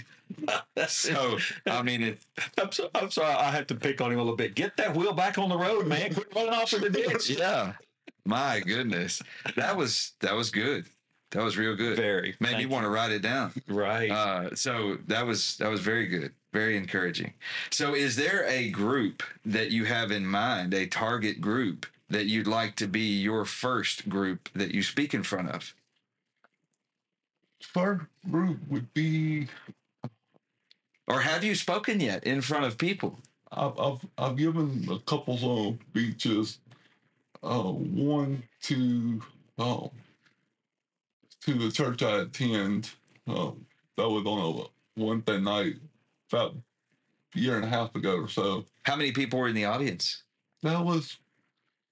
That's 0.76 0.94
So, 0.94 1.38
I 1.66 1.82
mean, 1.82 2.02
it, 2.04 2.20
I'm, 2.62 2.72
so, 2.72 2.90
I'm 2.96 3.12
sorry. 3.12 3.34
I 3.34 3.52
have 3.52 3.68
to 3.68 3.76
pick 3.76 4.02
on 4.02 4.12
him 4.12 4.20
a 4.20 4.22
little 4.22 4.38
bit. 4.38 4.56
Get 4.56 4.78
that 4.78 4.96
wheel 4.96 5.14
back 5.14 5.38
on 5.38 5.50
the 5.50 5.58
road, 5.58 5.88
man. 5.88 6.14
Quit 6.14 6.34
running 6.36 6.54
off 6.54 6.74
in 6.74 6.82
the 6.82 6.90
ditch. 6.90 7.30
yeah. 7.40 7.74
My 8.26 8.60
goodness. 8.60 9.22
That 9.56 9.78
was, 9.78 10.14
that 10.22 10.36
was 10.36 10.50
good. 10.50 10.86
That 11.32 11.44
was 11.44 11.58
real 11.58 11.76
good. 11.76 11.98
Very. 11.98 12.36
Made 12.40 12.58
me 12.58 12.66
want 12.66 12.86
to 12.86 12.90
write 12.90 13.12
it 13.12 13.22
down. 13.22 13.52
Right. 13.68 14.10
Uh, 14.10 14.56
so 14.56 14.98
that 15.08 15.26
was 15.26 15.58
that 15.58 15.70
was 15.70 15.82
very 15.82 16.08
good, 16.08 16.32
very 16.54 16.78
encouraging. 16.78 17.34
So, 17.72 17.94
is 17.94 18.16
there 18.16 18.46
a 18.48 18.70
group 18.70 19.22
that 19.46 19.70
you 19.70 19.84
have 19.84 20.12
in 20.12 20.26
mind, 20.26 20.74
a 20.74 20.88
target 20.88 21.42
group 21.42 21.88
that 22.10 22.28
you'd 22.28 22.48
like 22.48 22.76
to 22.78 22.88
be 22.88 23.20
your 23.20 23.44
first 23.44 24.08
group 24.08 24.50
that 24.56 24.72
you 24.72 24.82
speak 24.82 25.14
in 25.14 25.24
front 25.24 25.50
of? 25.50 25.74
First 27.62 28.06
group 28.30 28.60
would 28.70 28.94
be 28.94 29.48
Or 31.08 31.22
have 31.22 31.44
you 31.44 31.56
spoken 31.56 32.00
yet 32.00 32.24
in 32.24 32.42
front 32.42 32.66
of 32.66 32.78
people? 32.78 33.20
I've 33.52 33.78
I've, 33.80 34.06
I've 34.18 34.36
given 34.38 34.88
a 34.92 35.00
couple 35.00 35.68
of 35.70 35.78
speeches. 35.90 36.60
Uh, 37.44 37.72
one 37.72 38.42
to 38.64 39.22
um 39.60 39.90
to 41.42 41.54
the 41.54 41.72
church 41.72 42.02
I 42.02 42.22
attend. 42.22 42.90
Um, 43.28 43.66
that 43.98 44.10
was 44.10 44.26
on 44.26 44.66
a 44.98 45.02
Wednesday 45.04 45.40
night 45.40 45.76
about 46.32 46.56
a 47.36 47.40
year 47.40 47.56
and 47.56 47.66
a 47.66 47.70
half 47.70 47.94
ago 47.96 48.16
or 48.18 48.28
so. 48.28 48.66
How 48.84 48.96
many 48.96 49.12
people 49.12 49.40
were 49.40 49.48
in 49.48 49.56
the 49.56 49.66
audience? 49.66 50.24
That 50.64 50.84
was 50.84 51.18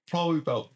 probably 0.08 0.38
about 0.38 0.70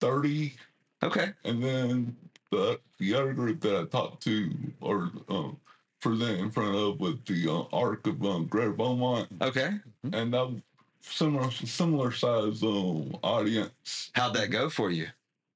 thirty, 0.00 0.54
Okay. 1.02 1.32
and 1.44 1.62
then 1.62 2.16
the 2.50 2.80
the 2.98 3.14
other 3.14 3.34
group 3.34 3.60
that 3.60 3.76
I 3.78 3.84
talked 3.84 4.22
to 4.24 4.50
or 4.80 5.10
um, 5.28 5.58
present 6.00 6.40
in 6.40 6.50
front 6.50 6.74
of 6.74 6.98
was 7.00 7.16
the 7.26 7.48
uh, 7.50 7.76
Arc 7.76 8.06
of 8.06 8.24
um, 8.24 8.46
Greater 8.46 8.72
Beaumont. 8.72 9.28
Okay. 9.40 9.70
and 10.12 10.32
that 10.34 10.50
was 10.50 10.60
similar 11.02 11.50
similar 11.50 12.12
size 12.12 12.62
um, 12.62 13.16
audience. 13.22 14.10
How'd 14.14 14.34
that 14.34 14.50
go 14.50 14.68
for 14.70 14.90
you? 14.90 15.08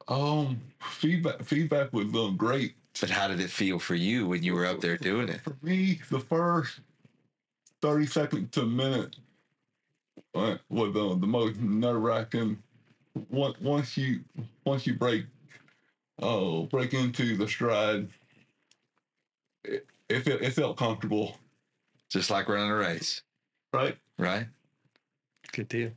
Um, 0.09 0.61
feedback 0.80 1.42
feedback 1.45 1.92
was 1.92 2.07
um, 2.14 2.36
great 2.36 2.74
But 3.01 3.11
how 3.11 3.28
did 3.28 3.40
it 3.40 3.51
feel 3.51 3.78
for 3.78 3.95
you 3.95 4.26
when 4.28 4.42
you 4.42 4.55
were 4.55 4.66
up 4.66 4.80
there 4.80 4.97
doing 4.99 5.28
it? 5.28 5.40
for 5.40 5.57
me. 5.62 6.01
The 6.11 6.20
first 6.20 6.80
thirty 7.80 8.07
seconds 8.07 8.51
to 8.53 8.62
a 8.62 8.66
minute 8.66 9.16
uh, 10.34 10.57
was 10.68 10.95
uh, 10.97 11.14
the 11.18 11.26
most 11.26 11.59
nerve 11.61 12.03
wracking. 12.03 12.59
Once 13.30 13.59
once 13.61 13.97
you 13.97 14.20
once 14.66 14.86
you 14.86 14.95
break 14.95 15.24
oh 16.20 16.64
break 16.64 16.92
into 16.92 17.36
the 17.36 17.47
stride, 17.49 18.09
it 19.64 19.86
it, 20.09 20.20
felt- 20.20 20.42
it 20.42 20.50
felt 20.52 20.76
comfortable, 20.76 21.36
Just 22.11 22.30
like 22.30 22.48
running 22.48 22.70
a 22.70 22.74
race, 22.76 23.22
right? 23.72 23.96
right? 24.18 24.46
Good 25.55 25.68
deal. 25.68 25.90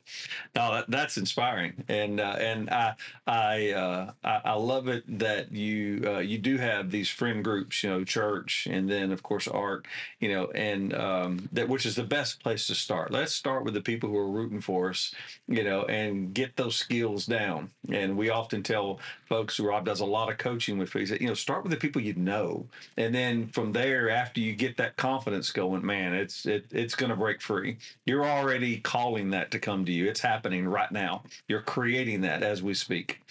No, 0.55 0.71
that, 0.75 0.85
that's 0.87 1.17
inspiring, 1.17 1.83
and 1.89 2.19
uh, 2.19 2.35
and 2.39 2.69
I 2.69 2.93
I, 3.25 3.71
uh, 3.71 4.11
I 4.23 4.41
I 4.45 4.53
love 4.53 4.87
it 4.87 5.03
that 5.17 5.51
you 5.51 6.03
uh, 6.05 6.19
you 6.19 6.37
do 6.37 6.57
have 6.57 6.91
these 6.91 7.09
friend 7.09 7.43
groups, 7.43 7.83
you 7.83 7.89
know, 7.89 8.03
church, 8.03 8.67
and 8.69 8.87
then 8.87 9.11
of 9.11 9.23
course 9.23 9.47
Arc, 9.47 9.87
you 10.19 10.29
know, 10.31 10.51
and 10.51 10.93
um, 10.93 11.49
that 11.53 11.69
which 11.69 11.87
is 11.87 11.95
the 11.95 12.03
best 12.03 12.43
place 12.43 12.67
to 12.67 12.75
start. 12.75 13.09
Let's 13.11 13.33
start 13.33 13.63
with 13.63 13.73
the 13.73 13.81
people 13.81 14.09
who 14.09 14.17
are 14.17 14.29
rooting 14.29 14.61
for 14.61 14.91
us, 14.91 15.11
you 15.47 15.63
know, 15.63 15.85
and 15.85 16.35
get 16.35 16.55
those 16.55 16.75
skills 16.75 17.25
down. 17.25 17.71
And 17.91 18.15
we 18.15 18.29
often 18.29 18.61
tell 18.61 18.99
folks, 19.27 19.59
Rob 19.59 19.85
does 19.85 20.01
a 20.01 20.05
lot 20.05 20.29
of 20.31 20.37
coaching 20.37 20.77
with 20.77 20.91
people. 20.91 21.17
You 21.17 21.29
know, 21.29 21.33
start 21.33 21.63
with 21.63 21.71
the 21.71 21.77
people 21.77 22.01
you 22.01 22.13
know, 22.13 22.67
and 22.95 23.13
then 23.13 23.47
from 23.47 23.71
there, 23.71 24.09
after 24.09 24.39
you 24.39 24.53
get 24.53 24.77
that 24.77 24.97
confidence 24.97 25.51
going, 25.51 25.85
man, 25.85 26.13
it's 26.13 26.45
it, 26.45 26.65
it's 26.71 26.95
going 26.95 27.09
to 27.09 27.15
break 27.15 27.41
free. 27.41 27.77
You're 28.05 28.25
already 28.25 28.77
calling 28.79 29.31
that 29.31 29.46
to 29.51 29.59
come 29.59 29.85
to 29.85 29.91
you. 29.91 30.07
It's 30.07 30.21
happening 30.21 30.67
right 30.67 30.91
now. 30.91 31.23
You're 31.47 31.61
creating 31.61 32.21
that 32.21 32.43
as 32.43 32.61
we 32.61 32.73
speak. 32.73 33.21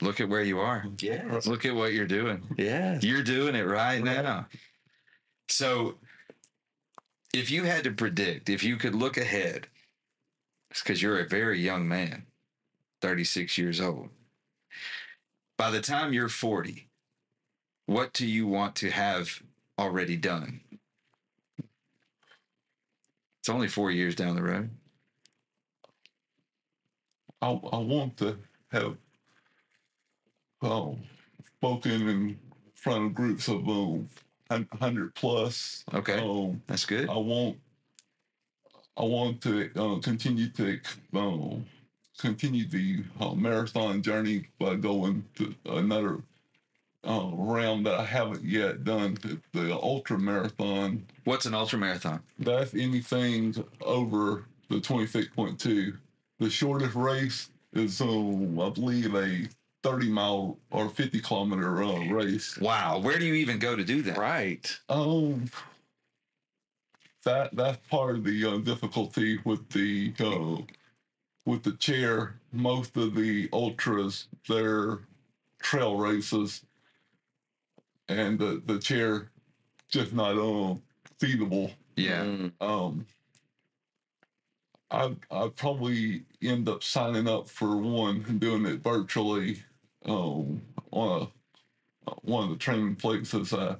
Look 0.00 0.20
at 0.20 0.28
where 0.28 0.42
you 0.42 0.60
are. 0.60 0.84
Yes. 0.98 1.46
Look 1.46 1.64
at 1.64 1.74
what 1.74 1.92
you're 1.92 2.06
doing. 2.06 2.42
Yeah. 2.56 2.98
You're 3.00 3.22
doing 3.22 3.54
it 3.54 3.66
right 3.66 4.02
now. 4.02 4.46
So, 5.48 5.94
if 7.32 7.50
you 7.50 7.64
had 7.64 7.84
to 7.84 7.90
predict, 7.90 8.48
if 8.48 8.62
you 8.62 8.76
could 8.76 8.94
look 8.94 9.16
ahead, 9.16 9.68
it's 10.70 10.82
because 10.82 11.00
you're 11.00 11.20
a 11.20 11.28
very 11.28 11.60
young 11.60 11.88
man, 11.88 12.24
36 13.00 13.56
years 13.56 13.80
old, 13.80 14.08
by 15.56 15.70
the 15.70 15.80
time 15.80 16.12
you're 16.12 16.28
40, 16.28 16.88
what 17.86 18.12
do 18.12 18.26
you 18.26 18.46
want 18.46 18.74
to 18.76 18.90
have 18.90 19.42
already 19.78 20.16
done? 20.16 20.60
It's 23.40 23.48
only 23.48 23.68
four 23.68 23.90
years 23.90 24.14
down 24.16 24.34
the 24.34 24.42
road. 24.42 24.70
I 27.46 27.50
I 27.72 27.78
want 27.78 28.16
to 28.18 28.36
have 28.72 28.96
um, 30.62 30.98
spoken 31.56 32.08
in 32.08 32.38
front 32.74 33.06
of 33.06 33.14
groups 33.14 33.48
of 33.48 33.68
um, 33.68 34.08
hundred 34.80 35.14
plus. 35.14 35.84
Okay, 35.94 36.18
Um, 36.18 36.62
that's 36.66 36.84
good. 36.84 37.08
I 37.08 37.16
want 37.16 37.58
I 38.96 39.04
want 39.04 39.40
to 39.42 39.70
uh, 39.76 39.98
continue 40.00 40.48
to 40.50 40.80
um, 41.14 41.66
continue 42.18 42.66
the 42.66 43.04
uh, 43.20 43.34
marathon 43.34 44.02
journey 44.02 44.48
by 44.58 44.74
going 44.76 45.24
to 45.36 45.54
another 45.66 46.22
uh, 47.06 47.30
round 47.34 47.86
that 47.86 48.00
I 48.00 48.04
haven't 48.04 48.42
yet 48.42 48.84
done, 48.84 49.18
the, 49.22 49.38
the 49.52 49.74
ultra 49.74 50.18
marathon. 50.18 51.06
What's 51.24 51.46
an 51.46 51.54
ultra 51.54 51.78
marathon? 51.78 52.22
That's 52.38 52.74
anything 52.74 53.54
over 53.82 54.46
the 54.70 54.76
26.2. 54.76 55.96
The 56.38 56.50
shortest 56.50 56.94
race 56.94 57.50
is, 57.72 58.00
um, 58.00 58.60
I 58.60 58.70
believe, 58.70 59.14
a 59.14 59.48
30 59.82 60.08
mile 60.10 60.58
or 60.70 60.88
50 60.88 61.20
kilometer 61.20 61.82
uh, 61.82 62.04
race. 62.06 62.58
Wow, 62.58 62.98
where 62.98 63.18
do 63.18 63.24
you 63.24 63.34
even 63.34 63.58
go 63.58 63.76
to 63.76 63.84
do 63.84 64.02
that? 64.02 64.18
Right. 64.18 64.78
Um, 64.88 65.50
that 67.24 67.54
that's 67.54 67.78
part 67.88 68.16
of 68.16 68.24
the 68.24 68.44
uh, 68.44 68.58
difficulty 68.58 69.38
with 69.44 69.68
the 69.70 70.12
uh, 70.20 70.62
with 71.44 71.62
the 71.62 71.72
chair. 71.72 72.36
Most 72.52 72.96
of 72.96 73.14
the 73.14 73.48
ultras, 73.52 74.28
they're 74.48 75.00
trail 75.60 75.96
races, 75.96 76.62
and 78.08 78.38
the 78.38 78.62
the 78.66 78.78
chair 78.78 79.30
just 79.88 80.12
not 80.12 80.32
um 80.38 80.82
feasible. 81.18 81.70
Yeah. 81.96 82.24
Mm, 82.24 82.52
Um, 82.60 83.06
I 84.90 85.16
I 85.30 85.48
probably 85.54 86.22
end 86.42 86.68
up 86.68 86.82
signing 86.82 87.28
up 87.28 87.48
for 87.48 87.76
one 87.76 88.24
and 88.28 88.38
doing 88.40 88.64
it 88.66 88.82
virtually. 88.82 89.62
Um, 90.04 90.62
on 90.92 91.22
a 92.06 92.10
one 92.22 92.44
of 92.44 92.50
the 92.50 92.56
training 92.56 92.94
places 92.96 93.52
I 93.52 93.76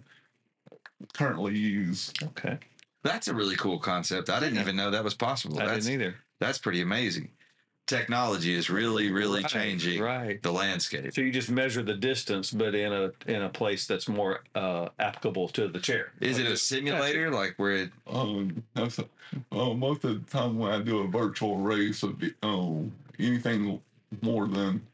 currently 1.15 1.57
use. 1.57 2.13
okay. 2.23 2.59
That's 3.05 3.29
a 3.29 3.35
really 3.35 3.55
cool 3.55 3.79
concept. 3.79 4.29
I 4.31 4.41
didn't 4.41 4.57
Yeah. 4.57 4.63
even 4.63 4.75
know 4.77 4.91
that 4.91 5.05
was 5.05 5.15
possible. 5.15 5.61
I 5.61 5.67
that's 5.67 5.87
didn't 5.87 6.01
either. 6.03 6.17
that's 6.41 6.59
pretty 6.59 6.81
amazing. 6.81 7.31
Technology 7.87 8.53
is 8.55 8.69
really, 8.69 9.13
really 9.13 9.43
Right, 9.43 9.51
changing 9.51 10.03
Right. 10.03 10.43
the 10.43 10.51
landscape. 10.53 11.15
So 11.15 11.21
you 11.21 11.31
just 11.31 11.51
measure 11.51 11.85
the 11.85 11.95
distance, 11.95 12.51
but 12.51 12.75
in 12.75 12.93
a 12.93 13.13
in 13.27 13.43
a 13.43 13.49
place 13.49 13.87
that's 13.87 14.09
more 14.09 14.43
uh, 14.57 14.89
applicable 14.99 15.49
to 15.51 15.69
the 15.69 15.79
chair. 15.79 16.13
Is 16.21 16.39
it 16.39 16.47
a 16.47 16.57
simulator 16.57 17.31
like 17.31 17.55
where 17.59 17.73
it 17.77 17.91
Um, 18.09 18.65
that's 18.75 18.99
a, 18.99 19.05
uh, 19.53 19.73
most 19.75 20.03
of 20.05 20.25
the 20.25 20.31
time 20.31 20.59
when 20.59 20.73
I 20.73 20.83
do 20.83 20.99
a 20.99 21.07
virtual 21.07 21.59
race, 21.59 22.03
of 22.03 22.19
the- 22.19 22.35
um, 22.43 22.91
anything 23.21 23.81
more 24.21 24.49
than 24.49 24.85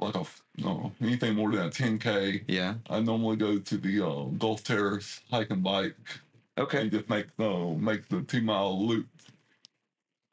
like 0.00 0.14
a 0.14 0.20
f- 0.20 0.42
no 0.58 0.92
anything 1.00 1.34
more 1.34 1.50
than 1.50 1.66
a 1.66 1.70
10k, 1.70 2.44
yeah. 2.46 2.74
I 2.88 3.00
normally 3.00 3.36
go 3.36 3.58
to 3.58 3.76
the 3.78 4.06
uh, 4.06 4.24
Gulf 4.38 4.62
Terrace 4.62 5.22
hike 5.32 5.50
and 5.50 5.62
bike 5.62 5.96
Okay. 6.56 6.82
and 6.82 6.90
just 6.92 7.08
make 7.08 7.26
uh, 7.40 7.70
make 7.70 8.08
the 8.08 8.22
two 8.22 8.42
mile 8.42 8.86
loop. 8.86 9.08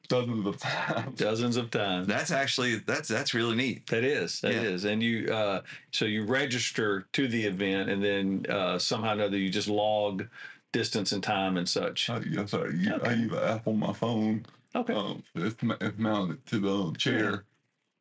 Dozens 0.08 0.46
of 0.46 0.58
times. 0.60 1.18
dozens 1.18 1.56
of 1.56 1.70
times. 1.70 2.06
That's 2.06 2.30
actually 2.30 2.76
that's 2.76 3.08
that's 3.08 3.34
really 3.34 3.56
neat. 3.56 3.86
That 3.88 4.04
is, 4.04 4.40
that 4.40 4.52
is, 4.52 4.84
Yeah. 4.84 4.90
and 4.92 5.02
you 5.02 5.32
uh, 5.32 5.62
so 5.92 6.04
you 6.04 6.24
register 6.24 7.06
to 7.12 7.28
the 7.28 7.44
event, 7.44 7.90
and 7.90 8.02
then 8.02 8.46
uh, 8.48 8.78
somehow 8.78 9.10
or 9.10 9.14
another 9.14 9.36
you 9.38 9.50
just 9.50 9.68
log 9.68 10.26
distance 10.72 11.12
and 11.12 11.22
time 11.22 11.56
and 11.56 11.68
such. 11.68 12.10
Uh, 12.10 12.20
yes, 12.28 12.52
I 12.54 12.64
use, 12.66 12.88
I 13.04 13.12
use 13.12 13.32
an 13.32 13.38
app 13.38 13.66
on 13.68 13.78
my 13.78 13.92
phone. 13.92 14.44
Okay, 14.76 14.92
Um, 14.92 15.22
it's, 15.36 15.62
ma- 15.62 15.76
it's 15.80 15.98
mounted 15.98 16.44
to 16.46 16.58
the 16.58 16.92
chair. 16.98 17.44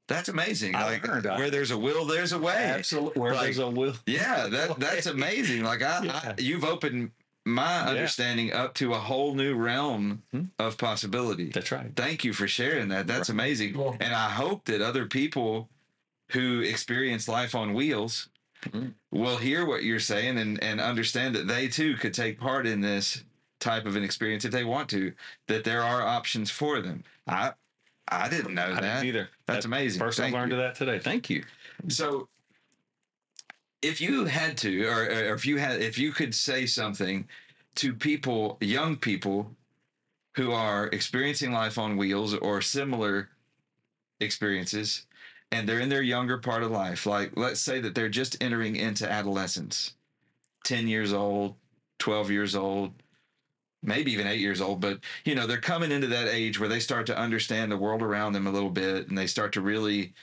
That's 0.07 0.27
amazing. 0.27 0.75
I 0.75 0.83
like 0.85 1.07
learned, 1.07 1.27
I- 1.27 1.37
where 1.37 1.49
there's 1.51 1.69
a 1.71 1.77
will, 1.77 2.03
there's 2.05 2.31
a 2.33 2.39
way. 2.39 2.55
absolutely. 2.75 3.21
Where 3.21 3.33
Like- 3.33 3.43
there's 3.43 3.59
a 3.59 3.69
will, 3.69 3.93
Yeah, 4.07 4.47
that 4.47 4.79
that's 4.79 5.05
amazing. 5.05 5.63
Like 5.63 5.81
I, 5.83 6.03
Yeah. 6.03 6.19
I 6.23 6.33
you've 6.39 6.63
opened 6.65 7.11
my 7.45 7.83
Yeah. 7.83 7.89
understanding 7.89 8.53
up 8.53 8.73
to 8.75 8.93
a 8.93 8.99
whole 8.99 9.33
new 9.35 9.55
realm 9.55 10.23
Hmm. 10.31 10.43
of 10.59 10.77
possibility. 10.77 11.49
that's 11.49 11.71
right. 11.71 11.91
Thank 11.95 12.23
you 12.23 12.33
for 12.33 12.47
sharing 12.47 12.87
that. 12.89 13.07
That's 13.07 13.29
amazing. 13.29 13.77
Well- 13.77 13.97
And 13.99 14.13
I 14.13 14.29
hope 14.29 14.65
that 14.65 14.81
other 14.81 15.05
people 15.05 15.69
who 16.31 16.61
experience 16.61 17.27
life 17.27 17.53
on 17.53 17.73
wheels 17.73 18.29
Mhm. 18.65 18.93
will 19.11 19.37
hear 19.37 19.65
what 19.65 19.83
you're 19.83 19.99
saying 19.99 20.37
and, 20.37 20.61
and 20.63 20.79
understand 20.79 21.35
that 21.35 21.47
they 21.47 21.67
too 21.67 21.95
could 21.97 22.13
take 22.13 22.39
part 22.39 22.65
in 22.65 22.79
this 22.81 23.23
type 23.59 23.85
of 23.85 23.95
an 23.97 24.03
experience 24.03 24.45
if 24.45 24.51
they 24.51 24.63
want 24.63 24.89
to, 24.89 25.13
that 25.47 25.63
there 25.65 25.81
are 25.83 26.01
options 26.01 26.49
for 26.49 26.81
them. 26.81 27.03
I 27.27 27.53
I 28.09 28.27
didn't 28.27 28.53
know 28.53 28.65
I 28.65 28.81
that. 28.81 28.81
didn't 29.01 29.05
either. 29.05 29.29
That's 29.45 29.65
amazing. 29.65 29.99
First 29.99 30.17
Thank 30.19 30.35
I 30.35 30.39
learned 30.39 30.51
you. 30.51 30.57
of 30.57 30.63
that 30.63 30.75
today. 30.75 30.99
Thank 30.99 31.29
you. 31.29 31.43
So, 31.87 32.27
if 33.83 33.99
you 33.99 34.25
had 34.25 34.57
to, 34.59 34.85
or, 34.85 35.03
or 35.03 35.33
if 35.35 35.45
you 35.45 35.57
had, 35.57 35.81
if 35.81 35.97
you 35.97 36.11
could 36.11 36.33
say 36.33 36.65
something 36.65 37.27
to 37.75 37.93
people, 37.93 38.57
young 38.61 38.95
people 38.95 39.51
who 40.35 40.51
are 40.51 40.87
experiencing 40.87 41.51
life 41.51 41.77
on 41.77 41.97
wheels 41.97 42.33
or 42.33 42.61
similar 42.61 43.29
experiences, 44.19 45.05
and 45.51 45.67
they're 45.69 45.79
in 45.79 45.89
their 45.89 46.01
younger 46.01 46.37
part 46.37 46.63
of 46.63 46.71
life, 46.71 47.05
like 47.05 47.31
let's 47.35 47.59
say 47.59 47.79
that 47.81 47.93
they're 47.93 48.09
just 48.09 48.41
entering 48.41 48.75
into 48.75 49.09
adolescence, 49.09 49.93
10 50.63 50.87
years 50.87 51.13
old, 51.13 51.55
12 51.99 52.31
years 52.31 52.55
old, 52.55 52.93
maybe 53.83 54.11
even 54.11 54.25
eight 54.25 54.39
years 54.39 54.61
old, 54.61 54.79
but 54.79 54.99
you 55.25 55.35
know, 55.35 55.45
they're 55.45 55.59
coming 55.59 55.91
into 55.91 56.07
that 56.07 56.27
age 56.27 56.59
where 56.59 56.69
they 56.69 56.79
start 56.79 57.05
to 57.05 57.17
understand 57.17 57.71
the 57.71 57.77
world 57.77 58.01
around 58.01 58.33
them 58.33 58.47
a 58.47 58.51
little 58.51 58.69
bit 58.69 59.09
and 59.09 59.17
they 59.17 59.27
start 59.27 59.51
to 59.53 59.61
really 59.61 60.13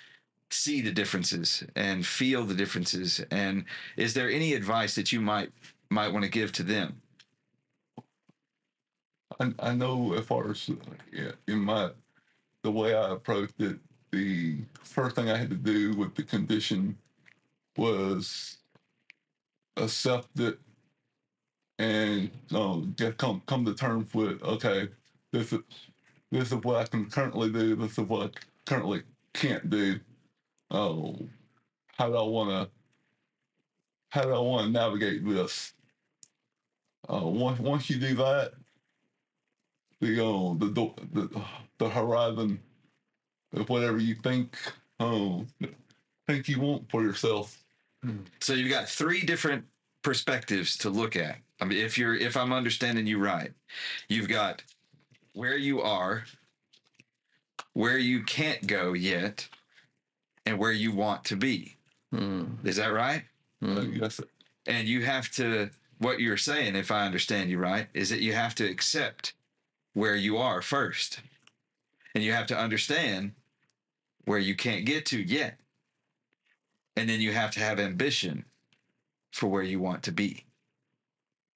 see 0.50 0.80
the 0.80 0.92
differences 0.92 1.64
and 1.76 2.06
feel 2.06 2.44
the 2.44 2.54
differences 2.54 3.24
and 3.30 3.64
is 3.96 4.14
there 4.14 4.28
any 4.28 4.52
advice 4.54 4.94
that 4.94 5.12
you 5.12 5.20
might 5.20 5.50
might 5.90 6.12
want 6.12 6.24
to 6.24 6.30
give 6.30 6.52
to 6.52 6.62
them 6.62 7.00
I, 9.38 9.52
I 9.58 9.74
know 9.74 10.14
as 10.14 10.24
far 10.26 10.50
as 10.50 10.70
in 11.46 11.58
my 11.58 11.90
the 12.62 12.70
way 12.70 12.94
I 12.94 13.12
approached 13.12 13.60
it, 13.60 13.78
the 14.10 14.58
first 14.82 15.16
thing 15.16 15.30
I 15.30 15.36
had 15.36 15.50
to 15.50 15.56
do 15.56 15.94
with 15.94 16.14
the 16.14 16.22
condition 16.22 16.96
was 17.76 18.58
accept 19.76 20.38
it 20.38 20.58
and 21.78 22.30
um, 22.54 22.94
just 22.98 23.16
come 23.16 23.40
come 23.46 23.64
to 23.64 23.74
terms 23.74 24.12
with 24.12 24.42
okay, 24.42 24.88
this 25.32 25.52
is 25.52 25.60
this 26.30 26.52
is 26.52 26.58
what 26.62 26.76
I 26.76 26.84
can 26.84 27.06
currently 27.06 27.50
do. 27.50 27.76
This 27.76 27.92
is 27.92 28.00
what 28.00 28.26
I 28.26 28.30
currently 28.66 29.02
can't 29.32 29.70
do. 29.70 29.98
Oh, 30.70 31.18
how 31.96 32.08
do 32.08 32.16
I 32.16 32.22
want 32.22 32.50
to? 32.50 32.70
How 34.10 34.22
do 34.22 34.32
I 34.32 34.38
want 34.38 34.66
to 34.66 34.72
navigate 34.72 35.24
this? 35.26 35.72
Uh, 37.12 37.20
once 37.24 37.58
once 37.60 37.90
you 37.90 37.98
do 37.98 38.14
that, 38.16 38.52
the 40.00 40.24
uh, 40.24 40.54
the 40.54 40.92
the 41.12 41.42
the 41.78 41.88
horizon 41.88 42.60
of 43.54 43.68
whatever 43.68 43.98
you 43.98 44.14
think 44.14 44.56
um 45.00 45.46
think 46.28 46.48
you 46.48 46.60
want 46.60 46.90
for 46.90 47.02
yourself. 47.02 47.62
so 48.40 48.52
you've 48.52 48.70
got 48.70 48.88
three 48.88 49.22
different 49.22 49.64
perspectives 50.02 50.76
to 50.78 50.88
look 50.88 51.16
at 51.16 51.36
i 51.60 51.64
mean 51.66 51.78
if 51.78 51.98
you're 51.98 52.14
if 52.14 52.34
i'm 52.36 52.52
understanding 52.52 53.06
you 53.06 53.18
right 53.18 53.52
you've 54.08 54.28
got 54.28 54.62
where 55.34 55.56
you 55.58 55.82
are 55.82 56.24
where 57.74 57.98
you 57.98 58.22
can't 58.22 58.66
go 58.66 58.94
yet 58.94 59.46
and 60.46 60.58
where 60.58 60.72
you 60.72 60.92
want 60.92 61.24
to 61.24 61.36
be. 61.36 61.76
Mm, 62.14 62.64
is 62.64 62.76
that 62.76 62.92
right? 62.92 63.24
Mm. 63.62 64.00
yes, 64.00 64.20
and 64.66 64.88
you 64.88 65.04
have 65.04 65.30
to 65.32 65.70
what 65.98 66.18
you're 66.18 66.38
saying 66.38 66.76
if 66.76 66.90
i 66.90 67.04
understand 67.04 67.50
you 67.50 67.58
right 67.58 67.88
is 67.92 68.08
that 68.08 68.20
you 68.20 68.32
have 68.32 68.54
to 68.54 68.64
accept 68.64 69.34
where 69.92 70.16
you 70.16 70.38
are 70.38 70.62
first. 70.62 71.20
And 72.14 72.24
you 72.24 72.32
have 72.32 72.46
to 72.46 72.58
understand 72.58 73.32
where 74.24 74.38
you 74.38 74.56
can't 74.56 74.84
get 74.84 75.06
to 75.06 75.20
yet. 75.20 75.58
And 76.96 77.08
then 77.08 77.20
you 77.20 77.32
have 77.32 77.52
to 77.52 77.60
have 77.60 77.78
ambition 77.78 78.44
for 79.32 79.46
where 79.46 79.62
you 79.62 79.78
want 79.78 80.02
to 80.04 80.12
be 80.12 80.44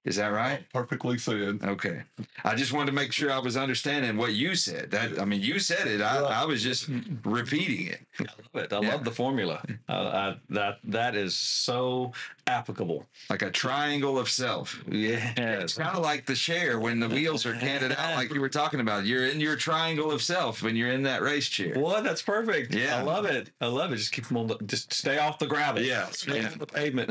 is 0.04 0.16
that 0.16 0.28
right 0.28 0.64
perfectly 0.72 1.16
said. 1.18 1.58
okay 1.64 2.02
i 2.44 2.54
just 2.54 2.72
wanted 2.72 2.86
to 2.86 2.92
make 2.92 3.12
sure 3.12 3.32
i 3.32 3.38
was 3.38 3.56
understanding 3.56 4.16
what 4.16 4.34
you 4.34 4.54
said 4.54 4.90
that 4.90 5.18
i 5.20 5.24
mean 5.24 5.40
you 5.40 5.58
said 5.58 5.86
it 5.86 6.00
i, 6.00 6.18
I 6.18 6.44
was 6.44 6.62
just 6.62 6.88
repeating 7.24 7.86
it 7.88 8.00
I 8.20 8.22
love 8.22 8.64
it. 8.64 8.72
I 8.72 8.80
Yeah. 8.80 8.92
love 8.92 9.04
the 9.04 9.10
formula. 9.10 9.60
Uh, 9.88 9.92
I, 9.92 10.36
that 10.50 10.78
that 10.84 11.16
is 11.16 11.34
so 11.34 12.12
applicable. 12.46 13.06
like 13.28 13.42
a 13.42 13.50
triangle 13.50 14.18
of 14.20 14.28
self 14.30 14.80
Yes. 14.88 15.34
It's 15.36 15.74
kind 15.74 15.96
of 15.96 16.02
like 16.04 16.26
the 16.26 16.36
share 16.36 16.78
when 16.78 17.00
the 17.00 17.08
wheels 17.08 17.44
are 17.44 17.54
canted 17.54 17.90
out, 17.92 18.14
like 18.14 18.32
you 18.32 18.40
were 18.40 18.48
talking 18.48 18.78
about. 18.80 19.04
You're 19.04 19.26
in 19.26 19.40
your 19.40 19.56
triangle 19.56 20.12
of 20.12 20.22
self 20.22 20.62
when 20.62 20.76
you're 20.76 20.92
in 20.92 21.02
that 21.04 21.22
race 21.22 21.48
chair. 21.48 21.74
What? 21.78 22.04
That's 22.04 22.22
perfect. 22.22 22.72
Yeah. 22.72 22.98
I 22.98 23.02
love 23.02 23.24
it. 23.24 23.50
I 23.60 23.66
love 23.66 23.92
it. 23.92 23.96
Just 23.96 24.12
keep 24.12 24.26
them 24.28 24.36
on 24.36 24.46
the, 24.46 24.58
just 24.64 24.92
stay 24.92 25.18
off 25.18 25.38
the 25.40 25.46
gravel. 25.48 25.82
Yeah. 25.82 26.06
Stay 26.10 26.40
Yeah. 26.42 26.50
on 26.52 26.58
the 26.58 26.66
pavement. 26.66 27.10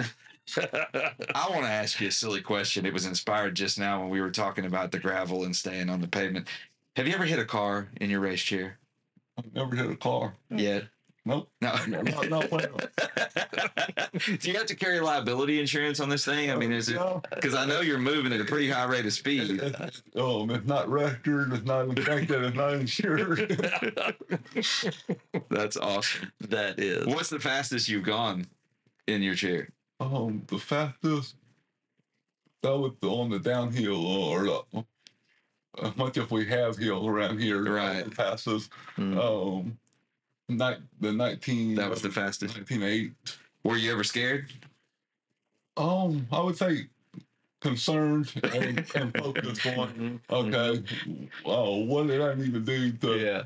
I 0.58 1.48
want 1.50 1.64
to 1.64 1.70
ask 1.72 2.00
you 2.02 2.08
a 2.10 2.12
silly 2.12 2.42
question. 2.42 2.86
It 2.86 2.94
was 2.94 3.06
inspired 3.06 3.56
just 3.56 3.80
now 3.80 4.02
when 4.02 4.10
we 4.10 4.22
were 4.22 4.32
talking 4.32 4.66
about 4.66 4.92
the 4.92 5.00
gravel 5.00 5.44
and 5.46 5.56
staying 5.56 5.90
on 5.90 6.02
the 6.02 6.08
pavement. 6.08 6.48
Have 6.96 7.08
you 7.08 7.14
ever 7.14 7.26
hit 7.26 7.40
a 7.40 7.46
car 7.46 7.90
in 8.00 8.10
your 8.10 8.20
race 8.20 8.42
chair 8.42 8.78
I've 9.38 9.54
never 9.54 9.76
hit 9.76 9.90
a 9.90 9.96
car. 9.96 10.36
yet? 10.52 10.84
Nope. 11.26 11.50
No. 11.62 11.74
No, 11.88 12.02
no, 12.02 12.22
no, 12.24 12.42
plan 12.42 12.68
on 12.70 12.80
it. 12.82 14.40
Do 14.42 14.52
you 14.52 14.58
have 14.58 14.68
to 14.68 14.76
carry 14.76 15.00
liability 15.00 15.60
insurance 15.60 16.00
on 16.02 16.10
this 16.10 16.26
thing? 16.26 16.52
I 16.52 16.56
mean, 16.56 16.72
is 16.74 16.90
it 16.90 17.00
because 17.34 17.56
I 17.56 17.66
know 17.66 17.80
you're 17.82 17.98
moving 17.98 18.34
at 18.34 18.42
a 18.42 18.46
pretty 18.46 18.70
high 18.70 18.84
rate 18.86 19.06
of 19.06 19.14
speed? 19.14 19.60
Um, 20.16 20.52
it's 20.52 20.68
not 20.68 20.88
registered. 20.90 21.52
It's 21.54 21.66
not 21.66 21.88
inspected. 21.88 22.44
It's 22.44 22.56
not 22.56 22.74
insured. 22.74 23.58
That's 25.50 25.78
awesome. 25.78 26.32
that 26.42 26.78
is. 26.80 27.08
What's 27.08 27.30
the 27.30 27.40
fastest 27.40 27.90
you've 27.90 28.04
gone 28.04 28.46
in 29.08 29.22
your 29.24 29.34
chair? 29.36 29.70
Um, 30.00 30.44
the 30.48 30.58
fastest 30.58 31.36
that 32.62 32.78
was 32.78 32.94
on 33.04 33.30
the 33.30 33.40
downhill 33.40 34.06
or 34.06 34.44
the, 34.44 34.86
as 35.84 35.96
much 35.98 36.18
if 36.18 36.32
we 36.32 36.46
have 36.46 36.78
hill 36.78 37.08
around 37.08 37.40
here. 37.40 37.64
Right. 37.64 38.06
The 38.06 38.12
fastest. 38.12 38.72
Mm. 38.98 39.18
Um, 39.18 39.78
night 40.50 40.78
the 41.00 41.12
nineteen. 41.12 41.76
That 41.76 41.90
was 41.90 42.02
the 42.02 42.10
fastest. 42.12 42.56
Nineteen 42.58 42.84
eight. 42.84 43.12
Were 43.64 43.78
you 43.78 43.92
ever 43.92 44.04
scared? 44.04 44.52
Um, 45.78 46.28
I 46.32 46.42
would 46.42 46.58
say 46.58 46.88
concerned 47.62 48.32
and, 48.54 48.86
and 48.96 49.18
focused 49.18 49.66
on. 49.66 49.90
Mhm. 49.94 50.20
Okay, 50.30 50.84
oh, 51.46 51.78
what 51.86 52.08
did 52.08 52.22
I 52.22 52.36
need 52.36 52.54
to 52.54 52.60
do 52.60 52.92
to? 52.92 53.18
Yeah. 53.18 53.44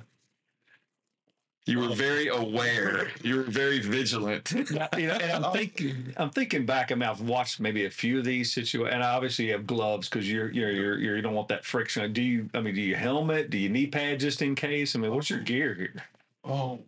You 1.67 1.79
were 1.79 1.89
very 1.93 2.27
aware. 2.27 3.11
You 3.21 3.35
were 3.37 3.43
very 3.43 3.79
vigilant. 3.79 4.53
Now, 4.71 4.87
you 4.97 5.07
know, 5.07 5.15
and 5.15 5.45
I'm 5.45 5.51
thinking, 5.51 6.13
I'm 6.15 6.29
thinking 6.29 6.65
back. 6.65 6.91
I 6.91 6.95
mean, 6.95 7.09
I've 7.09 7.21
watched 7.21 7.59
maybe 7.59 7.85
a 7.85 7.89
few 7.89 8.19
of 8.19 8.25
these 8.25 8.53
situations, 8.53 8.93
and 8.93 9.03
obviously 9.03 9.45
you 9.47 9.51
have 9.51 9.67
gloves 9.67 10.07
because 10.07 10.31
you're, 10.31 10.49
you're, 10.51 10.71
you're, 10.71 10.97
you're, 10.97 11.15
you 11.17 11.21
don't 11.21 11.33
want 11.33 11.49
that 11.49 11.65
friction. 11.65 12.13
Do 12.13 12.21
you? 12.21 12.49
I 12.53 12.61
mean, 12.61 12.73
do 12.73 12.81
you 12.81 12.95
helmet? 12.95 13.49
Do 13.49 13.57
you 13.57 13.67
knee 13.69 13.87
pad 13.87 14.21
just 14.21 14.41
in 14.41 14.55
case? 14.55 14.95
I 14.95 14.99
mean, 14.99 15.13
what's 15.13 15.29
your 15.29 15.39
gear 15.39 15.73
here? 15.73 16.03
Oh, 16.45 16.79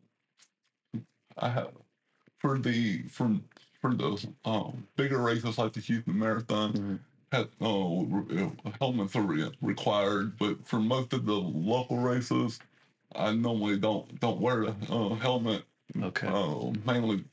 I 1.37 1.49
have 1.49 1.71
for 2.39 2.57
the 2.57 3.01
from 3.03 3.43
for 3.81 3.93
those 3.93 4.25
um 4.45 4.87
bigger 4.95 5.17
races 5.19 5.57
like 5.57 5.73
the 5.73 5.81
Houston 5.81 6.17
Marathon. 6.17 6.73
Mhm. 6.73 6.99
Had, 7.31 7.47
oh, 7.61 8.07
helmets 8.79 9.15
are 9.15 9.51
required, 9.61 10.37
but 10.39 10.65
for 10.65 10.79
most 10.79 11.13
of 11.13 11.27
the 11.27 11.35
local 11.35 11.97
races, 11.97 12.59
I 13.15 13.31
normally 13.33 13.77
don't 13.77 14.19
don't 14.19 14.39
wear 14.39 14.63
a 14.63 14.75
uh, 14.89 15.15
helmet. 15.15 15.63
Okay. 16.01 16.27
Uh, 16.27 16.71
mainly, 16.85 17.23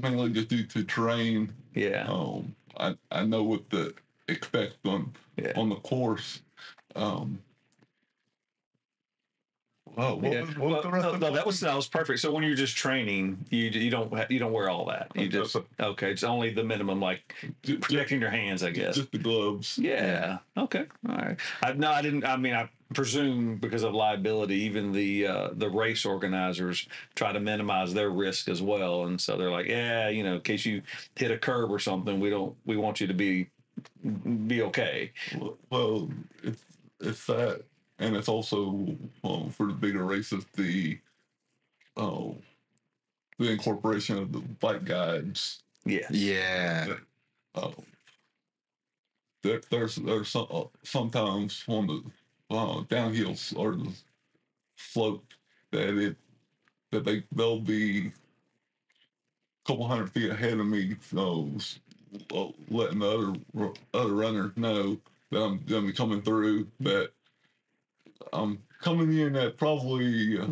mainly 0.00 0.30
just 0.32 0.48
due 0.48 0.64
to 0.64 0.84
terrain. 0.84 1.52
yeah. 1.74 2.06
Um, 2.08 2.54
I 2.78 2.96
I 3.12 3.24
know 3.24 3.42
what 3.44 3.68
to 3.70 3.94
expect 4.28 4.76
on 4.86 5.12
Yeah. 5.36 5.52
on 5.56 5.68
the 5.68 5.76
course. 5.76 6.40
Um, 6.96 7.40
Oh, 9.96 10.14
what, 10.14 10.32
Yeah. 10.32 10.40
was, 10.42 10.56
what 10.56 10.70
Well, 10.70 10.82
the 10.82 10.90
rest 10.90 11.04
no, 11.04 11.12
of 11.14 11.20
no, 11.20 11.32
that 11.34 11.44
was 11.44 11.60
that 11.60 11.74
was 11.74 11.88
perfect. 11.88 12.20
So 12.20 12.30
when 12.30 12.44
you're 12.44 12.54
just 12.54 12.76
training, 12.76 13.44
you 13.50 13.64
you 13.70 13.90
don't 13.90 14.30
you 14.30 14.38
don't 14.38 14.52
wear 14.52 14.70
all 14.70 14.86
that. 14.86 15.10
You 15.16 15.28
Just- 15.28 15.56
okay. 15.80 16.10
It's 16.12 16.22
only 16.22 16.50
the 16.54 16.62
minimum, 16.62 17.00
like 17.00 17.34
protecting 17.62 18.20
your 18.20 18.30
hands, 18.30 18.62
I 18.62 18.70
guess. 18.70 18.94
Just 18.94 19.10
the 19.10 19.18
gloves. 19.18 19.78
Yeah. 19.78 20.38
Okay. 20.56 20.86
All 21.08 21.16
right. 21.16 21.36
I 21.62 21.72
no, 21.72 21.90
I 21.90 22.02
didn't. 22.02 22.24
I 22.24 22.36
mean, 22.36 22.54
I 22.54 22.70
presume 22.94 23.56
because 23.56 23.82
of 23.82 23.94
liability, 23.94 24.56
even 24.56 24.92
the 24.92 25.26
uh, 25.26 25.48
the 25.52 25.70
race 25.70 26.04
organizers 26.04 26.86
try 27.14 27.32
to 27.32 27.40
minimize 27.40 27.94
their 27.94 28.10
risk 28.10 28.48
as 28.48 28.62
well, 28.62 29.04
and 29.04 29.20
so 29.20 29.36
they're 29.36 29.50
like, 29.50 29.66
yeah, 29.66 30.08
you 30.08 30.22
know, 30.24 30.34
in 30.36 30.40
case 30.40 30.66
you 30.66 30.82
hit 31.16 31.30
a 31.30 31.38
curb 31.38 31.70
or 31.70 31.78
something, 31.78 32.20
we 32.20 32.30
don't. 32.30 32.54
We 32.66 32.76
want 32.76 33.00
you 33.00 33.06
to 33.06 33.14
be 33.14 33.48
be 34.46 34.62
okay. 34.62 35.12
Well- 35.38 35.58
Well, 35.70 36.10
it's 36.42 36.62
it's 37.00 37.26
that, 37.26 37.62
and 37.98 38.16
it's 38.16 38.28
also 38.28 38.96
um, 39.24 39.50
for 39.50 39.66
the 39.66 39.72
bigger 39.72 40.04
races 40.04 40.44
the 40.56 40.98
oh 41.96 42.36
the 43.38 43.50
incorporation 43.50 44.18
of 44.18 44.32
the 44.32 44.40
bike 44.40 44.84
guides. 44.84 45.62
Yes. 45.84 46.10
Yeah. 46.10 46.94
Oh, 47.54 47.74
there, 49.42 49.60
there's 49.70 49.96
there's 49.96 50.28
some, 50.28 50.46
uh, 50.50 50.64
sometimes 50.82 51.64
on 51.68 51.86
the 51.86 52.02
uh, 52.50 52.82
downhills 52.84 53.56
or 53.56 53.76
the 53.76 53.92
slope 54.76 55.24
that 55.72 55.96
it 55.98 56.16
that 56.90 57.04
they 57.04 57.22
they'll 57.32 57.60
be 57.60 58.08
a 58.08 58.12
couple 59.66 59.86
hundred 59.86 60.10
feet 60.10 60.30
ahead 60.30 60.58
of 60.58 60.66
me, 60.66 60.96
so 61.00 61.48
uh, 62.34 62.46
letting 62.70 62.98
the 62.98 63.34
other 63.54 63.72
other 63.94 64.14
runner 64.14 64.52
know 64.56 64.98
that 65.30 65.40
I'm 65.40 65.58
gonna 65.66 65.86
be 65.86 65.92
coming 65.92 66.22
through. 66.22 66.66
That 66.80 67.10
I'm 68.32 68.58
coming 68.80 69.16
in 69.16 69.36
at 69.36 69.56
probably 69.56 70.38
uh, 70.38 70.46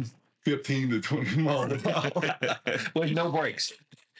15 0.44 0.90
to 0.90 1.00
20 1.00 1.36
miles 1.42 1.72
an 1.84 1.90
hour. 1.92 2.58
With 2.94 3.12
no 3.12 3.30
brakes. 3.32 3.72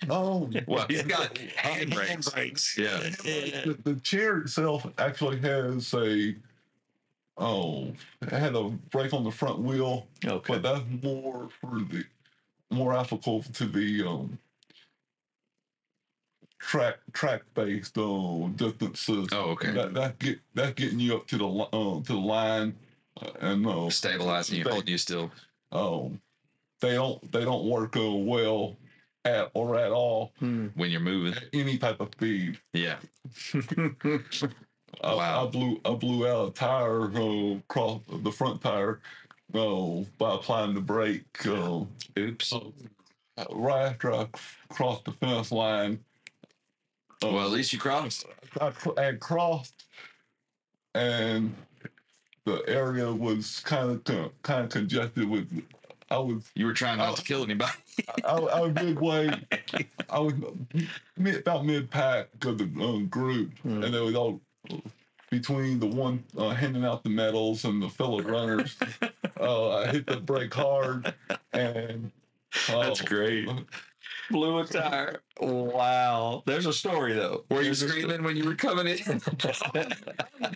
Oh, 0.08 0.48
Well, 0.66 0.86
he's 0.88 1.02
got 1.02 1.36
hand 1.38 1.92
brakes. 1.92 2.76
Yeah. 2.78 2.98
the, 2.98 3.76
the 3.82 3.94
chair 4.00 4.38
itself 4.38 4.86
actually 4.98 5.40
has 5.40 5.92
a 5.94 6.36
oh 7.38 7.92
it 8.22 8.28
had 8.30 8.54
a 8.54 8.64
brake 8.90 9.12
on 9.14 9.24
the 9.24 9.30
front 9.30 9.58
wheel 9.60 10.06
Okay. 10.24 10.54
but 10.54 10.62
that's 10.62 10.84
more 11.02 11.48
for 11.60 11.78
the 11.78 12.04
more 12.70 12.94
applicable 12.94 13.42
to 13.54 13.66
the 13.66 14.02
um 14.06 14.38
track 16.58 16.96
track 17.12 17.42
based 17.54 17.96
uh, 17.96 18.48
distances 18.56 19.28
Oh, 19.32 19.50
okay. 19.52 19.70
that 19.72 19.94
that 19.94 20.18
get 20.18 20.38
that 20.54 20.74
getting 20.76 20.98
you 20.98 21.16
up 21.16 21.26
to 21.28 21.38
the 21.38 21.46
uh, 21.48 22.00
to 22.02 22.12
the 22.12 22.14
line 22.18 22.74
uh, 23.22 23.30
and 23.40 23.66
uh, 23.66 23.88
Stabilizing 23.90 24.58
you, 24.58 24.64
holding 24.64 24.88
you 24.88 24.98
still. 24.98 25.30
um 25.72 26.20
they 26.80 26.94
don't 26.94 27.30
they 27.32 27.44
don't 27.44 27.64
work 27.66 27.96
uh, 27.96 28.10
well 28.12 28.76
at 29.24 29.50
or 29.54 29.76
at 29.78 29.92
all 29.92 30.32
Hmm. 30.38 30.68
when 30.74 30.90
you're 30.90 31.00
moving. 31.00 31.34
at 31.34 31.44
any 31.52 31.78
type 31.78 32.00
of 32.00 32.08
speed 32.12 32.58
Yeah. 32.72 32.96
I, 35.02 35.14
Wow. 35.14 35.46
I 35.46 35.50
blew 35.50 35.80
I 35.84 35.90
blew 35.94 36.26
out 36.26 36.48
a 36.48 36.50
tire 36.52 37.04
uh, 37.04 37.56
cross 37.68 38.00
the 38.08 38.32
front 38.32 38.60
tire 38.60 39.00
uh, 39.54 40.00
by 40.18 40.34
applying 40.34 40.74
the 40.74 40.80
brake 40.80 41.46
uh, 41.46 41.84
Oops. 42.18 42.54
right 43.50 43.86
after 43.86 44.12
I 44.12 44.26
crossed 44.68 45.04
the 45.04 45.12
fence 45.12 45.52
line. 45.52 46.00
Uh, 47.22 47.28
Well, 47.32 47.44
at 47.44 47.50
least 47.50 47.72
you 47.72 47.78
crossed. 47.78 48.24
I, 48.60 48.72
I 48.96 49.12
crossed, 49.12 49.84
and 50.94 51.54
the 52.44 52.62
area 52.66 53.12
was 53.12 53.60
kind 53.60 53.90
of 53.90 54.04
con- 54.04 54.30
kind 54.42 54.64
of 54.64 54.70
congested 54.70 55.28
with. 55.28 55.62
I 56.10 56.16
was 56.16 56.50
You 56.54 56.64
were 56.64 56.72
trying 56.72 56.98
not 56.98 57.16
to 57.16 57.22
kill 57.22 57.42
anybody. 57.44 57.70
I, 58.24 58.30
I 58.32 58.60
was 58.60 58.74
midway. 58.74 59.30
I 60.10 60.18
was 60.20 60.32
mid, 61.18 61.36
about 61.36 61.66
mid 61.66 61.90
pack 61.90 62.28
of 62.46 62.56
the 62.58 62.64
um, 62.82 63.06
group, 63.08 63.56
Hmm. 63.58 63.82
and 63.82 63.94
it 63.94 64.00
was 64.00 64.14
all 64.14 64.40
between 65.30 65.78
the 65.78 65.86
one 65.86 66.24
uh, 66.36 66.50
handing 66.50 66.84
out 66.84 67.02
the 67.02 67.10
medals 67.10 67.64
and 67.64 67.82
the 67.82 67.88
fellow 67.88 68.20
runners. 68.20 68.76
uh, 69.40 69.70
I 69.76 69.86
hit 69.88 70.06
the 70.06 70.16
brake 70.16 70.54
hard, 70.54 71.12
and 71.52 72.10
uh, 72.68 72.82
That's 72.82 73.02
great. 73.02 73.48
Blew 74.30 74.58
a 74.58 74.64
tire. 74.64 75.22
Wow. 75.40 76.42
There's 76.46 76.66
a 76.66 76.72
story 76.72 77.14
though. 77.14 77.44
Were 77.50 77.62
you 77.62 77.74
screaming 77.74 78.22
when 78.22 78.36
you 78.36 78.44
were 78.44 78.54
coming 78.54 78.86
in? 78.86 79.22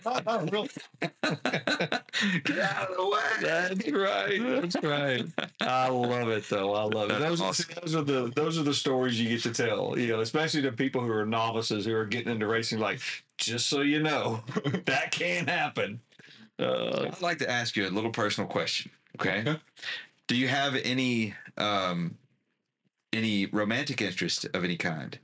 Not, 0.05 0.25
not 0.25 0.51
really. 0.51 0.69
Get 1.01 2.59
out 2.59 2.89
of 2.91 2.97
the 2.97 3.09
way. 3.09 3.41
That's 3.41 3.91
right. 3.91 4.61
That's 4.61 4.83
right. 4.83 5.25
I 5.61 5.89
love 5.89 6.29
it 6.29 6.47
though. 6.49 6.73
I 6.73 6.83
love 6.83 7.09
it. 7.09 7.19
Those, 7.19 7.41
awesome. 7.41 7.65
see, 7.65 7.73
those 7.81 7.95
are 7.95 8.03
the 8.03 8.31
those 8.35 8.59
are 8.59 8.63
the 8.63 8.73
stories 8.73 9.19
you 9.19 9.29
get 9.29 9.41
to 9.43 9.53
tell. 9.53 9.97
You 9.97 10.07
know, 10.07 10.21
especially 10.21 10.61
to 10.63 10.71
people 10.71 11.01
who 11.01 11.11
are 11.11 11.25
novices 11.25 11.85
who 11.85 11.95
are 11.95 12.05
getting 12.05 12.31
into 12.31 12.47
racing. 12.47 12.79
Like, 12.79 13.01
just 13.37 13.67
so 13.67 13.81
you 13.81 14.01
know, 14.01 14.43
that 14.85 15.11
can't 15.11 15.49
happen. 15.49 16.01
Uh, 16.59 17.07
I'd 17.07 17.21
like 17.21 17.39
to 17.39 17.49
ask 17.49 17.75
you 17.75 17.87
a 17.87 17.89
little 17.89 18.11
personal 18.11 18.49
question. 18.49 18.91
Okay. 19.19 19.39
Okay. 19.39 19.59
Do 20.27 20.35
you 20.35 20.47
have 20.47 20.75
any 20.75 21.33
um 21.57 22.17
any 23.13 23.45
romantic 23.45 24.01
interest 24.01 24.45
of 24.53 24.63
any 24.63 24.77
kind? 24.77 25.19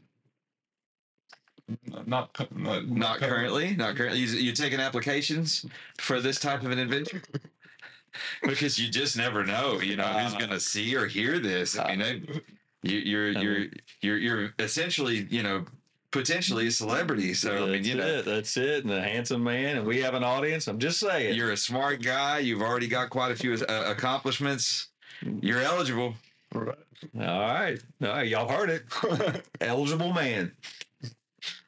Not, 2.07 2.33
cu- 2.33 2.47
not, 2.55 2.87
Not 2.87 3.19
currently. 3.19 3.75
Not 3.75 3.95
currently. 3.95 4.19
You, 4.19 4.27
you 4.27 4.51
taking 4.53 4.79
applications 4.79 5.65
for 5.99 6.19
this 6.19 6.39
type 6.39 6.63
of 6.63 6.71
an 6.71 6.79
adventure? 6.79 7.21
because 8.43 8.79
you 8.79 8.89
just 8.89 9.17
never 9.17 9.45
know. 9.45 9.79
You 9.79 9.95
know 9.95 10.05
who's 10.05 10.33
going 10.33 10.49
to 10.49 10.59
see 10.59 10.95
or 10.95 11.05
hear 11.05 11.39
this. 11.39 11.77
I 11.77 11.95
mean, 11.95 11.99
they, 11.99 12.41
you, 12.81 12.99
you're 12.99 13.29
you're 13.29 13.65
you're 14.01 14.17
you're 14.17 14.53
essentially 14.59 15.27
you 15.29 15.43
know 15.43 15.65
potentially 16.11 16.67
a 16.67 16.71
celebrity. 16.71 17.33
So 17.33 17.51
I 17.51 17.59
mean, 17.59 17.71
that's 17.71 17.87
you 17.87 17.95
know. 17.95 18.07
it. 18.07 18.25
That's 18.25 18.57
it. 18.57 18.83
And 18.83 18.93
a 18.93 19.01
handsome 19.01 19.43
man, 19.43 19.77
and 19.77 19.85
we 19.85 20.01
have 20.01 20.13
an 20.13 20.23
audience. 20.23 20.67
I'm 20.67 20.79
just 20.79 20.99
saying. 20.99 21.35
You're 21.35 21.51
a 21.51 21.57
smart 21.57 22.01
guy. 22.01 22.39
You've 22.39 22.61
already 22.61 22.87
got 22.87 23.09
quite 23.09 23.31
a 23.31 23.35
few 23.35 23.53
uh, 23.53 23.83
accomplishments. 23.87 24.87
You're 25.21 25.61
eligible. 25.61 26.15
Right. 26.53 26.77
All 27.19 27.39
right. 27.39 27.79
All 28.01 28.07
right. 28.09 28.27
Y'all 28.27 28.47
heard 28.49 28.69
it. 28.69 29.45
Eligible 29.61 30.13
man. 30.13 30.51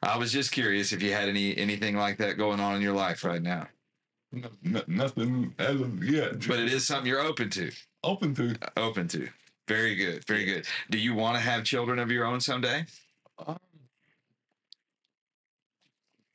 I 0.02 0.18
was 0.18 0.32
just 0.32 0.52
curious 0.52 0.92
if 0.92 1.02
you 1.02 1.12
had 1.12 1.28
any 1.28 1.56
anything 1.56 1.96
like 1.96 2.18
that 2.18 2.36
going 2.36 2.60
on 2.60 2.74
in 2.76 2.82
your 2.82 2.92
life 2.92 3.24
right 3.24 3.42
now. 3.42 3.68
No- 4.32 4.50
no- 4.62 4.84
nothing 4.86 5.54
as 5.58 5.80
of 5.80 6.02
yet. 6.04 6.46
But 6.46 6.58
it 6.58 6.72
is 6.72 6.86
something 6.86 7.06
you're 7.06 7.20
open 7.20 7.50
to. 7.50 7.70
open 8.02 8.34
to. 8.34 8.56
Open 8.76 9.08
to. 9.08 9.28
Very 9.68 9.94
good. 9.94 10.24
Very 10.26 10.44
good. 10.44 10.66
Do 10.90 10.98
you 10.98 11.14
want 11.14 11.36
to 11.36 11.40
have 11.40 11.64
children 11.64 11.98
of 11.98 12.10
your 12.10 12.24
own 12.24 12.40
someday? 12.40 12.84
Um, 13.46 13.58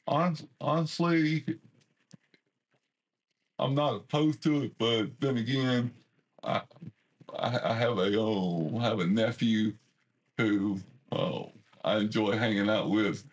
honest, 0.08 0.46
honestly, 0.62 1.44
I'm 3.60 3.76
not 3.76 3.96
opposed 3.96 4.42
to 4.44 4.64
it, 4.64 4.78
but 4.78 5.08
then 5.20 5.38
again, 5.38 5.92
I 6.44 6.62
I, 7.38 7.72
I 7.72 7.74
have 7.74 7.98
a 7.98 8.18
oh, 8.20 8.78
I 8.80 8.84
have 8.84 9.00
a 9.00 9.08
nephew 9.08 9.74
who 10.38 10.80
oh, 11.12 11.52
I 11.84 11.98
enjoy 11.98 12.32
hanging 12.38 12.70
out 12.70 12.90
with. 12.90 13.24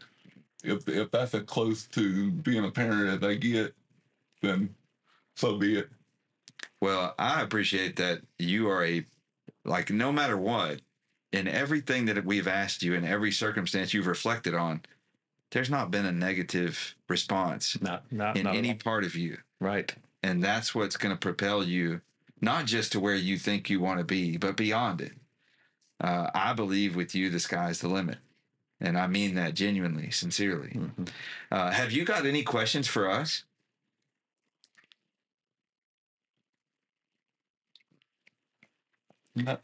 If 0.62 0.88
if 0.88 1.11
that's 1.11 1.34
as 1.34 1.42
close 1.42 1.86
to 1.88 2.30
being 2.30 2.64
a 2.64 2.70
parent 2.70 3.22
as 3.22 3.28
I 3.28 3.34
get, 3.34 3.74
then 4.40 4.74
so 5.36 5.57
be 5.57 5.78
it. 5.78 5.88
Well, 6.80 7.14
I 7.18 7.42
appreciate 7.42 7.96
that 7.96 8.20
you 8.38 8.68
are 8.68 8.84
a 8.84 9.05
like 9.64 9.90
no 9.90 10.12
matter 10.12 10.36
what, 10.36 10.80
in 11.32 11.48
everything 11.48 12.07
that 12.07 12.24
we've 12.24 12.48
asked 12.48 12.82
you 12.82 12.94
in 12.94 13.05
every 13.05 13.32
circumstance 13.32 13.92
you've 13.92 14.07
reflected 14.07 14.55
on, 14.55 14.82
there's 15.50 15.70
not 15.70 15.90
been 15.90 16.07
a 16.07 16.12
negative 16.12 16.94
response 17.09 17.76
Not 17.80 18.11
not 18.12 18.36
in 18.36 18.44
not 18.44 18.55
any 18.55 18.74
part 18.74 19.05
of 19.05 19.14
you. 19.16 19.38
right. 19.61 19.94
And 20.22 20.42
that's 20.42 20.74
what's 20.74 20.96
going 20.96 21.14
to 21.14 21.18
propel 21.20 21.62
you, 21.62 22.00
not 22.45 22.66
just 22.66 22.92
to 22.92 23.01
where 23.01 23.14
you 23.16 23.38
think 23.38 23.70
you 23.70 23.80
want 23.80 23.99
to 23.99 24.05
be, 24.05 24.36
but 24.36 24.57
beyond 24.57 25.01
it. 25.01 25.12
Uh, 26.01 26.30
I 26.34 26.53
believe 26.55 26.97
with 26.97 27.14
you, 27.14 27.30
the 27.30 27.40
sky's 27.40 27.80
the 27.80 27.88
limit. 27.88 28.18
And 28.80 28.99
I 28.99 29.07
mean 29.07 29.34
that 29.36 29.55
genuinely, 29.55 30.11
sincerely. 30.11 30.70
Mhm. 30.70 31.09
Uh, 31.51 31.70
have 31.72 31.92
you 31.92 32.05
got 32.05 32.26
any 32.26 32.42
questions 32.45 32.88
for 32.88 33.11
us? 33.11 33.45
Not, 39.36 39.62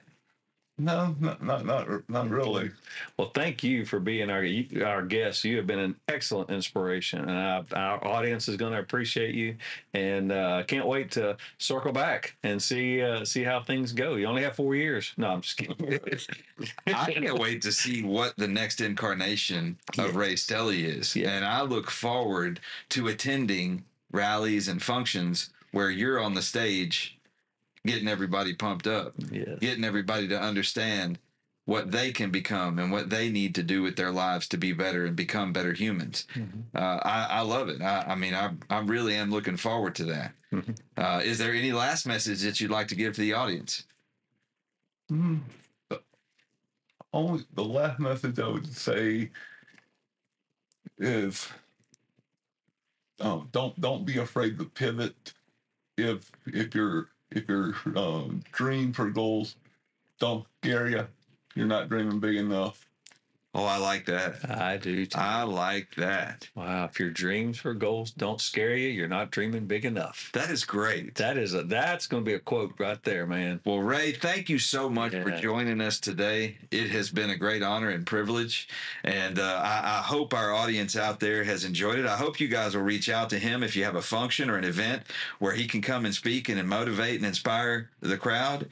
no, 0.81 1.15
not 1.21 1.43
not 1.43 1.67
not, 1.67 2.09
not 2.09 2.31
really. 2.31 2.71
Well, 3.19 3.31
thank 3.35 3.63
you 3.63 3.85
for 3.85 4.01
being 4.01 4.31
our 4.31 4.47
our 4.85 5.03
guest. 5.03 5.45
You 5.45 5.59
have 5.59 5.67
been 5.67 5.79
an 5.79 5.95
excellent 6.09 6.51
inspiration, 6.51 7.21
and 7.21 7.31
I, 7.31 7.65
our 7.77 8.07
audience 8.07 8.49
is 8.49 8.57
going 8.57 8.73
to 8.73 8.79
appreciate 8.79 9.35
you. 9.35 9.57
And 9.93 10.33
uh, 10.33 10.63
can't 10.67 10.87
wait 10.87 11.11
to 11.13 11.37
circle 11.59 11.93
back 11.93 12.37
and 12.43 12.63
see 12.63 13.03
uh, 13.03 13.25
see 13.25 13.45
how 13.45 13.63
things 13.63 13.93
go. 13.93 14.15
You 14.15 14.27
only 14.27 14.43
have 14.43 14.57
four 14.57 14.75
years. 14.75 15.13
No, 15.19 15.29
I'm 15.29 15.43
just 15.43 15.59
kidding. 15.59 16.01
I 16.87 17.13
can't 17.13 17.39
wait 17.39 17.61
to 17.63 17.73
see 17.73 18.03
what 18.03 18.37
the 18.39 18.49
next 18.49 18.81
incarnation 18.81 19.79
of 19.99 20.17
Ray 20.17 20.35
Stelly 20.35 20.85
is. 20.85 21.15
Yeah. 21.15 21.31
And 21.31 21.45
I 21.45 21.61
look 21.61 21.91
forward 21.91 22.61
to 22.91 23.09
attending 23.09 23.85
rallies 24.13 24.67
and 24.67 24.83
functions 24.83 25.51
where 25.73 25.91
you're 25.91 26.19
on 26.19 26.35
the 26.35 26.43
stage 26.43 27.19
getting 27.87 28.09
everybody 28.09 28.55
pumped 28.55 28.87
up, 28.87 29.15
Yes. 29.31 29.59
getting 29.61 29.85
everybody 29.85 30.29
to 30.29 30.41
understand 30.41 31.19
what 31.67 31.91
they 31.93 32.11
can 32.13 32.31
become 32.31 32.79
and 32.79 32.91
what 32.91 33.11
they 33.11 33.31
need 33.31 33.55
to 33.55 33.63
do 33.63 33.81
with 33.83 33.95
their 33.97 34.11
lives 34.11 34.49
to 34.49 34.57
be 34.59 34.73
better 34.73 35.07
and 35.07 35.15
become 35.15 35.53
better 35.53 35.73
humans. 35.73 36.27
Mhm. 36.35 36.65
Uh, 36.75 36.79
I, 37.03 37.27
I 37.31 37.41
love 37.43 37.69
it. 37.69 37.81
I, 37.81 38.03
I 38.09 38.15
mean, 38.17 38.35
I, 38.35 38.53
I 38.69 38.81
really 38.81 39.15
am 39.15 39.31
looking 39.31 39.57
forward 39.57 39.95
to 39.97 40.05
that. 40.07 40.33
Mhm. 40.53 40.77
Uh, 40.97 41.21
is 41.23 41.39
there 41.39 41.53
any 41.55 41.73
last 41.73 42.07
message 42.07 42.43
that 42.43 42.61
you'd 42.61 42.71
like 42.73 42.89
to 42.89 42.97
give 42.97 43.15
to 43.15 43.21
the 43.21 43.35
audience? 43.35 43.85
Mm, 45.13 45.41
the- 45.89 46.03
Only 47.13 47.45
the 47.55 47.65
last 47.65 48.01
message 48.01 48.39
I 48.41 48.49
would 48.49 48.73
say 48.75 49.31
is 50.99 51.49
um, 53.21 53.49
don't 53.53 53.79
don't 53.81 54.05
be 54.05 54.19
afraid 54.19 54.59
to 54.59 54.65
pivot 54.65 55.35
if 55.97 56.31
if 56.47 56.75
your 56.75 57.09
if 57.31 57.49
your 57.49 57.75
um, 57.97 58.43
dreams 58.53 58.99
or 58.99 59.11
goals 59.11 59.57
don't 60.19 60.47
scare 60.63 60.89
you, 60.89 61.07
you're 61.55 61.67
not 61.67 61.89
dreaming 61.89 62.21
big 62.21 62.37
enough. 62.37 62.87
Oh, 63.53 63.65
I 63.65 63.79
like 63.79 64.07
that. 64.07 64.49
I 64.49 64.77
do. 64.77 65.05
Too. 65.07 65.19
I 65.19 65.43
like 65.43 65.97
that. 65.97 66.49
wow. 66.55 66.85
If 66.85 67.01
your 67.01 67.11
dreams 67.11 67.65
or 67.65 67.75
goals 67.75 68.13
don't 68.13 68.41
scare 68.41 68.77
you, 68.77 68.89
you're 68.89 69.09
not 69.09 69.33
dreaming 69.33 69.67
big 69.67 69.85
enough. 69.85 70.31
That 70.35 70.51
is 70.51 70.65
great. 70.65 71.17
That 71.17 71.37
is 71.37 71.53
a 71.53 71.65
that's 71.65 72.07
going 72.07 72.25
to 72.25 72.29
be 72.29 72.35
a 72.35 72.39
quote 72.39 72.75
right 72.79 73.03
there, 73.03 73.27
man. 73.27 73.61
Well, 73.65 73.81
Ray, 73.81 74.13
thank 74.13 74.49
you 74.49 74.61
so 74.61 74.89
much 74.89 75.13
for 75.13 75.33
joining 75.33 75.81
us 75.81 75.99
today. 75.99 76.59
It 76.71 76.91
has 76.91 77.11
been 77.11 77.31
a 77.31 77.37
great 77.37 77.63
honor 77.63 77.89
and 77.91 78.07
privilege. 78.07 78.69
And 79.03 79.41
uh, 79.41 79.61
I, 79.65 79.99
I 79.99 80.03
hope 80.03 80.33
our 80.33 80.53
audience 80.53 80.97
out 80.97 81.19
there 81.19 81.43
has 81.43 81.65
enjoyed 81.65 81.99
it. 81.99 82.07
I 82.07 82.17
hope 82.17 82.39
you 82.39 82.49
guys 82.49 82.77
will 82.77 82.85
reach 82.85 83.09
out 83.09 83.31
to 83.31 83.39
him 83.39 83.65
if 83.65 83.75
you 83.75 83.83
have 83.83 83.97
a 83.97 84.03
function 84.03 84.49
or 84.49 84.59
an 84.59 84.65
event 84.65 85.03
where 85.41 85.55
he 85.55 85.67
can 85.67 85.83
come 85.83 86.05
and 86.05 86.15
speak 86.15 86.49
and 86.49 86.69
motivate 86.69 87.17
and 87.17 87.27
inspire 87.27 87.91
the 88.01 88.17
crowd. 88.17 88.69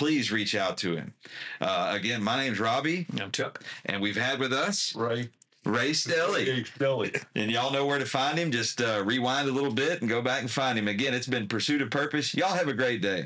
Please 0.00 0.32
reach 0.32 0.54
out 0.54 0.78
to 0.78 0.96
him. 0.96 1.12
Uh, 1.60 1.92
again, 1.94 2.22
my 2.22 2.42
name's 2.42 2.58
Robbie, 2.58 3.06
I'm 3.20 3.30
Chuck. 3.30 3.62
and 3.84 4.00
we've 4.00 4.16
had 4.16 4.40
with 4.40 4.50
us 4.50 4.94
Right? 4.96 5.28
Ray 5.66 5.90
Stelly. 5.90 6.46
Hey, 6.46 6.62
Stelly. 6.62 7.22
And 7.36 7.50
y'all 7.50 7.70
know 7.70 7.84
where 7.84 7.98
to 7.98 8.06
find 8.06 8.38
him. 8.38 8.50
Just 8.50 8.80
uh, 8.80 9.02
rewind 9.04 9.46
a 9.46 9.52
little 9.52 9.70
bit 9.70 10.00
and 10.00 10.08
go 10.08 10.22
back 10.22 10.40
and 10.40 10.50
find 10.50 10.78
him. 10.78 10.88
Again, 10.88 11.12
it's 11.12 11.26
been 11.26 11.48
Pursuit 11.48 11.82
of 11.82 11.90
Purpose. 11.90 12.34
Y'all 12.34 12.54
have 12.54 12.66
a 12.68 12.72
great 12.72 13.02
day. 13.02 13.18